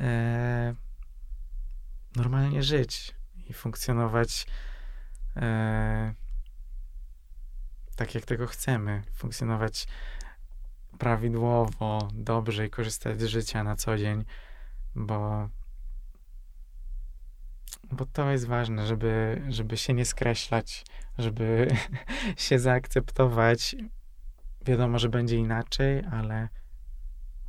e, 0.00 0.74
normalnie 2.16 2.62
żyć 2.62 3.14
i 3.48 3.52
funkcjonować 3.52 4.46
e, 5.36 6.14
tak, 7.96 8.14
jak 8.14 8.24
tego 8.24 8.46
chcemy. 8.46 9.02
Funkcjonować 9.12 9.86
prawidłowo, 10.98 12.08
dobrze 12.14 12.66
i 12.66 12.70
korzystać 12.70 13.20
z 13.20 13.24
życia 13.24 13.64
na 13.64 13.76
co 13.76 13.98
dzień, 13.98 14.24
bo 14.94 15.48
bo 17.92 18.06
to 18.06 18.30
jest 18.30 18.46
ważne, 18.46 18.86
żeby, 18.86 19.42
żeby 19.48 19.76
się 19.76 19.94
nie 19.94 20.04
skreślać, 20.04 20.84
żeby 21.18 21.68
się 22.36 22.58
zaakceptować. 22.58 23.76
Wiadomo, 24.64 24.98
że 24.98 25.08
będzie 25.08 25.36
inaczej, 25.36 26.04
ale 26.12 26.48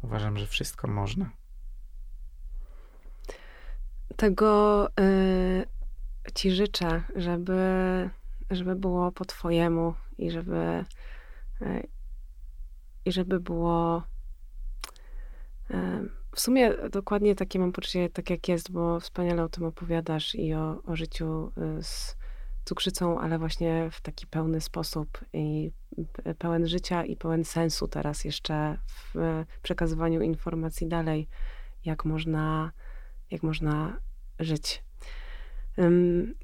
uważam, 0.02 0.38
że 0.38 0.48
wszystko 0.48 0.88
można. 0.88 1.30
Tego 4.16 4.88
y, 5.00 5.66
ci 6.36 6.52
życzę, 6.52 7.04
żeby, 7.16 7.60
żeby 8.50 8.76
było 8.76 9.12
po 9.12 9.26
twojemu 9.26 9.94
i 10.18 10.32
żeby 10.32 10.86
y, 11.62 11.88
i 13.06 13.12
żeby 13.12 13.40
było 13.40 14.04
y, 15.72 16.10
w 16.36 16.40
sumie 16.40 16.74
dokładnie 16.92 17.36
takie 17.36 17.60
mam 17.60 17.72
poczucie, 17.72 18.10
tak 18.10 18.30
jak 18.30 18.48
jest, 18.48 18.72
bo 18.72 19.00
wspaniale 19.00 19.44
o 19.44 19.50
tym 19.50 19.64
opowiadasz 19.64 20.36
i 20.36 20.54
o, 20.54 20.84
o 20.84 20.96
życiu 20.96 21.52
y, 21.80 21.84
z 21.84 22.18
cukrzycą, 22.66 23.20
ale 23.20 23.40
właśnie 23.40 23.90
w 23.92 24.02
taki 24.02 24.28
pełny 24.28 24.62
sposób 24.62 25.26
i 25.34 25.72
pełen 26.38 26.68
życia 26.68 27.06
i 27.06 27.16
pełen 27.16 27.46
sensu 27.46 27.88
teraz 27.88 28.26
jeszcze 28.26 28.78
w 28.88 29.46
przekazywaniu 29.64 30.22
informacji 30.22 30.88
dalej, 30.88 31.28
jak 31.86 32.06
można, 32.06 32.72
jak 33.32 33.44
można 33.44 34.00
żyć. 34.40 34.84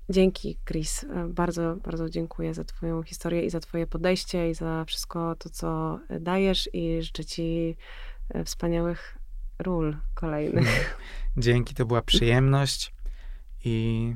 Dzięki, 0.10 0.58
Chris. 0.66 1.06
Bardzo, 1.30 1.76
bardzo 1.76 2.10
dziękuję 2.10 2.54
za 2.54 2.64
Twoją 2.64 3.04
historię 3.04 3.42
i 3.46 3.50
za 3.50 3.60
Twoje 3.60 3.88
podejście 3.88 4.50
i 4.50 4.54
za 4.54 4.86
wszystko 4.86 5.36
to, 5.36 5.50
co 5.50 6.00
dajesz 6.20 6.70
i 6.74 7.02
życzę 7.02 7.26
Ci 7.26 7.78
e, 8.30 8.44
wspaniałych 8.44 9.17
ról 9.60 9.98
kolejnych. 10.14 10.98
Dzięki, 11.38 11.76
to 11.76 11.86
była 11.86 12.02
przyjemność 12.02 12.94
i 13.64 14.16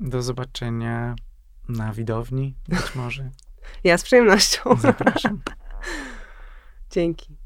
do 0.00 0.22
zobaczenia 0.22 1.14
na 1.68 1.92
widowni 1.92 2.54
być 2.68 2.94
może. 2.94 3.30
Ja 3.84 3.98
z 3.98 4.02
przyjemnością. 4.02 4.76
Zapraszam. 4.76 5.40
Dzięki. 6.90 7.41